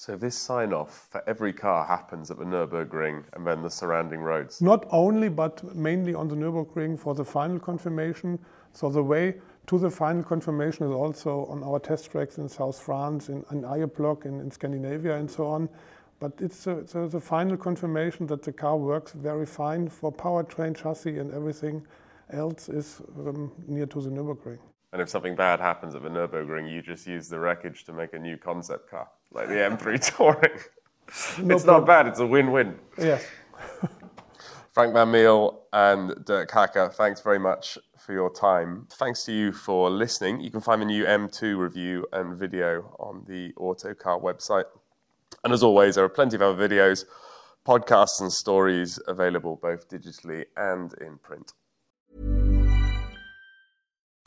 So 0.00 0.16
this 0.16 0.34
sign 0.34 0.72
off 0.72 1.08
for 1.10 1.22
every 1.26 1.52
car 1.52 1.84
happens 1.84 2.30
at 2.30 2.38
the 2.38 2.44
Nürburgring 2.46 3.22
and 3.34 3.46
then 3.46 3.60
the 3.60 3.68
surrounding 3.68 4.20
roads. 4.20 4.62
Not 4.62 4.86
only, 4.90 5.28
but 5.28 5.62
mainly 5.76 6.14
on 6.14 6.26
the 6.26 6.34
Nürburgring 6.34 6.98
for 6.98 7.14
the 7.14 7.22
final 7.22 7.58
confirmation. 7.58 8.38
So 8.72 8.88
the 8.88 9.02
way 9.02 9.34
to 9.66 9.78
the 9.78 9.90
final 9.90 10.22
confirmation 10.22 10.86
is 10.86 10.90
also 10.90 11.44
on 11.50 11.62
our 11.62 11.78
test 11.78 12.10
tracks 12.10 12.38
in 12.38 12.48
South 12.48 12.80
France, 12.80 13.28
in, 13.28 13.44
in 13.50 13.62
in, 13.62 14.40
in 14.40 14.50
Scandinavia, 14.50 15.16
and 15.16 15.30
so 15.30 15.46
on. 15.46 15.68
But 16.18 16.32
it's 16.38 16.66
a, 16.66 16.78
it's 16.78 16.94
a, 16.94 17.06
the 17.06 17.20
final 17.20 17.58
confirmation 17.58 18.26
that 18.28 18.42
the 18.42 18.52
car 18.52 18.78
works 18.78 19.12
very 19.12 19.44
fine 19.44 19.86
for 19.86 20.10
powertrain, 20.10 20.74
chassis, 20.74 21.18
and 21.18 21.30
everything 21.34 21.86
else 22.32 22.70
is 22.70 23.02
um, 23.18 23.52
near 23.68 23.84
to 23.84 24.00
the 24.00 24.08
Nürburgring. 24.08 24.60
And 24.94 25.02
if 25.02 25.10
something 25.10 25.36
bad 25.36 25.60
happens 25.60 25.94
at 25.94 26.02
the 26.02 26.08
Nürburgring, 26.08 26.72
you 26.72 26.80
just 26.80 27.06
use 27.06 27.28
the 27.28 27.38
wreckage 27.38 27.84
to 27.84 27.92
make 27.92 28.14
a 28.14 28.18
new 28.18 28.38
concept 28.38 28.90
car, 28.90 29.06
like 29.32 29.48
the 29.48 29.54
M3 29.54 30.16
Touring. 30.16 30.40
no 31.46 31.54
it's 31.56 31.64
problem. 31.64 31.66
not 31.66 31.86
bad, 31.86 32.06
it's 32.06 32.20
a 32.20 32.26
win 32.26 32.52
win. 32.52 32.78
Yes. 32.98 33.24
Frank 34.72 34.92
Van 34.94 35.10
Meel 35.10 35.62
and 35.72 36.14
Dirk 36.24 36.50
Hacker, 36.50 36.88
thanks 36.90 37.20
very 37.20 37.38
much 37.40 37.76
for 37.98 38.12
your 38.12 38.30
time. 38.32 38.86
Thanks 38.92 39.24
to 39.24 39.32
you 39.32 39.52
for 39.52 39.90
listening. 39.90 40.40
You 40.40 40.50
can 40.50 40.60
find 40.60 40.80
the 40.80 40.86
new 40.86 41.04
M2 41.04 41.58
review 41.58 42.06
and 42.12 42.36
video 42.38 42.94
on 43.00 43.24
the 43.26 43.52
Autocar 43.56 44.20
website. 44.20 44.64
And 45.42 45.52
as 45.52 45.62
always, 45.62 45.96
there 45.96 46.04
are 46.04 46.08
plenty 46.08 46.36
of 46.36 46.42
other 46.42 46.68
videos, 46.68 47.04
podcasts, 47.66 48.20
and 48.20 48.32
stories 48.32 48.98
available 49.08 49.56
both 49.60 49.88
digitally 49.88 50.44
and 50.56 50.94
in 51.00 51.18
print. 51.18 51.52